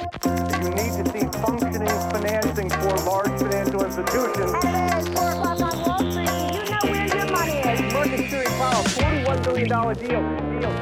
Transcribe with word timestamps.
You 0.00 0.70
need 0.70 0.92
to 0.98 1.04
see 1.12 1.26
functioning 1.44 1.98
financing 2.14 2.70
for 2.70 2.94
large 3.10 3.34
financial 3.38 3.84
institutions. 3.84 4.52
It's 4.64 5.08
four 5.08 5.28
o'clock 5.30 5.60
on 5.60 5.74
Wall 5.84 5.98
Street. 6.10 6.30
You 6.54 6.64
know 6.70 6.84
where 6.90 7.06
your 7.16 7.26
money 7.36 7.56
is. 7.72 7.92
Market 7.92 8.18
Security 8.18 8.50
Powell, 8.58 8.84
$41 8.84 9.54
billion 9.54 9.68
deal. 9.68 10.60
deal. 10.60 10.72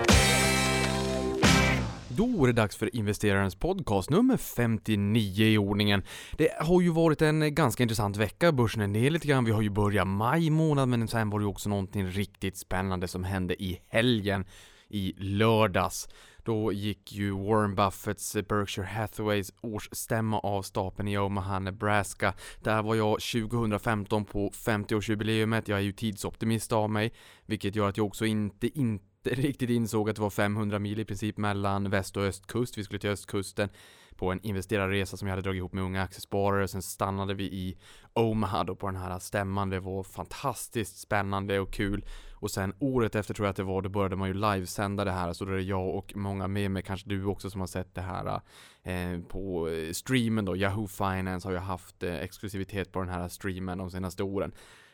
Då 2.08 2.44
är 2.44 2.46
det 2.46 2.52
dags 2.52 2.76
för 2.76 2.96
investerarens 2.96 3.54
podcast 3.54 4.10
nummer 4.10 4.36
59 4.36 5.44
i 5.44 5.58
ordningen. 5.58 6.02
Det 6.36 6.48
har 6.60 6.80
ju 6.80 6.90
varit 6.90 7.22
en 7.22 7.54
ganska 7.54 7.82
intressant 7.82 8.16
vecka, 8.16 8.52
börsen 8.52 8.82
är 8.82 8.86
ner 8.86 9.10
lite 9.10 9.28
grann, 9.28 9.44
vi 9.44 9.50
har 9.52 9.62
ju 9.62 9.70
börjat 9.70 10.06
maj 10.06 10.50
månad, 10.50 10.88
men 10.88 11.08
sen 11.08 11.30
var 11.30 11.38
det 11.38 11.42
ju 11.42 11.48
också 11.48 11.68
någonting 11.68 12.06
riktigt 12.06 12.56
spännande 12.56 13.08
som 13.08 13.24
hände 13.24 13.62
i 13.62 13.80
helgen, 13.88 14.44
i 14.88 15.14
lördags. 15.18 16.08
Då 16.48 16.72
gick 16.72 17.12
ju 17.12 17.30
Warren 17.30 17.74
Buffetts 17.74 18.36
eh, 18.36 18.42
Berkshire 18.42 18.86
Hathaways 18.86 19.52
årsstämma 19.60 20.38
av 20.38 20.62
stapeln 20.62 21.08
i 21.08 21.18
Omaha, 21.18 21.58
Nebraska. 21.58 22.34
Där 22.62 22.82
var 22.82 22.94
jag 22.94 23.20
2015 23.20 24.24
på 24.24 24.50
50-årsjubileumet. 24.50 25.62
Jag 25.66 25.78
är 25.78 25.82
ju 25.82 25.92
tidsoptimist 25.92 26.72
av 26.72 26.90
mig, 26.90 27.12
vilket 27.46 27.76
gör 27.76 27.88
att 27.88 27.96
jag 27.96 28.06
också 28.06 28.26
inte, 28.26 28.78
inte 28.78 29.04
riktigt 29.30 29.70
insåg 29.70 30.10
att 30.10 30.16
det 30.16 30.22
var 30.22 30.30
500 30.30 30.78
mil 30.78 31.00
i 31.00 31.04
princip 31.04 31.36
mellan 31.36 31.90
väst 31.90 32.16
och 32.16 32.22
östkust. 32.22 32.78
Vi 32.78 32.84
skulle 32.84 33.00
till 33.00 33.10
östkusten 33.10 33.68
på 34.16 34.32
en 34.32 34.40
investerarresa 34.42 35.16
som 35.16 35.28
jag 35.28 35.32
hade 35.32 35.42
dragit 35.42 35.58
ihop 35.58 35.72
med 35.72 35.84
unga 35.84 36.02
aktiesparare. 36.02 36.68
Sen 36.68 36.82
stannade 36.82 37.34
vi 37.34 37.44
i 37.44 37.78
Omaha 38.12 38.64
då 38.64 38.76
på 38.76 38.86
den 38.86 38.96
här 38.96 39.18
stämman. 39.18 39.70
Det 39.70 39.80
var 39.80 40.02
fantastiskt 40.02 40.98
spännande 40.98 41.60
och 41.60 41.72
kul. 41.72 42.04
Och 42.40 42.50
sen 42.50 42.74
året 42.78 43.14
efter 43.14 43.34
tror 43.34 43.46
jag 43.46 43.50
att 43.50 43.56
det 43.56 43.62
var, 43.62 43.82
då 43.82 43.88
började 43.88 44.16
man 44.16 44.28
ju 44.28 44.34
livesända 44.34 45.04
det 45.04 45.10
här. 45.10 45.32
Så 45.32 45.44
då 45.44 45.52
är 45.52 45.56
det 45.56 45.62
jag 45.62 45.94
och 45.94 46.16
många 46.16 46.48
med 46.48 46.70
mig, 46.70 46.82
kanske 46.82 47.08
du 47.08 47.24
också 47.24 47.50
som 47.50 47.60
har 47.60 47.66
sett 47.66 47.94
det 47.94 48.00
här 48.00 48.40
eh, 48.82 49.20
på 49.28 49.68
eh, 49.68 49.92
streamen 49.92 50.44
då. 50.44 50.56
Yahoo 50.56 50.86
Finance 50.86 51.48
har 51.48 51.52
ju 51.52 51.58
haft 51.58 52.02
eh, 52.02 52.16
exklusivitet 52.16 52.92
på 52.92 53.00
den 53.00 53.08
här 53.08 53.28
streamen 53.28 53.78
de 53.78 53.90
senaste 53.90 54.22
åren. 54.22 54.52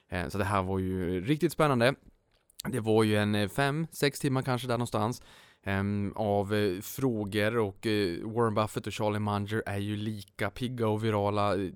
Eh, 0.09 0.29
så 0.29 0.39
det 0.39 0.45
här 0.45 0.63
var 0.63 0.79
ju 0.79 1.21
riktigt 1.21 1.53
spännande. 1.53 1.95
Det 2.69 2.81
var 2.81 3.05
ju 3.05 3.17
en 3.17 3.35
eh, 3.35 3.49
fem, 3.49 3.87
sex 3.93 4.21
timmar 4.21 4.43
kanske 4.43 4.69
där 4.69 4.75
någonstans 4.75 5.23
Ehm, 5.67 6.13
av 6.17 6.55
eh, 6.55 6.81
frågor 6.81 7.59
och 7.59 7.87
eh, 7.87 8.19
Warren 8.23 8.55
Buffett 8.55 8.87
och 8.87 8.93
Charlie 8.93 9.19
Munger 9.19 9.63
är 9.67 9.79
ju 9.79 9.97
lika 9.97 10.51
pigga 10.51 10.89
och 10.89 11.05
virala 11.05 11.55
eh, 11.55 11.71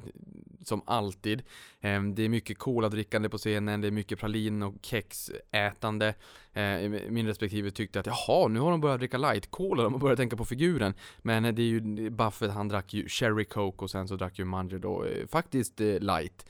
som 0.65 0.83
alltid. 0.87 1.43
Ehm, 1.81 2.15
det 2.15 2.23
är 2.23 2.29
mycket 2.29 2.59
cola-drickande 2.59 3.29
på 3.29 3.39
scenen, 3.39 3.81
det 3.81 3.87
är 3.87 3.93
mycket 3.93 4.19
pralin 4.19 4.63
och 4.63 4.75
kexätande. 4.83 6.15
Ehm, 6.53 6.99
min 7.09 7.27
respektive 7.27 7.71
tyckte 7.71 8.01
att 8.01 8.07
jaha, 8.07 8.49
nu 8.49 8.61
har 8.61 8.71
de 8.71 8.81
börjat 8.81 8.99
dricka 8.99 9.19
light-cola, 9.19 9.83
de 9.83 9.93
har 9.93 10.01
börjat 10.01 10.19
tänka 10.19 10.37
på 10.37 10.45
figuren. 10.45 10.95
Men 11.19 11.43
det 11.55 11.63
är 11.63 11.67
ju 11.67 12.11
Buffett, 12.11 12.51
han 12.51 12.69
drack 12.69 12.95
ju 12.95 13.09
Cherry 13.09 13.45
Coke 13.45 13.85
och 13.85 13.91
sen 13.91 14.09
så 14.09 14.17
drack 14.17 14.39
ju 14.39 14.45
Munger 14.45 14.79
då 14.79 15.07
faktiskt 15.29 15.81
light. 15.81 16.47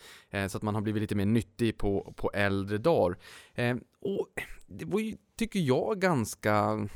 så 0.49 0.57
att 0.57 0.63
man 0.63 0.75
har 0.75 0.83
blivit 0.83 1.01
lite 1.01 1.15
mer 1.15 1.27
nyttig 1.27 1.79
på, 1.79 2.15
på 2.17 2.31
äldre 2.35 2.79
dagar. 2.79 3.19
Och 4.01 4.43
det 4.67 4.85
var 4.85 5.01
ju, 5.01 5.17
tycker 5.39 5.61
jag, 5.61 6.01
ganska, 6.01 6.89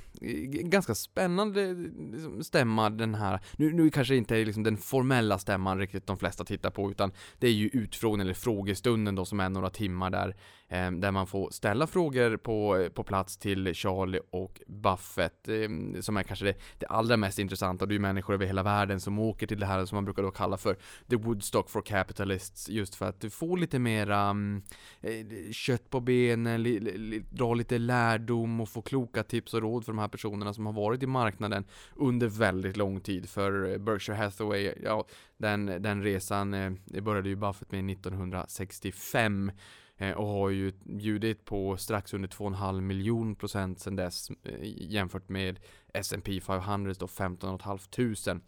ganska 0.62 0.94
spännande 0.94 1.74
liksom, 2.12 2.44
stämma 2.44 2.90
den 2.90 3.14
här. 3.14 3.40
Nu, 3.56 3.72
nu 3.72 3.90
kanske 3.90 4.14
det 4.14 4.18
inte 4.18 4.36
är 4.36 4.44
liksom 4.44 4.62
den 4.62 4.76
formella 4.76 5.38
stämman 5.38 5.78
riktigt 5.78 6.06
de 6.06 6.18
flesta 6.18 6.44
tittar 6.44 6.70
på, 6.70 6.90
utan 6.90 7.12
det 7.38 7.46
är 7.46 7.52
ju 7.52 7.70
utfrågningen 7.72 8.26
eller 8.26 8.34
frågestunden 8.34 9.14
då 9.14 9.24
som 9.24 9.40
är 9.40 9.48
några 9.48 9.70
timmar 9.70 10.10
där, 10.10 10.36
eh, 10.68 10.90
där 10.90 11.10
man 11.10 11.26
får 11.26 11.50
ställa 11.50 11.86
frågor 11.86 12.36
på, 12.36 12.88
på 12.94 13.04
plats 13.04 13.36
till 13.36 13.74
Charlie 13.74 14.20
och 14.30 14.60
Buffett, 14.66 15.48
eh, 15.48 16.00
som 16.00 16.16
är 16.16 16.22
kanske 16.22 16.44
det, 16.44 16.54
det 16.78 16.86
allra 16.86 17.16
mest 17.16 17.38
intressanta. 17.38 17.86
Det 17.86 17.92
är 17.92 17.94
ju 17.96 18.00
människor 18.00 18.34
över 18.34 18.46
hela 18.46 18.62
världen 18.62 19.00
som 19.00 19.18
åker 19.18 19.46
till 19.46 19.60
det 19.60 19.66
här 19.66 19.84
som 19.84 19.96
man 19.96 20.04
brukar 20.04 20.22
då 20.22 20.30
kalla 20.30 20.56
för 20.56 20.76
the 21.10 21.16
Woodstock 21.16 21.70
for 21.70 21.82
Capitalists, 21.82 22.68
just 22.68 22.94
för 22.94 23.08
att 23.08 23.24
få 23.32 23.56
lite 23.56 23.78
mera 23.78 24.20
mm, 24.20 24.62
eh, 25.00 25.52
kött 25.52 25.90
på 25.90 26.00
benen, 26.00 26.62
li, 26.62 26.80
li, 26.80 27.24
dra 27.30 27.54
lite 27.54 27.78
lärdom 27.78 28.31
och 28.32 28.68
få 28.68 28.82
kloka 28.82 29.22
tips 29.22 29.54
och 29.54 29.62
råd 29.62 29.84
för 29.84 29.92
de 29.92 29.98
här 29.98 30.08
personerna 30.08 30.54
som 30.54 30.66
har 30.66 30.72
varit 30.72 31.02
i 31.02 31.06
marknaden 31.06 31.64
under 31.96 32.28
väldigt 32.28 32.76
lång 32.76 33.00
tid. 33.00 33.28
För 33.28 33.72
eh, 33.72 33.78
Berkshire 33.78 34.16
Hathaway, 34.16 34.74
ja, 34.82 35.06
den, 35.36 35.66
den 35.66 36.02
resan 36.02 36.54
eh, 36.54 36.72
började 37.02 37.28
ju 37.28 37.36
Buffett 37.36 37.72
med 37.72 37.90
1965 37.90 39.52
eh, 39.96 40.10
och 40.12 40.26
har 40.26 40.50
ju 40.50 40.72
bjudit 40.84 41.44
på 41.44 41.76
strax 41.76 42.14
under 42.14 42.28
2,5 42.28 42.80
miljon 42.80 43.34
procent 43.34 43.80
sedan 43.80 43.96
dess 43.96 44.30
eh, 44.30 44.90
jämfört 44.92 45.28
med 45.28 45.58
S&P 45.94 46.40
500 46.40 46.94
då 46.98 47.08
15 47.08 47.58
500. 47.58 48.40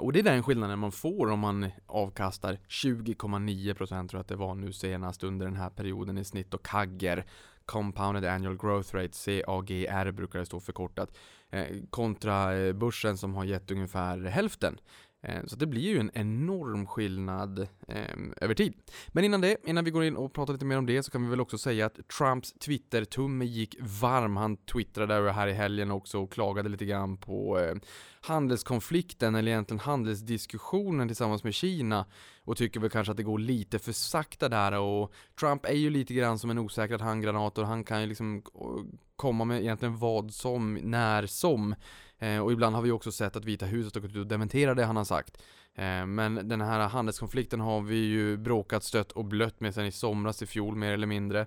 Och 0.00 0.12
det 0.12 0.18
är 0.18 0.22
den 0.22 0.42
skillnaden 0.42 0.78
man 0.78 0.92
får 0.92 1.30
om 1.30 1.40
man 1.40 1.70
avkastar 1.86 2.58
20,9% 2.68 4.08
tror 4.08 4.08
jag 4.12 4.20
att 4.20 4.28
det 4.28 4.36
var 4.36 4.54
nu 4.54 4.72
senast 4.72 5.24
under 5.24 5.46
den 5.46 5.56
här 5.56 5.70
perioden 5.70 6.18
i 6.18 6.24
snitt 6.24 6.54
och 6.54 6.66
kagger 6.66 7.26
Compounded 7.66 8.24
Annual 8.24 8.56
Growth 8.56 8.94
Rate, 8.94 9.12
CAGR 9.12 10.12
brukar 10.12 10.38
det 10.38 10.46
stå 10.46 10.60
förkortat, 10.60 11.16
eh, 11.50 11.66
kontra 11.90 12.56
eh, 12.56 12.72
börsen 12.72 13.18
som 13.18 13.34
har 13.34 13.44
gett 13.44 13.70
ungefär 13.70 14.24
hälften. 14.24 14.78
Eh, 15.24 15.44
så 15.46 15.56
det 15.56 15.66
blir 15.66 15.82
ju 15.82 15.98
en 15.98 16.10
enorm 16.14 16.86
skillnad 16.86 17.58
eh, 17.88 18.16
över 18.36 18.54
tid. 18.54 18.74
Men 19.08 19.24
innan 19.24 19.40
det, 19.40 19.56
innan 19.64 19.84
vi 19.84 19.90
går 19.90 20.04
in 20.04 20.16
och 20.16 20.32
pratar 20.32 20.52
lite 20.52 20.64
mer 20.64 20.78
om 20.78 20.86
det, 20.86 21.02
så 21.02 21.10
kan 21.10 21.24
vi 21.24 21.30
väl 21.30 21.40
också 21.40 21.58
säga 21.58 21.86
att 21.86 22.08
Trumps 22.18 22.52
Twitter-tumme 22.52 23.44
gick 23.44 23.76
varm. 23.80 24.36
Han 24.36 24.56
twittrade 24.56 25.32
här 25.32 25.46
i 25.46 25.52
helgen 25.52 25.90
också 25.90 26.18
och 26.18 26.32
klagade 26.32 26.68
lite 26.68 26.84
grann 26.84 27.16
på 27.16 27.58
eh, 27.58 27.74
handelskonflikten, 28.20 29.34
eller 29.34 29.52
egentligen 29.52 29.80
handelsdiskussionen 29.80 31.08
tillsammans 31.08 31.44
med 31.44 31.54
Kina 31.54 32.06
och 32.44 32.56
tycker 32.56 32.80
väl 32.80 32.90
kanske 32.90 33.10
att 33.10 33.16
det 33.16 33.22
går 33.22 33.38
lite 33.38 33.78
för 33.78 33.92
sakta 33.92 34.48
där 34.48 34.78
och 34.78 35.12
Trump 35.40 35.66
är 35.66 35.74
ju 35.74 35.90
lite 35.90 36.14
grann 36.14 36.38
som 36.38 36.50
en 36.50 36.58
osäkrad 36.58 37.00
handgranat 37.00 37.58
och 37.58 37.66
han 37.66 37.84
kan 37.84 38.00
ju 38.00 38.06
liksom 38.06 38.36
eh, 38.36 38.98
komma 39.16 39.44
med 39.44 39.60
egentligen 39.60 39.98
vad 39.98 40.32
som, 40.32 40.74
när 40.74 41.26
som. 41.26 41.74
Eh, 42.22 42.38
och 42.38 42.52
ibland 42.52 42.76
har 42.76 42.82
vi 42.82 42.90
också 42.90 43.12
sett 43.12 43.36
att 43.36 43.44
Vita 43.44 43.66
huset 43.66 43.94
har 43.94 44.00
gått 44.00 44.10
ut 44.10 44.16
och 44.16 44.26
dementerat 44.26 44.76
det 44.76 44.84
han 44.84 44.96
har 44.96 45.04
sagt. 45.04 45.42
Eh, 45.74 46.06
men 46.06 46.48
den 46.48 46.60
här 46.60 46.88
handelskonflikten 46.88 47.60
har 47.60 47.80
vi 47.80 47.96
ju 47.96 48.36
bråkat, 48.36 48.84
stött 48.84 49.12
och 49.12 49.24
blött 49.24 49.60
med 49.60 49.74
sedan 49.74 49.86
i 49.86 49.92
somras 49.92 50.42
i 50.42 50.46
fjol 50.46 50.76
mer 50.76 50.92
eller 50.92 51.06
mindre. 51.06 51.46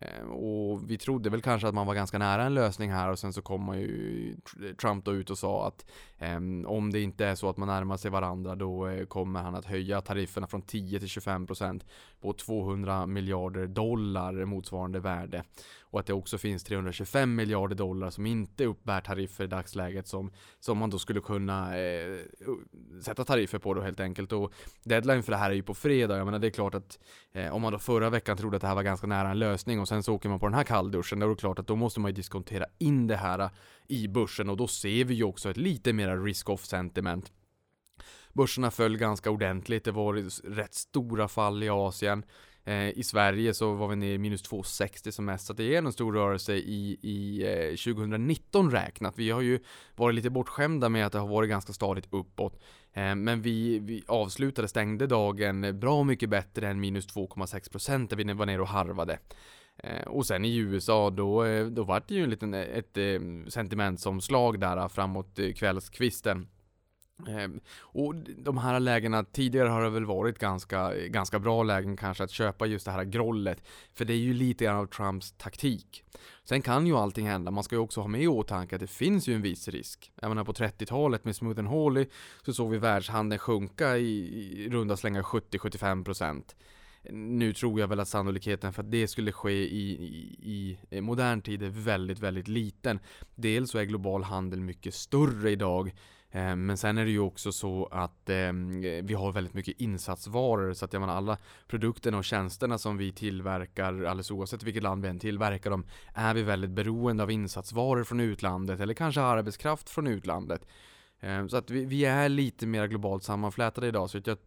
Eh, 0.00 0.26
och 0.26 0.90
vi 0.90 0.98
trodde 0.98 1.30
väl 1.30 1.42
kanske 1.42 1.68
att 1.68 1.74
man 1.74 1.86
var 1.86 1.94
ganska 1.94 2.18
nära 2.18 2.42
en 2.44 2.54
lösning 2.54 2.92
här 2.92 3.10
och 3.10 3.18
sen 3.18 3.32
så 3.32 3.42
kom 3.42 3.64
man 3.64 3.80
ju 3.80 4.36
Trump 4.80 5.04
då 5.04 5.12
ut 5.12 5.30
och 5.30 5.38
sa 5.38 5.66
att 5.66 5.86
eh, 6.18 6.36
om 6.66 6.90
det 6.92 7.00
inte 7.00 7.26
är 7.26 7.34
så 7.34 7.48
att 7.48 7.56
man 7.56 7.68
närmar 7.68 7.96
sig 7.96 8.10
varandra 8.10 8.54
då 8.54 8.88
eh, 8.88 9.06
kommer 9.06 9.42
han 9.42 9.54
att 9.54 9.64
höja 9.64 10.00
tarifferna 10.00 10.46
från 10.46 10.62
10 10.62 10.98
till 10.98 11.08
25 11.08 11.46
procent 11.46 11.86
på 12.26 12.32
200 12.32 13.06
miljarder 13.06 13.66
dollar 13.66 14.44
motsvarande 14.44 15.00
värde. 15.00 15.44
Och 15.80 16.00
att 16.00 16.06
det 16.06 16.12
också 16.12 16.38
finns 16.38 16.64
325 16.64 17.34
miljarder 17.34 17.76
dollar 17.76 18.10
som 18.10 18.26
inte 18.26 18.64
uppbär 18.64 19.00
tariffer 19.00 19.44
i 19.44 19.46
dagsläget 19.46 20.08
som, 20.08 20.30
som 20.60 20.78
man 20.78 20.90
då 20.90 20.98
skulle 20.98 21.20
kunna 21.20 21.78
eh, 21.78 22.18
sätta 23.02 23.24
tariffer 23.24 23.58
på 23.58 23.74
då 23.74 23.80
helt 23.80 24.00
enkelt. 24.00 24.32
Och 24.32 24.52
deadline 24.84 25.22
för 25.22 25.32
det 25.32 25.38
här 25.38 25.50
är 25.50 25.54
ju 25.54 25.62
på 25.62 25.74
fredag. 25.74 26.16
Jag 26.16 26.24
menar 26.24 26.38
det 26.38 26.46
är 26.46 26.50
klart 26.50 26.74
att 26.74 26.98
eh, 27.32 27.54
om 27.54 27.62
man 27.62 27.72
då 27.72 27.78
förra 27.78 28.10
veckan 28.10 28.36
trodde 28.36 28.56
att 28.56 28.60
det 28.60 28.68
här 28.68 28.74
var 28.74 28.82
ganska 28.82 29.06
nära 29.06 29.30
en 29.30 29.38
lösning 29.38 29.80
och 29.80 29.88
sen 29.88 30.02
så 30.02 30.14
åker 30.14 30.28
man 30.28 30.40
på 30.40 30.46
den 30.46 30.54
här 30.54 30.64
kallduschen, 30.64 31.18
då 31.18 31.26
är 31.26 31.30
det 31.30 31.36
klart 31.36 31.58
att 31.58 31.66
då 31.66 31.76
måste 31.76 32.00
man 32.00 32.10
ju 32.10 32.14
diskontera 32.14 32.66
in 32.78 33.06
det 33.06 33.16
här 33.16 33.38
eh, 33.38 33.50
i 33.88 34.08
börsen 34.08 34.48
och 34.48 34.56
då 34.56 34.66
ser 34.66 35.04
vi 35.04 35.14
ju 35.14 35.24
också 35.24 35.50
ett 35.50 35.56
lite 35.56 35.92
mera 35.92 36.16
risk-off 36.16 36.64
sentiment. 36.64 37.32
Börserna 38.36 38.70
föll 38.70 38.96
ganska 38.96 39.30
ordentligt, 39.30 39.84
det 39.84 39.92
var 39.92 40.14
rätt 40.54 40.74
stora 40.74 41.28
fall 41.28 41.62
i 41.62 41.68
Asien. 41.68 42.24
Eh, 42.64 42.88
I 42.88 43.02
Sverige 43.02 43.54
så 43.54 43.74
var 43.74 43.88
vi 43.88 43.96
nere 43.96 44.10
i 44.10 44.18
minus 44.18 44.50
2,60 44.50 45.10
som 45.10 45.24
mest, 45.24 45.46
så 45.46 45.52
det 45.52 45.74
är 45.74 45.78
en 45.78 45.92
stor 45.92 46.12
rörelse 46.12 46.54
i, 46.54 46.98
i 47.02 47.42
eh, 47.42 47.94
2019 47.94 48.70
räknat. 48.70 49.14
Vi 49.16 49.30
har 49.30 49.40
ju 49.40 49.60
varit 49.94 50.14
lite 50.14 50.30
bortskämda 50.30 50.88
med 50.88 51.06
att 51.06 51.12
det 51.12 51.18
har 51.18 51.28
varit 51.28 51.50
ganska 51.50 51.72
stadigt 51.72 52.08
uppåt. 52.10 52.62
Eh, 52.92 53.14
men 53.14 53.42
vi, 53.42 53.78
vi 53.78 54.02
avslutade, 54.06 54.68
stängde 54.68 55.06
dagen 55.06 55.80
bra 55.80 56.04
mycket 56.04 56.30
bättre 56.30 56.68
än 56.68 56.80
minus 56.80 57.08
2,6% 57.08 58.08
där 58.08 58.16
vi 58.16 58.32
var 58.32 58.46
nere 58.46 58.62
och 58.62 58.68
harvade. 58.68 59.18
Och 60.06 60.26
sen 60.26 60.44
i 60.44 60.56
USA 60.56 61.10
då, 61.10 61.44
då 61.70 61.84
var 61.84 62.02
det 62.08 62.14
ju 62.14 62.24
en 62.24 62.30
liten, 62.30 62.54
ett 62.54 62.98
sentimentsomslag 63.48 64.60
där 64.60 64.88
framåt 64.88 65.38
kvällskvisten. 65.56 66.46
Ehm, 67.28 67.60
och 67.80 68.14
de 68.14 68.58
här 68.58 68.80
lägena, 68.80 69.24
tidigare 69.24 69.68
har 69.68 69.82
det 69.82 69.90
väl 69.90 70.04
varit 70.04 70.38
ganska, 70.38 70.94
ganska 70.94 71.38
bra 71.38 71.62
lägen 71.62 71.96
kanske 71.96 72.24
att 72.24 72.30
köpa 72.30 72.66
just 72.66 72.84
det 72.84 72.90
här 72.90 73.04
grollet. 73.04 73.62
För 73.94 74.04
det 74.04 74.12
är 74.12 74.18
ju 74.18 74.34
lite 74.34 74.64
grann 74.64 74.76
av 74.76 74.86
Trumps 74.86 75.32
taktik. 75.32 76.04
Sen 76.44 76.62
kan 76.62 76.86
ju 76.86 76.96
allting 76.96 77.28
hända, 77.28 77.50
man 77.50 77.64
ska 77.64 77.74
ju 77.74 77.80
också 77.80 78.00
ha 78.00 78.08
med 78.08 78.22
i 78.22 78.26
åtanke 78.26 78.74
att 78.74 78.80
det 78.80 78.86
finns 78.86 79.28
ju 79.28 79.34
en 79.34 79.42
viss 79.42 79.68
risk. 79.68 80.12
Jag 80.20 80.28
menar 80.28 80.44
på 80.44 80.52
30-talet 80.52 81.24
med 81.24 81.36
Smooth 81.36 81.58
and 81.58 81.68
Hawley 81.68 82.06
så 82.44 82.52
såg 82.52 82.70
vi 82.70 82.78
världshandeln 82.78 83.38
sjunka 83.38 83.96
i, 83.96 84.64
i 84.64 84.68
runda 84.70 84.96
slängar 84.96 85.22
70-75%. 85.22 86.42
Nu 87.10 87.52
tror 87.52 87.80
jag 87.80 87.88
väl 87.88 88.00
att 88.00 88.08
sannolikheten 88.08 88.72
för 88.72 88.82
att 88.82 88.90
det 88.90 89.08
skulle 89.08 89.32
ske 89.32 89.52
i, 89.52 89.90
i, 90.42 90.78
i 90.90 91.00
modern 91.00 91.42
tid 91.42 91.62
är 91.62 91.68
väldigt, 91.68 92.18
väldigt 92.18 92.48
liten. 92.48 92.98
Dels 93.34 93.70
så 93.70 93.78
är 93.78 93.84
global 93.84 94.22
handel 94.22 94.60
mycket 94.60 94.94
större 94.94 95.50
idag 95.50 95.92
Eh, 96.36 96.56
men 96.56 96.76
sen 96.76 96.98
är 96.98 97.04
det 97.04 97.10
ju 97.10 97.20
också 97.20 97.52
så 97.52 97.88
att 97.90 98.30
ehm, 98.30 98.80
vi 98.80 99.14
har 99.14 99.32
väldigt 99.32 99.54
mycket 99.54 99.80
insatsvaror 99.80 100.72
så 100.72 100.84
att 100.84 100.92
jag 100.92 101.00
menar 101.00 101.14
alla 101.14 101.38
produkterna 101.66 102.18
och 102.18 102.24
tjänsterna 102.24 102.78
som 102.78 102.96
vi 102.96 103.12
tillverkar 103.12 103.86
alldeles 103.86 104.30
oavsett 104.30 104.62
vilket 104.62 104.82
land 104.82 105.02
vi 105.02 105.08
än 105.08 105.18
tillverkar 105.18 105.70
dem 105.70 105.86
är 106.14 106.34
vi 106.34 106.42
väldigt 106.42 106.70
beroende 106.70 107.22
av 107.22 107.30
insatsvaror 107.30 108.04
från 108.04 108.20
utlandet 108.20 108.80
eller 108.80 108.94
kanske 108.94 109.20
arbetskraft 109.20 109.90
från 109.90 110.06
utlandet. 110.06 110.66
Ehm, 111.20 111.48
så 111.48 111.56
att 111.56 111.70
vi, 111.70 111.84
vi, 111.84 112.04
är 112.04 112.28
lite 112.28 112.66
mer 112.66 112.86
globalt 112.86 113.22
sammanflätade 113.22 113.86
idag 113.86 114.10
så 114.10 114.18
att 114.18 114.26
jag 114.26 114.38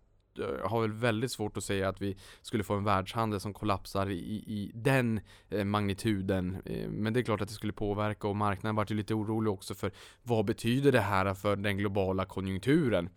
Eh, 0.42 0.70
har 0.70 0.82
väl 0.82 0.92
väldigt 0.92 1.32
svårt 1.32 1.58
att 1.58 1.64
säga 1.64 1.90
att 1.90 2.02
vi 2.02 2.18
skulle 2.42 2.64
få 2.64 2.74
en 2.74 2.84
världshandel 2.84 3.40
som 3.40 3.54
kollapsar 3.54 4.10
i, 4.10 4.44
i 4.48 4.72
den 4.74 5.20
eh, 5.50 5.64
magnituden. 5.64 6.58
Eh, 6.66 6.90
men 6.90 7.14
det 7.14 7.20
är 7.20 7.24
klart 7.24 7.42
att 7.42 7.48
det 7.48 7.54
skulle 7.54 7.74
påverka 7.74 8.28
och 8.28 8.36
marknaden 8.36 8.76
vart 8.76 8.92
ju 8.92 8.96
lite 8.96 9.14
orolig 9.14 9.54
också 9.54 9.76
för 9.76 9.92
vad 10.24 10.46
betyder 10.46 10.92
det 10.92 11.02
här 11.02 11.34
för 11.34 11.56
den 11.56 11.78
globala 11.78 12.26
konjunkturen? 12.26 13.10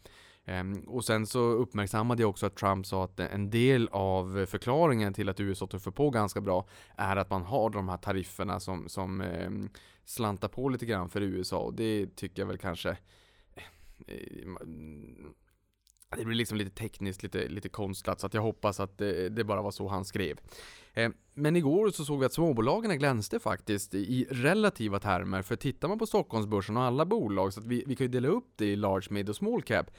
Ehm, 0.44 0.80
och 0.80 1.04
sen 1.04 1.26
så 1.26 1.38
uppmärksammade 1.38 2.22
jag 2.22 2.30
också 2.30 2.46
att 2.46 2.56
Trump 2.56 2.86
sa 2.86 3.04
att 3.04 3.20
en 3.20 3.50
del 3.50 3.88
av 3.92 4.46
förklaringen 4.46 5.14
till 5.14 5.28
att 5.28 5.40
USA 5.40 5.66
tuffar 5.66 5.90
på 5.90 6.10
ganska 6.10 6.40
bra 6.40 6.66
är 6.96 7.16
att 7.16 7.30
man 7.30 7.42
har 7.42 7.70
de 7.70 7.88
här 7.88 7.96
tarifferna 7.96 8.60
som, 8.60 8.88
som 8.88 9.20
ehm, 9.20 9.68
slantar 10.04 10.48
på 10.48 10.68
lite 10.68 10.86
grann 10.86 11.08
för 11.08 11.20
USA 11.20 11.58
och 11.58 11.74
det 11.74 12.16
tycker 12.16 12.42
jag 12.42 12.46
väl 12.46 12.58
kanske 12.58 12.96
det 16.16 16.24
blir 16.24 16.36
liksom 16.36 16.58
lite 16.58 16.70
tekniskt, 16.70 17.22
lite, 17.22 17.48
lite 17.48 17.68
konstlat, 17.68 18.20
så 18.20 18.26
att 18.26 18.34
jag 18.34 18.42
hoppas 18.42 18.80
att 18.80 18.98
det, 18.98 19.28
det 19.28 19.44
bara 19.44 19.62
var 19.62 19.70
så 19.70 19.88
han 19.88 20.04
skrev. 20.04 20.40
Eh, 20.94 21.10
men 21.34 21.56
igår 21.56 21.90
så 21.90 22.04
såg 22.04 22.20
vi 22.20 22.26
att 22.26 22.32
småbolagen 22.32 22.98
glänste 22.98 23.40
faktiskt 23.40 23.94
i 23.94 24.26
relativa 24.30 25.00
termer, 25.00 25.42
för 25.42 25.56
tittar 25.56 25.88
man 25.88 25.98
på 25.98 26.06
Stockholmsbörsen 26.06 26.76
och 26.76 26.82
alla 26.82 27.04
bolag, 27.04 27.52
så 27.52 27.60
att 27.60 27.66
vi, 27.66 27.84
vi 27.86 27.96
kan 27.96 28.04
ju 28.04 28.10
dela 28.10 28.28
upp 28.28 28.52
det 28.56 28.66
i 28.66 28.76
large, 28.76 29.06
mid 29.10 29.28
och 29.28 29.36
small 29.36 29.62
cap, 29.62 29.90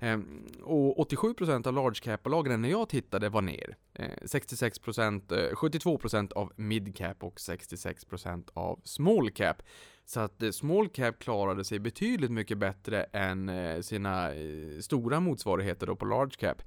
Ehm, 0.00 0.46
och 0.62 0.98
87% 0.98 1.66
av 1.66 1.74
large 1.74 2.00
cap-bolagen 2.02 2.62
när 2.62 2.68
jag 2.68 2.88
tittade 2.88 3.28
var 3.28 3.42
ner. 3.42 3.76
Ehm, 3.94 4.10
eh, 4.10 4.24
66%, 4.24 5.32
eh, 5.32 5.54
72% 5.54 6.32
av 6.32 6.52
mid 6.56 6.96
cap 6.96 7.24
och 7.24 7.40
66% 7.40 8.50
av 8.54 8.80
small 8.84 9.30
cap. 9.30 9.62
Så 10.04 10.20
att 10.20 10.42
eh, 10.42 10.50
small 10.50 10.88
cap 10.88 11.18
klarade 11.18 11.64
sig 11.64 11.78
betydligt 11.78 12.30
mycket 12.30 12.58
bättre 12.58 13.02
än 13.02 13.48
eh, 13.48 13.80
sina 13.80 14.34
eh, 14.34 14.80
stora 14.80 15.20
motsvarigheter 15.20 15.86
då 15.86 15.96
på 15.96 16.04
large 16.04 16.36
cap. 16.38 16.62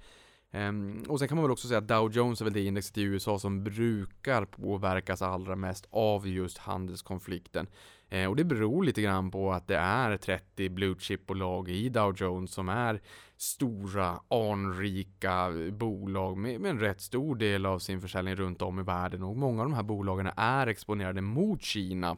Um, 0.53 1.03
och 1.07 1.19
sen 1.19 1.27
kan 1.27 1.35
man 1.35 1.43
väl 1.43 1.51
också 1.51 1.67
säga 1.67 1.77
att 1.77 1.87
Dow 1.87 2.11
Jones 2.11 2.41
är 2.41 2.45
väl 2.45 2.53
det 2.53 2.63
indexet 2.63 2.97
i 2.97 3.01
USA 3.01 3.39
som 3.39 3.63
brukar 3.63 4.45
påverkas 4.45 5.21
allra 5.21 5.55
mest 5.55 5.87
av 5.89 6.27
just 6.27 6.57
handelskonflikten. 6.57 7.67
Eh, 8.11 8.29
och 8.29 8.35
det 8.35 8.43
beror 8.43 8.83
lite 8.83 9.01
grann 9.01 9.31
på 9.31 9.51
att 9.51 9.67
det 9.67 9.77
är 9.77 10.17
30 10.17 10.69
blue 10.69 10.95
chip-bolag 10.99 11.69
i 11.69 11.89
Dow 11.89 12.15
Jones 12.17 12.51
som 12.51 12.69
är 12.69 13.01
stora, 13.37 14.19
anrika 14.27 15.49
bolag 15.71 16.37
med, 16.37 16.61
med 16.61 16.71
en 16.71 16.79
rätt 16.79 17.01
stor 17.01 17.35
del 17.35 17.65
av 17.65 17.79
sin 17.79 18.01
försäljning 18.01 18.35
runt 18.35 18.61
om 18.61 18.79
i 18.79 18.83
världen 18.83 19.23
och 19.23 19.37
många 19.37 19.61
av 19.61 19.69
de 19.69 19.75
här 19.75 19.83
bolagen 19.83 20.29
är 20.35 20.67
exponerade 20.67 21.21
mot 21.21 21.61
Kina. 21.61 22.17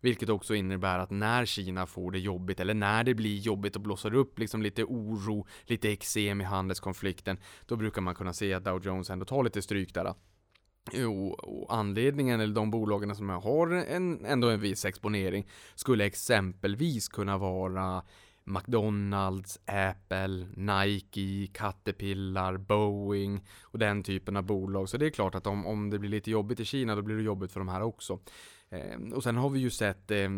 Vilket 0.00 0.28
också 0.28 0.54
innebär 0.54 0.98
att 0.98 1.10
när 1.10 1.44
Kina 1.44 1.86
får 1.86 2.10
det 2.10 2.18
jobbigt, 2.18 2.60
eller 2.60 2.74
när 2.74 3.04
det 3.04 3.14
blir 3.14 3.38
jobbigt 3.38 3.76
och 3.76 3.82
blåser 3.82 4.14
upp 4.14 4.38
liksom 4.38 4.62
lite 4.62 4.84
oro, 4.84 5.46
lite 5.64 5.92
eksem 5.92 6.40
i 6.40 6.44
handelskonflikten, 6.44 7.38
då 7.66 7.76
brukar 7.76 8.02
man 8.02 8.14
kunna 8.14 8.32
se 8.32 8.54
att 8.54 8.64
Dow 8.64 8.86
Jones 8.86 9.10
ändå 9.10 9.24
tar 9.24 9.44
lite 9.44 9.62
stryk 9.62 9.94
där. 9.94 10.14
Jo, 10.92 11.28
och 11.28 11.74
anledningen, 11.74 12.40
eller 12.40 12.54
de 12.54 12.70
bolagen 12.70 13.16
som 13.16 13.28
har 13.28 13.70
en, 13.70 14.24
ändå 14.24 14.48
en 14.48 14.60
viss 14.60 14.84
exponering, 14.84 15.46
skulle 15.74 16.04
exempelvis 16.04 17.08
kunna 17.08 17.38
vara 17.38 18.02
McDonalds, 18.48 19.58
Apple, 19.66 20.46
Nike, 20.56 21.52
Caterpillar, 21.52 22.56
Boeing 22.56 23.44
och 23.62 23.78
den 23.78 24.02
typen 24.02 24.36
av 24.36 24.42
bolag. 24.42 24.88
Så 24.88 24.96
det 24.96 25.06
är 25.06 25.10
klart 25.10 25.34
att 25.34 25.46
om, 25.46 25.66
om 25.66 25.90
det 25.90 25.98
blir 25.98 26.10
lite 26.10 26.30
jobbigt 26.30 26.60
i 26.60 26.64
Kina, 26.64 26.94
då 26.94 27.02
blir 27.02 27.16
det 27.16 27.22
jobbigt 27.22 27.52
för 27.52 27.60
de 27.60 27.68
här 27.68 27.82
också. 27.82 28.18
Ehm, 28.70 29.12
och 29.12 29.22
sen 29.22 29.36
har 29.36 29.50
vi 29.50 29.60
ju 29.60 29.70
sett 29.70 30.10
eh, 30.10 30.30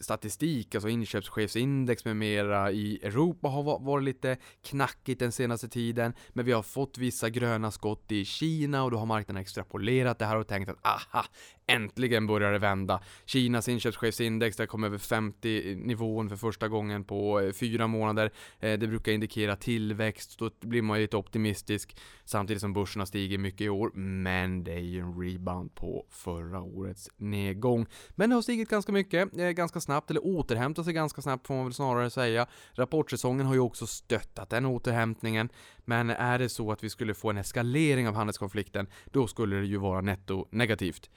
statistik, 0.00 0.74
alltså 0.74 0.88
inköpschefsindex 0.88 2.04
med 2.04 2.16
mera 2.16 2.72
i 2.72 3.00
Europa 3.02 3.48
har 3.48 3.62
varit 3.80 4.04
lite 4.04 4.36
knackigt 4.62 5.20
den 5.20 5.32
senaste 5.32 5.68
tiden. 5.68 6.12
Men 6.28 6.44
vi 6.44 6.52
har 6.52 6.62
fått 6.62 6.98
vissa 6.98 7.30
gröna 7.30 7.70
skott 7.70 8.12
i 8.12 8.24
Kina 8.24 8.84
och 8.84 8.90
då 8.90 8.96
har 8.96 9.06
marknaden 9.06 9.40
extrapolerat 9.40 10.18
det 10.18 10.24
här 10.24 10.36
och 10.36 10.46
tänkt 10.48 10.68
att 10.68 10.86
aha, 10.86 11.24
äntligen 11.70 12.26
börjar 12.26 12.52
det 12.52 12.58
vända. 12.58 13.00
Kinas 13.24 13.68
inköpschefsindex, 13.68 14.56
där 14.56 14.66
kom 14.66 14.84
över 14.84 14.98
50 14.98 15.74
nivån 15.74 16.28
för 16.28 16.36
första 16.36 16.68
gången 16.68 17.04
på 17.04 17.40
eh, 17.40 17.52
fyra 17.52 17.86
månader. 17.86 18.30
Eh, 18.60 18.78
det 18.78 18.86
brukar 18.86 19.12
indikera 19.12 19.56
tillväxt, 19.56 20.38
då 20.38 20.50
blir 20.60 20.82
man 20.82 20.98
ju 20.98 21.02
lite 21.02 21.16
optimistisk. 21.16 21.96
Samtidigt 22.24 22.60
som 22.60 22.72
börsen 22.72 23.00
har 23.00 23.06
stigit 23.06 23.40
mycket 23.40 23.60
i 23.60 23.68
år, 23.68 23.90
men 23.94 24.64
det 24.64 24.72
är 24.72 24.78
ju 24.78 25.00
en 25.00 25.20
rebound 25.22 25.74
på 25.74 26.06
förra 26.10 26.60
årets 26.60 27.10
nedgång. 27.16 27.86
Men 28.10 28.30
det 28.30 28.34
har 28.34 28.42
stigit 28.42 28.68
ganska 28.68 28.92
mycket, 28.92 29.38
eh, 29.38 29.48
ganska 29.48 29.80
snabbt, 29.80 30.10
eller 30.10 30.26
återhämtat 30.26 30.84
sig 30.84 30.94
ganska 30.94 31.22
snabbt 31.22 31.46
får 31.46 31.54
man 31.54 31.64
väl 31.64 31.74
snarare 31.74 32.10
säga. 32.10 32.46
Rapportsäsongen 32.72 33.46
har 33.46 33.54
ju 33.54 33.60
också 33.60 33.86
stöttat 33.86 34.50
den 34.50 34.66
återhämtningen. 34.66 35.48
Men 35.84 36.10
är 36.10 36.38
det 36.38 36.48
så 36.48 36.72
att 36.72 36.84
vi 36.84 36.90
skulle 36.90 37.14
få 37.14 37.30
en 37.30 37.38
eskalering 37.38 38.08
av 38.08 38.14
handelskonflikten, 38.14 38.86
då 39.04 39.26
skulle 39.26 39.56
det 39.56 39.66
ju 39.66 39.76
vara 39.76 40.00
netto 40.00 40.48
negativt. 40.50 41.10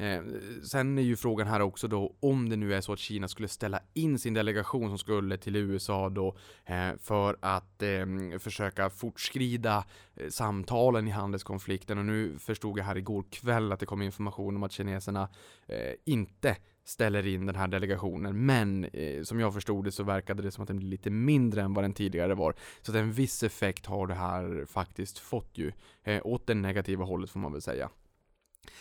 Eh, 0.00 0.22
sen 0.62 0.98
är 0.98 1.02
ju 1.02 1.16
frågan 1.16 1.46
här 1.46 1.60
också 1.60 1.88
då 1.88 2.14
om 2.20 2.48
det 2.48 2.56
nu 2.56 2.74
är 2.74 2.80
så 2.80 2.92
att 2.92 2.98
Kina 2.98 3.28
skulle 3.28 3.48
ställa 3.48 3.80
in 3.94 4.18
sin 4.18 4.34
delegation 4.34 4.88
som 4.88 4.98
skulle 4.98 5.36
till 5.36 5.56
USA 5.56 6.08
då 6.08 6.36
eh, 6.64 6.90
för 7.00 7.36
att 7.40 7.82
eh, 7.82 8.06
försöka 8.38 8.90
fortskrida 8.90 9.84
eh, 10.14 10.28
samtalen 10.28 11.08
i 11.08 11.10
handelskonflikten 11.10 11.98
och 11.98 12.04
nu 12.04 12.38
förstod 12.38 12.78
jag 12.78 12.84
här 12.84 12.96
igår 12.98 13.24
kväll 13.30 13.72
att 13.72 13.80
det 13.80 13.86
kom 13.86 14.02
information 14.02 14.56
om 14.56 14.62
att 14.62 14.72
kineserna 14.72 15.28
eh, 15.66 15.94
inte 16.04 16.56
ställer 16.84 17.26
in 17.26 17.46
den 17.46 17.56
här 17.56 17.68
delegationen. 17.68 18.46
Men 18.46 18.84
eh, 18.84 19.22
som 19.22 19.40
jag 19.40 19.54
förstod 19.54 19.84
det 19.84 19.92
så 19.92 20.02
verkade 20.02 20.42
det 20.42 20.50
som 20.50 20.62
att 20.62 20.68
den 20.68 20.76
blir 20.76 20.88
lite 20.88 21.10
mindre 21.10 21.62
än 21.62 21.74
vad 21.74 21.84
den 21.84 21.92
tidigare 21.92 22.34
var. 22.34 22.54
Så 22.82 22.92
att 22.92 22.96
en 22.96 23.12
viss 23.12 23.42
effekt 23.42 23.86
har 23.86 24.06
det 24.06 24.14
här 24.14 24.64
faktiskt 24.64 25.18
fått 25.18 25.58
ju. 25.58 25.72
Eh, 26.02 26.20
åt 26.24 26.46
det 26.46 26.54
negativa 26.54 27.04
hållet 27.04 27.30
får 27.30 27.40
man 27.40 27.52
väl 27.52 27.62
säga. 27.62 27.90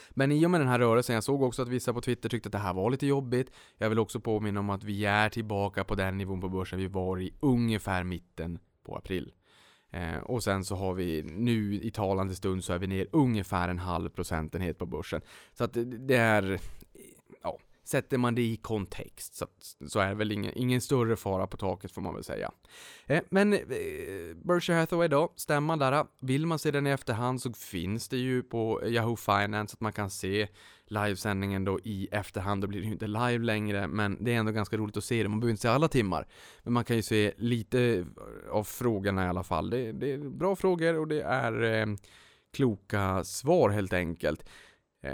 Men 0.10 0.32
i 0.32 0.46
och 0.46 0.52
med 0.52 0.62
den 0.62 0.68
här 0.68 0.80
rörelsen, 0.80 1.14
jag 1.14 1.24
såg 1.24 1.42
också 1.42 1.62
att 1.62 1.68
vissa 1.68 1.94
på 1.94 2.02
Twitter 2.02 2.30
tyckte 2.30 2.48
att 2.48 2.52
det 2.54 2.58
här 2.58 2.74
var 2.74 2.90
lite 2.90 3.08
jobbigt. 3.08 3.52
Jag 3.78 3.90
vill 3.90 4.00
också 4.00 4.20
påminna 4.20 4.60
om 4.60 4.70
att 4.70 4.84
vi 4.84 5.06
är 5.06 5.30
tillbaka 5.30 5.84
på 5.84 5.96
den 5.96 6.18
nivån 6.18 6.42
på 6.42 6.50
börsen 6.50 6.80
vi 6.80 6.88
var 6.88 7.22
i 7.22 7.34
ungefär 7.40 8.04
mitten 8.04 8.60
på 8.84 8.96
april. 8.96 9.32
Eh, 9.92 10.18
och 10.18 10.44
sen 10.44 10.66
så 10.66 10.76
har 10.76 10.94
vi 10.94 11.24
nu 11.24 11.74
i 11.82 11.92
talande 11.92 12.36
stund 12.36 12.64
så 12.64 12.74
är 12.74 12.80
vi 12.80 12.88
ner 12.88 13.08
ungefär 13.12 13.70
en 13.70 13.80
halv 13.80 14.10
procentenhet 14.10 14.78
på 14.78 14.86
börsen. 14.86 15.22
Så 15.54 15.64
att 15.64 15.74
det, 15.74 15.84
det 15.84 16.16
är, 16.16 16.60
sätter 17.90 18.18
man 18.18 18.36
det 18.36 18.42
i 18.42 18.58
kontext 18.58 19.36
så, 19.36 19.46
så 19.88 20.00
är 20.00 20.10
det 20.10 20.16
väl 20.16 20.32
ingen, 20.32 20.52
ingen 20.56 20.82
större 20.82 21.16
fara 21.16 21.48
på 21.48 21.58
taket 21.58 21.92
får 21.92 22.02
man 22.02 22.14
väl 22.14 22.24
säga. 22.24 22.52
Eh, 23.06 23.22
men 23.30 23.54
eh, 23.54 23.60
Berkshire 24.36 24.78
Hathaway 24.78 25.08
då, 25.08 25.34
stämman 25.36 25.80
där. 25.80 25.92
Eh, 25.92 26.04
vill 26.22 26.46
man 26.46 26.60
se 26.60 26.72
den 26.72 26.88
i 26.88 26.90
efterhand 26.90 27.42
så 27.42 27.54
finns 27.54 28.10
det 28.10 28.18
ju 28.18 28.44
på 28.44 28.82
Yahoo 28.86 29.16
Finance 29.16 29.74
att 29.74 29.82
man 29.82 29.94
kan 29.94 30.10
se 30.10 30.48
livesändningen 30.88 31.66
då 31.66 31.80
i 31.84 32.08
efterhand. 32.12 32.62
Då 32.62 32.68
blir 32.68 32.80
det 32.80 32.86
ju 32.86 32.92
inte 32.92 33.08
live 33.08 33.38
längre, 33.38 33.88
men 33.88 34.24
det 34.24 34.34
är 34.34 34.38
ändå 34.38 34.52
ganska 34.52 34.78
roligt 34.78 34.98
att 34.98 35.04
se 35.04 35.24
det. 35.24 35.30
Man 35.30 35.40
behöver 35.40 35.52
inte 35.52 35.62
se 35.62 35.68
alla 35.68 35.88
timmar, 35.88 36.28
men 36.64 36.74
man 36.74 36.84
kan 36.84 36.96
ju 36.96 37.02
se 37.02 37.34
lite 37.38 37.82
eh, 37.82 38.06
av 38.52 38.64
frågorna 38.64 39.26
i 39.26 39.30
alla 39.30 39.44
fall. 39.44 39.70
Det, 39.70 39.92
det 39.92 40.14
är 40.14 40.18
bra 40.18 40.56
frågor 40.56 41.00
och 41.00 41.08
det 41.08 41.22
är 41.22 41.64
eh, 41.64 41.86
kloka 42.54 43.24
svar 43.24 43.70
helt 43.70 43.94
enkelt. 43.94 44.50
Eh, 45.02 45.14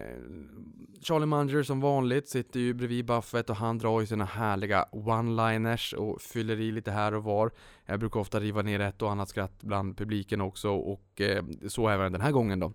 Charlie 1.02 1.26
Munger 1.26 1.64
som 1.64 1.82
vanligt 1.82 2.30
sitter 2.30 2.60
ju 2.60 2.74
bredvid 2.74 3.06
Buffett 3.06 3.50
och 3.50 3.56
han 3.56 3.78
drar 3.78 4.02
ju 4.02 4.08
sina 4.08 4.26
härliga 4.26 4.86
one-liners 4.92 5.94
och 5.94 6.22
fyller 6.22 6.60
i 6.60 6.72
lite 6.72 6.92
här 6.92 7.14
och 7.14 7.24
var. 7.24 7.52
Jag 7.86 8.00
brukar 8.00 8.20
ofta 8.20 8.40
riva 8.40 8.62
ner 8.62 8.80
ett 8.80 9.02
och 9.02 9.12
annat 9.12 9.30
skratt 9.30 9.64
bland 9.64 9.98
publiken 9.98 10.42
också 10.42 10.70
och 10.70 11.22
eh, 11.22 11.44
så 11.68 11.90
även 11.90 12.12
den 12.12 12.22
här 12.22 12.32
gången 12.32 12.60
då. 12.60 12.74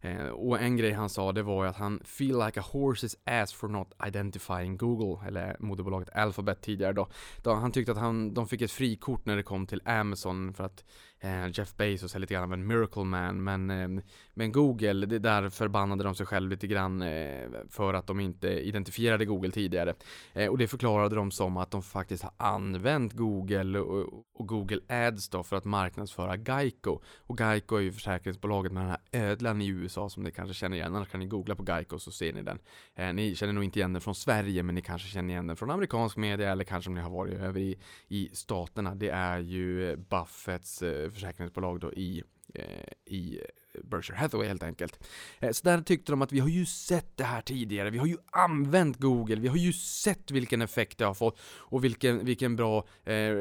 Eh, 0.00 0.28
och 0.28 0.60
en 0.60 0.76
grej 0.76 0.92
han 0.92 1.08
sa 1.08 1.32
det 1.32 1.42
var 1.42 1.64
ju 1.64 1.70
att 1.70 1.76
han 1.76 2.00
feel 2.04 2.38
like 2.38 2.60
a 2.60 2.64
horse's 2.72 3.14
ass 3.24 3.52
for 3.52 3.68
not 3.68 3.92
identifying 4.06 4.76
Google, 4.76 5.26
eller 5.26 5.56
moderbolaget 5.60 6.16
Alphabet 6.16 6.62
tidigare 6.62 6.92
då. 6.92 7.08
då 7.42 7.54
han 7.54 7.72
tyckte 7.72 7.92
att 7.92 7.98
han, 7.98 8.34
de 8.34 8.48
fick 8.48 8.62
ett 8.62 8.72
frikort 8.72 9.26
när 9.26 9.36
det 9.36 9.42
kom 9.42 9.66
till 9.66 9.82
Amazon 9.84 10.54
för 10.54 10.64
att 10.64 10.84
Eh, 11.20 11.48
Jeff 11.52 11.76
Bezos 11.76 12.14
är 12.14 12.18
lite 12.18 12.34
grann 12.34 12.44
av 12.44 12.52
en 12.52 12.66
miracle 12.66 13.04
man, 13.04 13.44
men, 13.44 13.70
eh, 13.70 14.02
men 14.34 14.52
Google, 14.52 15.06
det 15.06 15.18
där 15.18 15.50
förbannade 15.50 16.04
de 16.04 16.14
sig 16.14 16.26
själv 16.26 16.50
lite 16.50 16.66
grann 16.66 17.02
eh, 17.02 17.48
för 17.70 17.94
att 17.94 18.06
de 18.06 18.20
inte 18.20 18.48
identifierade 18.48 19.24
Google 19.24 19.50
tidigare. 19.50 19.94
Eh, 20.32 20.50
och 20.50 20.58
det 20.58 20.68
förklarade 20.68 21.14
de 21.14 21.30
som 21.30 21.56
att 21.56 21.70
de 21.70 21.82
faktiskt 21.82 22.22
har 22.22 22.32
använt 22.36 23.12
Google 23.12 23.78
och, 23.78 24.24
och, 24.34 24.46
Google 24.46 24.80
Ads 24.88 25.28
då 25.28 25.42
för 25.42 25.56
att 25.56 25.64
marknadsföra 25.64 26.36
Geico. 26.36 27.00
Och 27.16 27.40
Geico 27.40 27.76
är 27.76 27.80
ju 27.80 27.92
försäkringsbolaget 27.92 28.72
med 28.72 28.82
den 28.82 28.90
här 28.90 29.30
ödlan 29.30 29.62
i 29.62 29.66
USA 29.66 29.96
USA 29.96 30.08
som 30.10 30.22
ni 30.22 30.30
kanske 30.30 30.54
känner 30.54 30.76
igen. 30.76 30.94
Annars 30.94 31.08
kan 31.08 31.20
ni 31.20 31.26
googla 31.26 31.54
på 31.54 31.64
Geico 31.64 31.98
så 31.98 32.10
ser 32.10 32.32
ni 32.32 32.42
den. 32.42 32.58
Eh, 32.94 33.12
ni 33.12 33.34
känner 33.34 33.52
nog 33.52 33.64
inte 33.64 33.78
igen 33.78 33.92
den 33.92 34.02
från 34.02 34.14
Sverige, 34.14 34.62
men 34.62 34.74
ni 34.74 34.82
kanske 34.82 35.08
känner 35.08 35.30
igen 35.30 35.46
den 35.46 35.56
från 35.56 35.70
amerikansk 35.70 36.16
media 36.16 36.52
eller 36.52 36.64
kanske 36.64 36.90
om 36.90 36.94
ni 36.94 37.00
har 37.00 37.10
varit 37.10 37.34
över 37.34 37.60
i, 37.60 37.78
i 38.08 38.30
staterna. 38.32 38.94
Det 38.94 39.08
är 39.08 39.38
ju 39.38 39.90
eh, 39.90 39.96
Buffetts 39.96 40.82
eh, 40.82 41.05
försäkringsbolag 41.10 41.80
då 41.80 41.92
i, 41.92 42.22
eh, 42.54 42.92
i 43.04 43.40
Berkshire 43.84 44.18
Hathaway 44.18 44.48
helt 44.48 44.62
enkelt. 44.62 45.04
Eh, 45.40 45.50
så 45.50 45.64
där 45.64 45.80
tyckte 45.80 46.12
de 46.12 46.22
att 46.22 46.32
vi 46.32 46.40
har 46.40 46.48
ju 46.48 46.66
sett 46.66 47.16
det 47.16 47.24
här 47.24 47.40
tidigare, 47.40 47.90
vi 47.90 47.98
har 47.98 48.06
ju 48.06 48.16
använt 48.32 48.96
Google, 48.96 49.36
vi 49.36 49.48
har 49.48 49.56
ju 49.56 49.72
sett 49.72 50.30
vilken 50.30 50.62
effekt 50.62 50.98
det 50.98 51.04
har 51.04 51.14
fått 51.14 51.38
och 51.42 51.84
vilken, 51.84 52.24
vilken 52.24 52.56
bra 52.56 52.86
eh, 53.04 53.32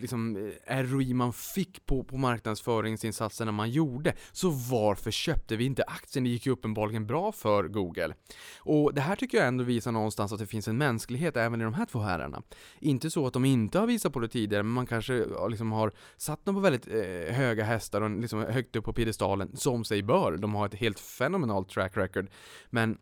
liksom, 0.00 0.52
eh, 0.66 0.78
ROI 0.78 1.14
man 1.14 1.32
fick 1.32 1.86
på, 1.86 2.04
på 2.04 2.16
marknadsföringsinsatserna 2.16 3.52
man 3.52 3.70
gjorde. 3.70 4.14
Så 4.32 4.50
varför 4.50 5.10
köpte 5.10 5.56
vi 5.56 5.64
inte 5.64 5.82
aktien? 5.82 6.24
Det 6.24 6.30
gick 6.30 6.46
ju 6.46 6.52
uppenbarligen 6.52 7.06
bra 7.06 7.32
för 7.32 7.68
Google. 7.68 8.14
Och 8.58 8.94
det 8.94 9.00
här 9.00 9.16
tycker 9.16 9.38
jag 9.38 9.46
ändå 9.46 9.64
visar 9.64 9.92
någonstans 9.92 10.32
att 10.32 10.38
det 10.38 10.46
finns 10.46 10.68
en 10.68 10.78
mänsklighet 10.78 11.36
även 11.36 11.60
i 11.60 11.64
de 11.64 11.74
här 11.74 11.86
två 11.86 11.98
herrarna. 11.98 12.42
Inte 12.80 13.10
så 13.10 13.26
att 13.26 13.32
de 13.32 13.44
inte 13.44 13.78
har 13.78 13.86
visat 13.86 14.12
på 14.12 14.20
det 14.20 14.28
tidigare, 14.28 14.62
men 14.62 14.72
man 14.72 14.86
kanske 14.86 15.24
liksom 15.48 15.72
har 15.72 15.92
satt 16.16 16.44
dem 16.44 16.54
på 16.54 16.60
väldigt 16.60 16.86
eh, 16.86 17.34
höga 17.34 17.64
hästar 17.64 18.00
och 18.00 18.10
liksom 18.10 18.40
högt 18.40 18.76
upp 18.76 18.84
på 18.84 18.92
piedestalen, 18.92 19.56
som 19.76 19.84
sig 19.84 20.02
bör. 20.02 20.36
De 20.36 20.54
har 20.54 20.66
ett 20.66 20.74
helt 20.74 21.00
fenomenalt 21.00 21.68
track 21.68 21.96
record. 21.96 22.26
Men 22.70 22.98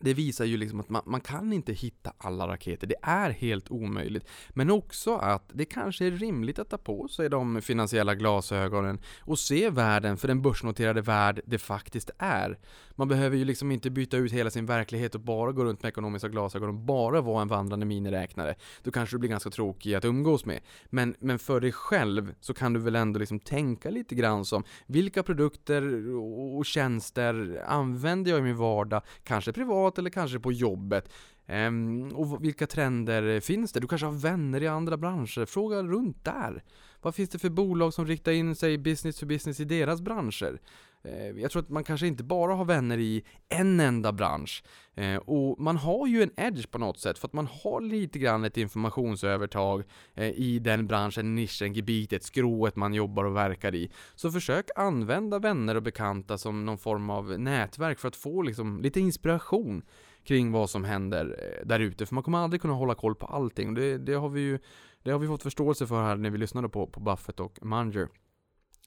det 0.00 0.14
visar 0.14 0.44
ju 0.44 0.56
liksom 0.56 0.80
att 0.80 0.88
man, 0.88 1.02
man, 1.06 1.20
kan 1.20 1.52
inte 1.52 1.72
hitta 1.72 2.12
alla 2.18 2.48
raketer, 2.48 2.86
det 2.86 2.96
är 3.02 3.30
helt 3.30 3.70
omöjligt. 3.70 4.28
Men 4.50 4.70
också 4.70 5.16
att 5.16 5.50
det 5.54 5.64
kanske 5.64 6.06
är 6.06 6.10
rimligt 6.10 6.58
att 6.58 6.70
ta 6.70 6.78
på 6.78 7.08
sig 7.08 7.30
de 7.30 7.62
finansiella 7.62 8.14
glasögonen 8.14 9.00
och 9.20 9.38
se 9.38 9.70
världen 9.70 10.16
för 10.16 10.28
den 10.28 10.42
börsnoterade 10.42 11.00
värld 11.00 11.40
det 11.44 11.58
faktiskt 11.58 12.10
är. 12.18 12.58
Man 12.90 13.08
behöver 13.08 13.36
ju 13.36 13.44
liksom 13.44 13.72
inte 13.72 13.90
byta 13.90 14.16
ut 14.16 14.32
hela 14.32 14.50
sin 14.50 14.66
verklighet 14.66 15.14
och 15.14 15.20
bara 15.20 15.52
gå 15.52 15.64
runt 15.64 15.82
med 15.82 15.88
ekonomiska 15.88 16.28
glasögon 16.28 16.68
och 16.68 16.74
bara 16.74 17.20
vara 17.20 17.42
en 17.42 17.48
vandrande 17.48 17.86
miniräknare. 17.86 18.54
Då 18.82 18.90
kanske 18.90 19.16
du 19.16 19.20
blir 19.20 19.30
ganska 19.30 19.50
tråkig 19.50 19.94
att 19.94 20.04
umgås 20.04 20.44
med. 20.44 20.60
Men, 20.86 21.14
men 21.18 21.38
för 21.38 21.60
dig 21.60 21.72
själv 21.72 22.34
så 22.40 22.54
kan 22.54 22.72
du 22.72 22.80
väl 22.80 22.96
ändå 22.96 23.18
liksom 23.18 23.40
tänka 23.40 23.90
lite 23.90 24.14
grann 24.14 24.44
som 24.44 24.64
vilka 24.86 25.22
produkter 25.22 26.14
och 26.56 26.66
tjänster 26.66 27.62
använder 27.66 28.30
jag 28.30 28.40
i 28.40 28.42
min 28.42 28.56
vardag, 28.56 29.02
kanske 29.24 29.52
privat 29.52 29.87
eller 29.98 30.10
kanske 30.10 30.40
på 30.40 30.52
jobbet. 30.52 31.12
Ehm, 31.46 32.08
och 32.08 32.44
vilka 32.44 32.66
trender 32.66 33.40
finns 33.40 33.72
det? 33.72 33.80
Du 33.80 33.86
kanske 33.86 34.06
har 34.06 34.12
vänner 34.12 34.62
i 34.62 34.68
andra 34.68 34.96
branscher? 34.96 35.46
Fråga 35.46 35.82
runt 35.82 36.24
där. 36.24 36.62
Vad 37.02 37.14
finns 37.14 37.30
det 37.30 37.38
för 37.38 37.50
bolag 37.50 37.94
som 37.94 38.06
riktar 38.06 38.32
in 38.32 38.54
sig 38.54 38.78
business 38.78 39.16
to 39.16 39.26
business 39.26 39.60
i 39.60 39.64
deras 39.64 40.00
branscher? 40.00 40.60
Eh, 41.02 41.40
jag 41.40 41.50
tror 41.50 41.62
att 41.62 41.68
man 41.68 41.84
kanske 41.84 42.06
inte 42.06 42.24
bara 42.24 42.54
har 42.54 42.64
vänner 42.64 42.98
i 42.98 43.24
en 43.48 43.80
enda 43.80 44.12
bransch. 44.12 44.62
Eh, 44.94 45.16
och 45.16 45.60
man 45.60 45.76
har 45.76 46.06
ju 46.06 46.22
en 46.22 46.30
edge 46.36 46.70
på 46.70 46.78
något 46.78 46.98
sätt 46.98 47.18
för 47.18 47.28
att 47.28 47.32
man 47.32 47.46
har 47.62 47.80
lite 47.80 48.18
grann 48.18 48.44
ett 48.44 48.56
informationsövertag 48.56 49.84
eh, 50.14 50.28
i 50.28 50.58
den 50.58 50.86
branschen, 50.86 51.34
nischen, 51.34 51.72
gebitet, 51.72 52.22
skrået 52.22 52.76
man 52.76 52.94
jobbar 52.94 53.24
och 53.24 53.36
verkar 53.36 53.74
i. 53.74 53.90
Så 54.14 54.30
försök 54.30 54.66
använda 54.76 55.38
vänner 55.38 55.74
och 55.74 55.82
bekanta 55.82 56.38
som 56.38 56.64
någon 56.64 56.78
form 56.78 57.10
av 57.10 57.40
nätverk 57.40 57.98
för 57.98 58.08
att 58.08 58.16
få 58.16 58.42
liksom 58.42 58.80
lite 58.80 59.00
inspiration 59.00 59.82
kring 60.24 60.52
vad 60.52 60.70
som 60.70 60.84
händer 60.84 61.54
där 61.64 61.80
ute. 61.80 62.06
För 62.06 62.14
man 62.14 62.24
kommer 62.24 62.38
aldrig 62.38 62.60
kunna 62.60 62.74
hålla 62.74 62.94
koll 62.94 63.14
på 63.14 63.26
allting. 63.26 63.74
Det, 63.74 63.98
det, 63.98 64.14
har 64.14 64.28
vi 64.28 64.40
ju 64.40 64.58
det 65.02 65.10
har 65.10 65.18
vi 65.18 65.26
fått 65.26 65.42
förståelse 65.42 65.86
för 65.86 66.02
här 66.02 66.16
när 66.16 66.30
vi 66.30 66.38
lyssnade 66.38 66.68
på, 66.68 66.86
på 66.86 67.00
Buffett 67.00 67.40
och 67.40 67.58
Munger. 67.62 68.08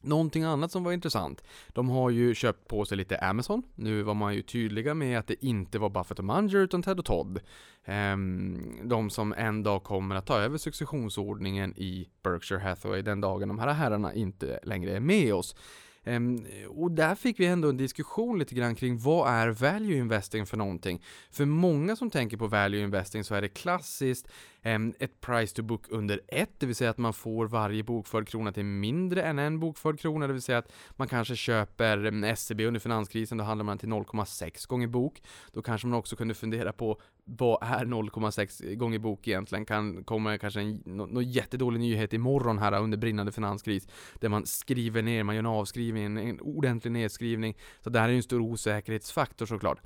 Någonting 0.02 0.44
annat 0.44 0.72
som 0.72 0.84
var 0.84 0.92
intressant, 0.92 1.44
de 1.68 1.90
har 1.90 2.10
ju 2.10 2.36
köpt 2.36 2.68
på 2.68 2.86
sig 2.86 2.98
lite 2.98 3.18
Amazon. 3.18 3.64
Nu 3.76 4.04
var 4.04 4.14
man 4.14 4.36
ju 4.36 4.42
tydliga 4.42 4.94
med 4.94 5.20
att 5.20 5.28
det 5.28 5.46
inte 5.46 5.80
var 5.80 5.90
Buffett 5.90 6.20
och 6.20 6.26
Munger 6.26 6.58
utan 6.58 6.84
Ted 6.84 7.00
och 7.00 7.06
Todd. 7.06 7.40
Ehm, 7.86 8.80
de 8.84 9.10
som 9.10 9.34
en 9.34 9.64
dag 9.64 9.84
kommer 9.84 10.16
att 10.16 10.26
ta 10.26 10.40
över 10.40 10.58
successionsordningen 10.58 11.74
i 11.78 12.10
Berkshire 12.24 12.60
Hathaway 12.60 13.02
den 13.02 13.22
dagen 13.22 13.48
de 13.48 13.60
här 13.60 13.74
herrarna 13.74 14.14
inte 14.14 14.60
längre 14.64 14.96
är 14.96 15.00
med 15.00 15.34
oss. 15.34 15.56
Um, 16.04 16.46
och 16.70 16.92
där 16.92 17.16
fick 17.16 17.40
vi 17.40 17.46
ändå 17.46 17.70
en 17.70 17.78
diskussion 17.78 18.40
lite 18.40 18.56
grann 18.56 18.76
kring 18.76 18.98
vad 18.98 19.30
är 19.34 19.50
value 19.50 19.98
investing 19.98 20.46
för 20.46 20.58
någonting? 20.58 21.04
För 21.32 21.46
många 21.46 21.96
som 21.96 22.10
tänker 22.10 22.38
på 22.38 22.48
value 22.48 22.82
investing 22.82 23.24
så 23.24 23.36
är 23.36 23.42
det 23.42 23.48
klassiskt 23.50 24.28
Ehm, 24.64 24.94
ett 25.00 25.22
price 25.22 25.56
to 25.56 25.64
book 25.64 25.86
under 25.90 26.22
1, 26.28 26.50
det 26.58 26.66
vill 26.66 26.76
säga 26.76 26.90
att 26.90 26.98
man 26.98 27.14
får 27.14 27.48
varje 27.48 27.84
bokförd 27.84 28.28
krona 28.28 28.52
till 28.52 28.66
mindre 28.66 29.24
än 29.24 29.40
en 29.40 29.60
bokförd 29.60 30.00
krona, 30.00 30.28
det 30.28 30.34
vill 30.34 30.42
säga 30.42 30.58
att 30.58 30.72
man 30.92 31.08
kanske 31.08 31.36
köper 31.36 32.06
ehm, 32.06 32.24
SCB 32.24 32.66
under 32.66 32.80
finanskrisen, 32.80 33.38
då 33.38 33.44
handlar 33.44 33.64
man 33.64 33.78
till 33.78 33.90
0,6 33.90 34.68
gånger 34.68 34.88
bok. 34.88 35.22
Då 35.52 35.62
kanske 35.62 35.88
man 35.88 36.00
också 36.00 36.16
kunde 36.16 36.34
fundera 36.34 36.74
på 36.74 37.02
vad 37.26 37.64
är 37.64 37.86
0,6 37.86 38.76
gånger 38.76 39.00
bok 39.00 39.28
egentligen? 39.28 39.66
Kan 39.66 40.04
komma 40.04 40.38
kanske 40.38 40.62
en 40.62 40.82
någon 40.86 41.24
jättedålig 41.24 41.80
nyhet 41.80 42.14
imorgon 42.14 42.58
här 42.58 42.80
under 42.80 42.98
brinnande 42.98 43.32
finanskris 43.32 43.88
där 44.20 44.30
man 44.30 44.46
skriver 44.46 45.02
ner, 45.02 45.24
man 45.24 45.36
gör 45.36 45.40
en 45.40 45.46
avskrivning, 45.46 46.30
en 46.30 46.42
ordentlig 46.42 46.92
nedskrivning. 46.92 47.58
Så 47.84 47.90
det 47.90 48.00
här 48.00 48.08
är 48.08 48.12
ju 48.12 48.18
en 48.18 48.24
stor 48.24 48.40
osäkerhetsfaktor 48.40 49.46
såklart. 49.46 49.80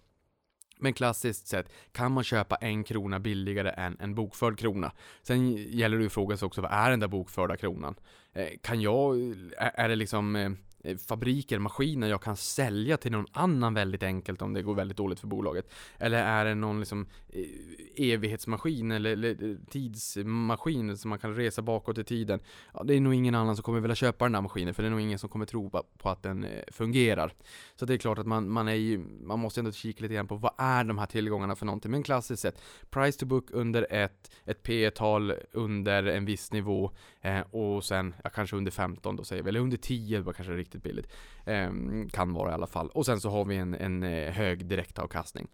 Men 0.79 0.94
klassiskt 0.94 1.48
sett 1.48 1.72
kan 1.91 2.12
man 2.12 2.24
köpa 2.24 2.55
en 2.55 2.84
krona 2.84 3.20
billigare 3.20 3.70
än 3.70 3.98
en 4.00 4.15
bokförd 4.15 4.60
krona. 4.60 4.91
Sen 5.22 5.53
gäller 5.53 5.98
det 5.98 6.03
ju 6.03 6.08
att 6.08 6.13
fråga 6.13 6.38
sig 6.38 6.46
också, 6.46 6.62
vad 6.62 6.72
är 6.72 6.89
den 6.89 7.00
där 7.00 7.08
bokförda 7.08 7.58
kronan? 7.58 7.96
Eh, 8.34 8.48
kan 8.62 8.82
jag, 8.82 9.22
eh, 9.22 9.36
är 9.58 9.89
det 9.89 9.96
liksom 9.96 10.36
eh, 10.36 10.50
Eh, 10.86 10.98
fabriker, 10.98 11.60
maskiner 11.60 12.08
jag 12.08 12.22
kan 12.22 12.38
sälja 12.38 12.98
till 12.98 13.12
någon 13.12 13.25
annan 13.32 13.74
väldigt 13.74 14.04
enkelt 14.04 14.42
om 14.42 14.54
det 14.54 14.62
går 14.62 14.75
väldigt 14.75 14.98
dåligt 14.98 15.20
för 15.20 15.27
bolaget? 15.27 15.74
Eller 15.98 16.24
är 16.24 16.46
det 16.46 16.56
någon 16.56 16.80
liksom 16.80 17.08
eh, 17.30 18.12
evighetsmaskin 18.12 18.92
eller, 18.92 19.12
eller 19.12 19.50
eh, 19.50 19.56
tidsmaskin 19.70 20.98
som 20.98 21.10
man 21.10 21.20
kan 21.20 21.36
resa 21.36 21.62
bakåt 21.62 21.98
i 21.98 22.04
tiden? 22.04 22.39
Ja, 22.74 22.84
det 22.84 22.96
är 22.96 23.01
nog 23.01 23.13
ingen 23.13 23.36
annan 23.36 23.56
som 23.56 23.63
kommer 23.63 23.80
vilja 23.80 23.96
köpa 23.96 24.25
den 24.25 24.32
där 24.32 24.42
maskinen 24.42 24.74
för 24.74 24.84
det 24.84 24.89
är 24.89 24.92
nog 24.92 25.01
ingen 25.01 25.20
som 25.20 25.30
kommer 25.30 25.46
tro 25.46 25.70
på 25.70 26.10
att 26.10 26.24
den 26.24 26.48
fungerar. 26.72 27.34
Så 27.75 27.86
det 27.86 27.94
är 27.94 27.98
klart 27.98 28.18
att 28.18 28.27
man, 28.27 28.50
man 28.50 28.68
är 28.68 28.74
ju, 28.74 28.98
man 29.22 29.39
måste 29.39 29.62
ändå 29.62 29.72
kika 29.72 30.01
lite 30.01 30.13
grann 30.13 30.27
på 30.27 30.36
vad 30.36 30.54
är 30.58 30.84
de 30.84 30.98
här 30.98 31.06
tillgångarna 31.06 31.56
för 31.56 31.65
någonting? 31.65 31.92
Men 31.92 32.04
klassiskt 32.04 32.42
sett, 32.42 32.62
price 32.89 33.20
to 33.20 33.25
book 33.25 33.46
under 33.51 33.88
ett, 33.89 34.32
ett 34.46 34.63
P 34.63 34.92
tal 34.92 35.34
under 35.51 36.04
en 36.04 36.25
viss 36.25 36.51
nivå 36.51 36.92
eh, 37.22 37.39
och 37.39 37.84
sen, 37.84 38.15
ja, 38.24 38.30
kanske 38.30 38.56
under 38.56 38.72
15 38.72 39.15
då 39.15 39.24
säger 39.24 39.44
vi, 39.44 39.50
eller 39.50 39.60
under 39.60 39.77
10 39.77 40.22
var 40.22 40.34
kanske 40.34 40.54
riktigt 40.54 40.75
riktigt 40.75 40.84
billigt. 40.84 41.12
Eh, 41.46 41.72
kan 42.12 42.34
vara 42.34 42.51
i 42.51 42.53
alla 42.53 42.67
fall. 42.67 42.89
Och 42.89 43.05
sen 43.05 43.20
så 43.20 43.29
har 43.29 43.46
vi 43.46 43.55
en, 43.55 43.74
en 43.74 44.03
eh, 44.03 44.34
hög 44.34 44.65
direktavkastning. 44.65 45.48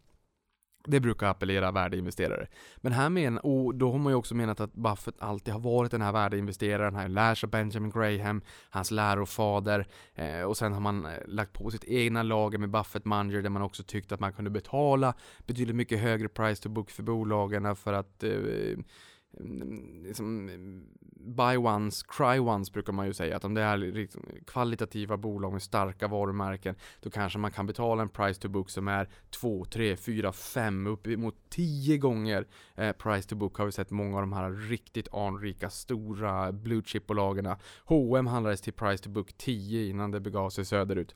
Det 0.88 1.00
brukar 1.00 1.28
appellera 1.28 1.72
värdeinvesterare. 1.72 2.48
Men 2.78 2.92
här 2.92 3.10
men, 3.10 3.38
och 3.38 3.76
då 3.76 3.92
har 3.92 4.00
man 4.00 4.12
ju 4.12 4.18
också 4.18 4.36
menat 4.36 4.60
att 4.60 4.74
Buffett 4.74 5.16
alltid 5.20 5.54
har 5.54 5.62
varit 5.62 5.92
den 5.92 6.02
här 6.02 6.12
värdeinvesteraren, 6.12 6.96
han 6.96 7.14
lär 7.14 7.36
sig 7.36 7.50
Benjamin 7.50 7.92
Graham, 7.92 8.42
hans 8.70 8.92
lärofader, 8.92 9.88
eh, 10.16 10.42
och 10.42 10.58
sen 10.58 10.74
har 10.74 10.80
man 10.80 11.06
eh, 11.06 11.12
lagt 11.28 11.54
på 11.54 11.72
sitt 11.72 11.84
egna 11.84 12.24
lager 12.24 12.58
med 12.58 12.70
Buffett 12.70 13.06
Munger 13.06 13.42
där 13.42 13.50
man 13.50 13.62
också 13.62 13.84
tyckte 13.84 14.16
att 14.16 14.22
man 14.22 14.34
kunde 14.34 14.50
betala 14.50 15.14
betydligt 15.48 15.76
mycket 15.76 16.00
högre 16.00 16.28
price 16.28 16.64
to 16.64 16.70
book 16.70 16.90
för 16.90 17.04
bolagen 17.04 17.76
för 17.76 17.94
att 17.94 18.24
eh, 18.24 18.32
Mm, 19.40 20.04
liksom, 20.04 20.50
buy 21.26 21.58
once, 21.58 22.06
cry 22.08 22.40
once 22.40 22.72
brukar 22.72 22.94
man 22.94 23.08
ju 23.08 23.14
säga. 23.14 23.36
Att 23.36 23.46
om 23.46 23.54
det 23.54 23.62
är 23.62 23.78
liksom 23.78 24.24
kvalitativa 24.48 25.18
bolag 25.18 25.54
med 25.54 25.62
starka 25.62 26.08
varumärken, 26.08 26.76
då 27.02 27.10
kanske 27.10 27.40
man 27.40 27.52
kan 27.52 27.68
betala 27.68 28.02
en 28.02 28.10
price 28.10 28.42
to 28.42 28.50
book 28.50 28.70
som 28.70 28.88
är 28.88 29.10
2, 29.30 29.66
3, 29.66 29.98
4, 29.98 30.32
5, 30.32 30.88
uppemot 30.88 31.36
10 31.50 31.98
gånger 31.98 32.48
eh, 32.76 32.92
price 32.92 33.30
to 33.30 33.36
book 33.36 33.58
har 33.58 33.66
vi 33.66 33.72
sett 33.72 33.92
många 33.92 34.16
av 34.16 34.22
de 34.22 34.34
här 34.34 34.52
riktigt 34.52 35.14
anrika, 35.14 35.70
stora 35.70 36.52
blue 36.52 36.82
chip-bolagen. 36.86 37.56
H&M 37.86 38.28
handlades 38.28 38.62
till 38.62 38.74
price 38.74 39.04
to 39.04 39.10
book 39.10 39.34
10 39.38 39.90
innan 39.90 40.12
det 40.12 40.20
begav 40.20 40.50
sig 40.50 40.66
söderut. 40.66 41.16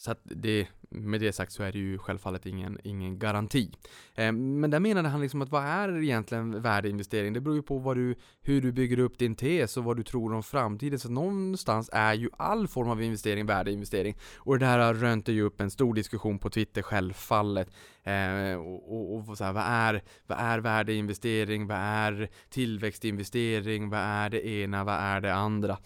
Så 0.00 0.10
att 0.10 0.20
det, 0.22 0.66
med 0.88 1.20
det 1.20 1.32
sagt 1.32 1.52
så 1.52 1.62
är 1.62 1.72
det 1.72 1.78
ju 1.78 1.98
självfallet 1.98 2.46
ingen, 2.46 2.78
ingen 2.84 3.18
garanti. 3.18 3.70
Eh, 4.14 4.32
men 4.32 4.70
där 4.70 4.80
menade 4.80 5.08
han 5.08 5.20
liksom 5.20 5.42
att 5.42 5.48
vad 5.48 5.64
är 5.64 6.02
egentligen 6.02 6.62
värdeinvestering? 6.62 7.32
Det 7.32 7.40
beror 7.40 7.56
ju 7.56 7.62
på 7.62 7.78
vad 7.78 7.96
du, 7.96 8.14
hur 8.42 8.62
du 8.62 8.72
bygger 8.72 8.98
upp 8.98 9.18
din 9.18 9.34
tes 9.34 9.76
och 9.76 9.84
vad 9.84 9.96
du 9.96 10.02
tror 10.02 10.34
om 10.34 10.42
framtiden. 10.42 10.98
Så 10.98 11.10
någonstans 11.10 11.90
är 11.92 12.14
ju 12.14 12.30
all 12.36 12.68
form 12.68 12.88
av 12.88 13.02
investering 13.02 13.46
värdeinvestering. 13.46 14.16
Och 14.36 14.58
det 14.58 14.66
här 14.66 14.94
rönte 14.94 15.32
ju 15.32 15.42
upp 15.42 15.60
en 15.60 15.70
stor 15.70 15.94
diskussion 15.94 16.38
på 16.38 16.50
Twitter 16.50 16.82
självfallet. 16.82 17.70
Eh, 18.02 18.54
och, 18.54 19.16
och, 19.16 19.28
och 19.28 19.38
så 19.38 19.44
här, 19.44 19.52
vad, 19.52 19.64
är, 19.66 20.02
vad 20.26 20.38
är 20.38 20.58
värdeinvestering? 20.58 21.66
Vad 21.66 21.78
är 21.78 22.28
tillväxtinvestering? 22.50 23.90
Vad 23.90 24.00
är 24.00 24.30
det 24.30 24.46
ena? 24.46 24.84
Vad 24.84 24.94
är 24.94 25.20
det 25.20 25.34
andra? 25.34 25.78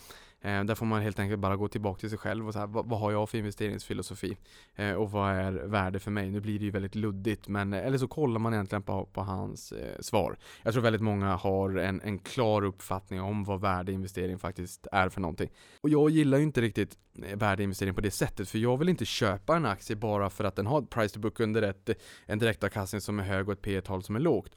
Eh, 0.45 0.65
där 0.65 0.75
får 0.75 0.87
man 0.87 1.03
helt 1.03 1.19
enkelt 1.19 1.41
bara 1.41 1.57
gå 1.57 1.69
tillbaka 1.69 2.01
till 2.01 2.09
sig 2.11 2.19
själv 2.19 2.47
och 2.47 2.53
så 2.53 2.59
här, 2.59 2.67
vad, 2.67 2.87
vad 2.87 3.01
har 3.01 3.13
jag 3.13 3.29
för 3.29 3.39
investeringsfilosofi? 3.39 4.37
Eh, 4.75 4.93
och 4.93 5.11
vad 5.11 5.31
är 5.31 5.53
värde 5.53 6.01
för 6.01 6.11
mig? 6.11 6.31
Nu 6.31 6.41
blir 6.41 6.59
det 6.59 6.65
ju 6.65 6.71
väldigt 6.71 6.95
luddigt, 6.95 7.49
men 7.49 7.73
eller 7.73 7.99
så 7.99 8.09
kollar 8.09 8.39
man 8.39 8.55
egentligen 8.55 8.83
på, 8.83 9.07
på 9.07 9.21
hans 9.21 9.73
eh, 9.73 10.01
svar. 10.01 10.37
Jag 10.63 10.73
tror 10.73 10.83
väldigt 10.83 11.03
många 11.03 11.37
har 11.37 11.77
en, 11.79 12.01
en 12.01 12.19
klar 12.19 12.65
uppfattning 12.65 13.21
om 13.21 13.45
vad 13.45 13.61
värdeinvestering 13.61 14.39
faktiskt 14.39 14.87
är 14.93 15.09
för 15.09 15.21
någonting. 15.21 15.51
Och 15.81 15.89
jag 15.89 16.11
gillar 16.11 16.39
ju 16.39 16.45
inte 16.45 16.61
riktigt 16.61 16.99
eh, 17.23 17.39
värdeinvestering 17.39 17.95
på 17.95 18.01
det 18.01 18.11
sättet, 18.11 18.49
för 18.49 18.59
jag 18.59 18.77
vill 18.77 18.89
inte 18.89 19.05
köpa 19.05 19.57
en 19.57 19.67
aktie 19.67 19.97
bara 19.97 20.31
för 20.31 20.45
att 20.45 20.57
den 20.57 20.67
har 20.67 20.83
ett 20.83 20.91
price 20.91 21.15
to 21.15 21.21
book 21.21 21.41
under 21.41 21.63
ett, 21.63 21.91
en 22.27 22.39
direktavkastning 22.39 23.01
som 23.01 23.19
är 23.19 23.25
hög 23.25 23.49
och 23.49 23.53
ett 23.53 23.63
P 23.63 23.81
tal 23.81 24.03
som 24.03 24.17
är 24.17 24.21
lågt. 24.21 24.57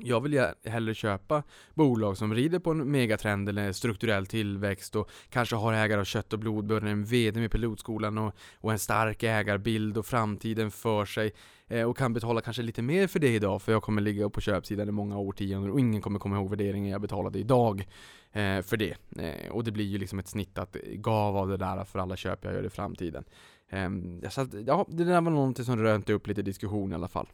Jag 0.00 0.20
vill 0.20 0.46
hellre 0.64 0.94
köpa 0.94 1.42
bolag 1.74 2.16
som 2.16 2.34
rider 2.34 2.58
på 2.58 2.70
en 2.70 2.90
megatrend 2.90 3.48
eller 3.48 3.72
strukturell 3.72 4.26
tillväxt 4.26 4.96
och 4.96 5.10
kanske 5.30 5.56
har 5.56 5.72
ägare 5.72 6.00
av 6.00 6.04
kött 6.04 6.32
och 6.32 6.38
blod, 6.38 6.66
både 6.66 6.90
en 6.90 7.04
VD 7.04 7.40
med 7.40 7.50
pilotskolan 7.50 8.18
och, 8.18 8.34
och 8.60 8.72
en 8.72 8.78
stark 8.78 9.22
ägarbild 9.22 9.98
och 9.98 10.06
framtiden 10.06 10.70
för 10.70 11.04
sig 11.04 11.32
eh, 11.68 11.82
och 11.82 11.96
kan 11.96 12.12
betala 12.12 12.40
kanske 12.40 12.62
lite 12.62 12.82
mer 12.82 13.06
för 13.06 13.18
det 13.18 13.34
idag 13.34 13.62
för 13.62 13.72
jag 13.72 13.82
kommer 13.82 14.02
ligga 14.02 14.30
på 14.30 14.40
köpsidan 14.40 14.88
i 14.88 14.92
många 14.92 15.18
årtionden 15.18 15.70
och 15.70 15.80
ingen 15.80 16.02
kommer 16.02 16.18
komma 16.18 16.36
ihåg 16.36 16.50
värderingen 16.50 16.90
jag 16.90 17.00
betalade 17.00 17.38
idag 17.38 17.88
eh, 18.32 18.60
för 18.62 18.76
det. 18.76 18.96
Eh, 19.18 19.50
och 19.50 19.64
det 19.64 19.72
blir 19.72 19.84
ju 19.84 19.98
liksom 19.98 20.18
ett 20.18 20.28
snitt 20.28 20.58
att 20.58 20.76
gav 20.94 21.36
av 21.36 21.48
det 21.48 21.56
där 21.56 21.84
för 21.84 21.98
alla 21.98 22.16
köp 22.16 22.44
jag 22.44 22.54
gör 22.54 22.66
i 22.66 22.70
framtiden. 22.70 23.24
Ehm, 23.68 24.22
så 24.30 24.40
att, 24.40 24.54
ja, 24.66 24.86
det 24.88 25.04
där 25.04 25.20
var 25.20 25.30
någonting 25.30 25.64
som 25.64 25.76
rönte 25.78 26.12
upp 26.12 26.26
lite 26.26 26.42
diskussion 26.42 26.92
i 26.92 26.94
alla 26.94 27.08
fall. 27.08 27.28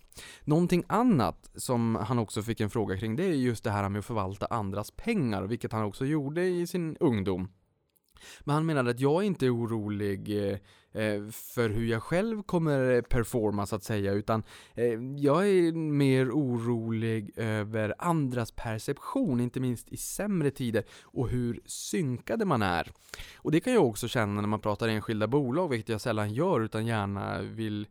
Någonting 0.45 0.85
annat 0.87 1.51
som 1.55 1.95
han 1.95 2.19
också 2.19 2.43
fick 2.43 2.61
en 2.61 2.71
fråga 2.71 2.97
kring, 2.97 3.17
det 3.17 3.25
är 3.25 3.35
just 3.35 3.65
det 3.65 3.71
här 3.71 3.89
med 3.89 3.99
att 3.99 4.05
förvalta 4.05 4.47
andras 4.47 4.91
pengar, 4.91 5.43
vilket 5.43 5.73
han 5.73 5.85
också 5.85 6.05
gjorde 6.05 6.45
i 6.45 6.67
sin 6.67 6.97
ungdom. 7.01 7.49
Men 8.41 8.55
han 8.55 8.67
menade 8.67 8.91
att 8.91 9.01
jag 9.01 9.25
inte 9.25 9.47
är 9.47 9.57
orolig 9.57 10.49
eh, 10.49 10.59
eh, 11.03 11.29
för 11.31 11.69
hur 11.69 11.87
jag 11.87 12.03
själv 12.03 12.43
kommer 12.43 12.91
eh, 12.91 13.01
performa 13.03 13.67
så 13.67 13.77
att 13.77 13.85
säga, 13.85 14.13
utan 14.13 14.43
jag 15.17 15.49
är 15.49 15.73
mer 15.73 16.31
orolig 16.31 17.31
över 17.37 17.95
andras 17.99 18.53
perception, 18.53 19.41
inte 19.41 19.61
minst 19.61 19.89
i 19.89 19.97
sämre 19.97 20.51
tider, 20.51 20.85
och 21.03 21.29
hur 21.29 21.61
synkade 21.67 22.45
man 22.45 22.63
är. 22.63 22.91
Och 23.37 23.53
det 23.53 23.61
kan 23.61 23.73
jag 23.73 23.87
också 23.87 24.09
känna 24.09 24.41
när 24.41 24.49
man 24.49 24.61
pratar 24.61 24.89
enskilda 24.89 25.27
bolag, 25.27 25.69
vilket 25.69 25.89
jag 25.89 26.01
sällan 26.01 26.35
gör, 26.35 26.61
utan 26.61 26.87
gärna 26.87 27.43
vill 27.43 27.87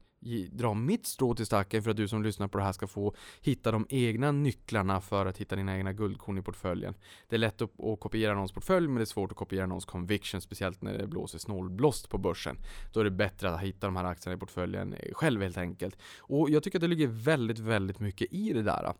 dra 0.52 0.74
mitt 0.74 1.06
strå 1.06 1.36
till 1.36 1.46
stacken 1.46 1.84
för 1.84 1.92
att 1.92 1.98
du 1.98 2.08
som 2.08 2.24
lyssnar 2.24 2.48
på 2.48 2.58
det 2.58 2.64
här 2.64 2.72
ska 2.72 2.88
få 2.88 3.16
hitta 3.42 3.72
de 3.72 3.88
egna 3.90 4.32
nycklarna 4.32 5.02
för 5.02 5.26
att 5.26 5.38
hitta 5.38 5.56
dina 5.56 5.78
egna 5.78 5.94
guldkorn 5.94 6.38
i 6.38 6.42
portföljen. 6.42 6.94
Det 7.30 7.36
är 7.36 7.40
lätt 7.40 7.62
att, 7.62 7.80
att 7.84 8.00
kopiera 8.00 8.34
någons 8.34 8.52
portfölj 8.52 8.88
men 8.88 8.96
det 8.96 9.04
är 9.04 9.06
svårt 9.06 9.32
att 9.32 9.38
kopiera 9.38 9.66
någons 9.66 9.86
conviction, 9.86 10.42
speciellt 10.42 10.82
när 10.82 10.98
det 10.98 11.08
blåser 11.08 11.40
snålblåst 11.40 12.10
på 12.10 12.18
börsen. 12.18 12.58
Då 12.94 13.00
är 13.00 13.04
det 13.04 13.12
bättre 13.12 13.50
att 13.50 13.62
hitta 13.62 13.88
de 13.88 13.96
här 13.96 14.04
aktierna 14.04 14.36
i 14.36 14.40
portföljen 14.40 14.96
själv 15.14 15.42
helt 15.42 15.58
enkelt. 15.58 15.98
Och 16.20 16.50
jag 16.50 16.64
tycker 16.64 16.78
att 16.78 16.82
det 16.82 16.88
ligger 16.88 17.08
väldigt, 17.08 17.60
väldigt 17.60 18.00
mycket 18.00 18.34
i 18.34 18.54
det 18.54 18.64
där. 18.64 18.94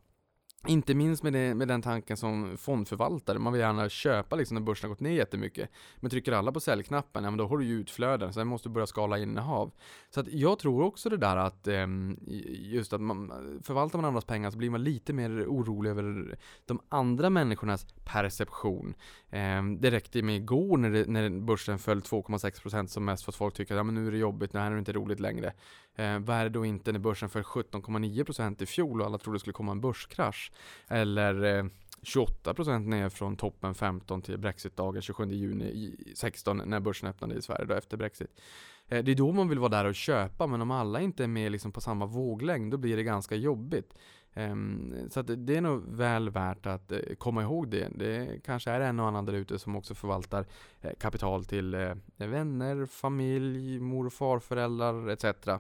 Inte 0.68 0.94
minst 0.94 1.24
med, 1.24 1.34
det, 1.34 1.56
med 1.56 1.68
den 1.68 1.82
tanken 1.82 2.18
som 2.18 2.58
fondförvaltare, 2.58 3.40
man 3.40 3.54
vill 3.54 3.60
gärna 3.60 3.90
köpa 3.90 4.36
liksom 4.36 4.56
när 4.56 4.62
börsen 4.62 4.90
har 4.90 4.96
gått 4.96 5.00
ner 5.00 5.12
jättemycket. 5.12 5.70
Men 6.00 6.12
trycker 6.12 6.32
alla 6.32 6.52
på 6.52 6.60
säljknappen, 6.60 7.24
ja 7.24 7.32
men 7.32 7.38
då 7.38 7.48
har 7.48 7.58
du 7.58 7.66
ju 7.66 7.80
utflöden, 7.80 8.34
sen 8.34 8.48
måste 8.48 8.70
du 8.70 8.74
börja 8.74 8.88
skala 8.88 9.18
innehav. 9.18 9.72
Så 10.10 10.20
att 10.20 10.28
jag 10.28 10.60
tror 10.60 10.84
också 10.84 11.10
det 11.10 11.18
där 11.18 11.38
att 11.38 11.68
ehm, 11.68 12.20
just 12.48 12.94
att 12.94 13.02
man 13.02 13.32
förvaltar 13.64 14.00
man 14.00 14.06
andras 14.06 14.26
pengar 14.26 14.52
så 14.52 14.58
blir 14.58 14.70
man 14.70 14.84
lite 14.84 15.14
mer 15.14 15.46
orolig 15.48 15.90
över 15.90 16.38
de 16.66 16.80
andra 16.90 17.30
människornas 17.30 17.86
perception. 18.06 18.94
Ehm, 19.30 19.82
det 19.82 19.92
räckte 19.92 20.22
med 20.22 20.36
igår 20.36 20.78
när, 20.78 20.90
det, 20.90 21.06
när 21.08 21.30
börsen 21.30 21.80
föll 21.80 22.00
2,6% 22.00 22.88
som 22.88 23.06
mest 23.06 23.24
för 23.24 23.32
att 23.32 23.36
folk 23.36 23.54
tycker 23.54 23.74
att 23.74 23.80
ja, 23.80 23.84
men 23.84 23.96
nu 23.96 24.08
är 24.08 24.12
det 24.12 24.18
jobbigt, 24.18 24.54
nu 24.54 24.60
är 24.60 24.72
det 24.72 24.80
inte 24.80 24.94
roligt 24.94 25.20
längre. 25.20 25.54
Eh, 26.00 26.20
vad 26.20 26.38
är 26.38 26.44
det 26.44 26.50
då 26.50 26.66
inte 26.66 26.92
när 26.92 27.00
börsen 27.00 27.30
föll 27.30 27.44
17,9% 27.44 28.64
i 28.64 28.66
fjol 28.66 29.02
och 29.02 29.08
alla 29.08 29.18
trodde 29.18 29.36
det 29.36 29.40
skulle 29.40 29.54
komma 29.54 29.72
en 29.72 29.82
börskrasch? 29.82 30.52
Eller 30.88 31.58
eh, 31.58 31.66
28% 32.02 32.80
ner 32.80 33.10
från 33.10 33.36
toppen 33.36 33.76
15 33.76 34.22
till 34.22 34.38
Brexitdagen 34.38 35.02
27 35.02 35.32
juni 35.32 35.96
16 36.16 36.62
när 36.66 36.80
börsen 36.80 37.10
öppnade 37.10 37.36
i 37.36 37.42
Sverige 37.42 37.66
då 37.66 37.74
efter 37.74 37.98
Brexit. 37.98 38.42
Eh, 38.88 39.04
det 39.04 39.12
är 39.12 39.16
då 39.16 39.32
man 39.32 39.50
vill 39.50 39.60
vara 39.60 39.70
där 39.70 39.86
och 39.86 39.96
köpa 39.96 40.48
men 40.48 40.62
om 40.62 40.72
alla 40.72 41.02
inte 41.02 41.24
är 41.24 41.28
med 41.28 41.52
liksom 41.52 41.72
på 41.72 41.82
samma 41.82 42.06
våglängd 42.06 42.72
då 42.72 42.78
blir 42.78 42.98
det 42.98 43.04
ganska 43.04 43.36
jobbigt. 43.36 43.94
Um, 44.40 45.10
så 45.10 45.22
det 45.22 45.58
är 45.58 45.62
nog 45.62 45.84
väl 45.96 46.30
värt 46.30 46.66
att 46.66 46.92
uh, 46.92 47.16
komma 47.18 47.42
ihåg 47.42 47.70
det. 47.70 47.88
Det 47.96 48.40
kanske 48.44 48.72
är 48.72 48.82
en 48.82 49.00
och 49.00 49.08
annan 49.08 49.26
där 49.26 49.34
ute 49.34 49.60
som 49.60 49.76
också 49.76 49.96
förvaltar 49.96 50.46
uh, 50.86 50.92
kapital 51.00 51.46
till 51.46 51.76
uh, 51.76 51.96
vänner, 52.18 52.86
familj, 52.86 53.80
mor 53.80 54.06
och 54.06 54.14
farföräldrar 54.14 55.10
etc. 55.10 55.24
Um, 55.24 55.60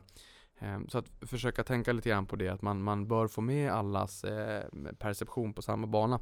ehm, 0.60 0.88
så 0.90 0.98
att 0.98 1.12
försöka 1.22 1.64
tänka 1.64 1.94
lite 1.94 2.10
grann 2.10 2.26
på 2.26 2.36
det, 2.36 2.50
att 2.50 2.62
man, 2.62 2.84
man 2.84 3.08
bör 3.08 3.28
få 3.28 3.42
med 3.42 3.72
allas 3.72 4.26
perception 4.98 5.54
på 5.54 5.62
samma 5.62 5.88
bana. 5.88 6.20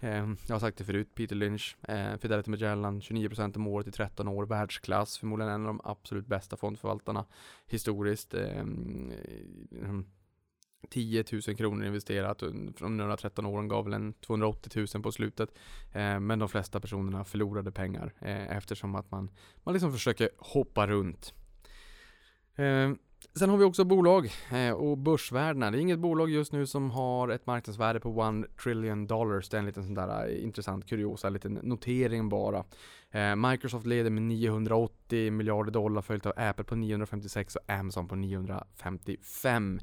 Ehm, 0.00 0.36
jag 0.46 0.54
har 0.54 0.60
sagt 0.60 0.78
det 0.78 0.84
förut, 0.84 1.14
Peter 1.14 1.36
Lynch, 1.36 1.76
Fidelity 2.18 2.50
Magellan, 2.50 3.00
29% 3.00 3.56
om 3.56 3.66
året 3.66 3.86
i 3.86 3.92
13 3.92 4.28
år, 4.28 4.46
världsklass, 4.46 5.18
förmodligen 5.18 5.52
en 5.52 5.60
av 5.60 5.66
de 5.66 5.80
absolut 5.84 6.26
bästa 6.26 6.56
fondförvaltarna 6.56 7.24
historiskt 7.66 8.34
10 10.88 11.24
000 11.32 11.56
kronor 11.56 11.86
investerat 11.86 12.42
från 12.76 12.96
de 12.96 13.16
13 13.16 13.46
åren 13.46 13.68
gav 13.68 13.84
väl 13.84 13.94
en 13.94 14.12
280 14.12 14.86
000 14.94 15.02
på 15.02 15.12
slutet. 15.12 15.50
Eh, 15.92 16.20
men 16.20 16.38
de 16.38 16.48
flesta 16.48 16.80
personerna 16.80 17.24
förlorade 17.24 17.72
pengar 17.72 18.12
eh, 18.18 18.56
eftersom 18.56 18.94
att 18.94 19.10
man, 19.10 19.30
man 19.62 19.72
liksom 19.72 19.92
försöker 19.92 20.30
hoppa 20.38 20.86
runt. 20.86 21.34
Eh, 22.54 22.90
sen 23.38 23.50
har 23.50 23.56
vi 23.56 23.64
också 23.64 23.84
bolag 23.84 24.30
eh, 24.52 24.72
och 24.72 24.98
börsvärdena. 24.98 25.70
Det 25.70 25.78
är 25.78 25.80
inget 25.80 25.98
bolag 25.98 26.30
just 26.30 26.52
nu 26.52 26.66
som 26.66 26.90
har 26.90 27.28
ett 27.28 27.46
marknadsvärde 27.46 28.00
på 28.00 28.42
1 28.44 28.56
trillion 28.62 29.06
dollars. 29.06 29.48
Det 29.48 29.56
är 29.56 29.58
en 29.58 29.66
liten 29.66 29.84
sån 29.84 29.94
där 29.94 30.28
eh, 30.28 30.44
intressant 30.44 30.88
kuriosa, 30.88 31.26
en 31.26 31.32
liten 31.32 31.54
notering 31.54 32.28
bara. 32.28 32.64
Eh, 33.10 33.36
Microsoft 33.36 33.86
leder 33.86 34.10
med 34.10 34.22
980 34.22 35.32
miljarder 35.32 35.70
dollar 35.72 36.02
följt 36.02 36.26
av 36.26 36.32
Apple 36.36 36.64
på 36.64 36.74
956 36.74 37.56
och 37.56 37.70
Amazon 37.70 38.08
på 38.08 38.16
955. 38.16 39.80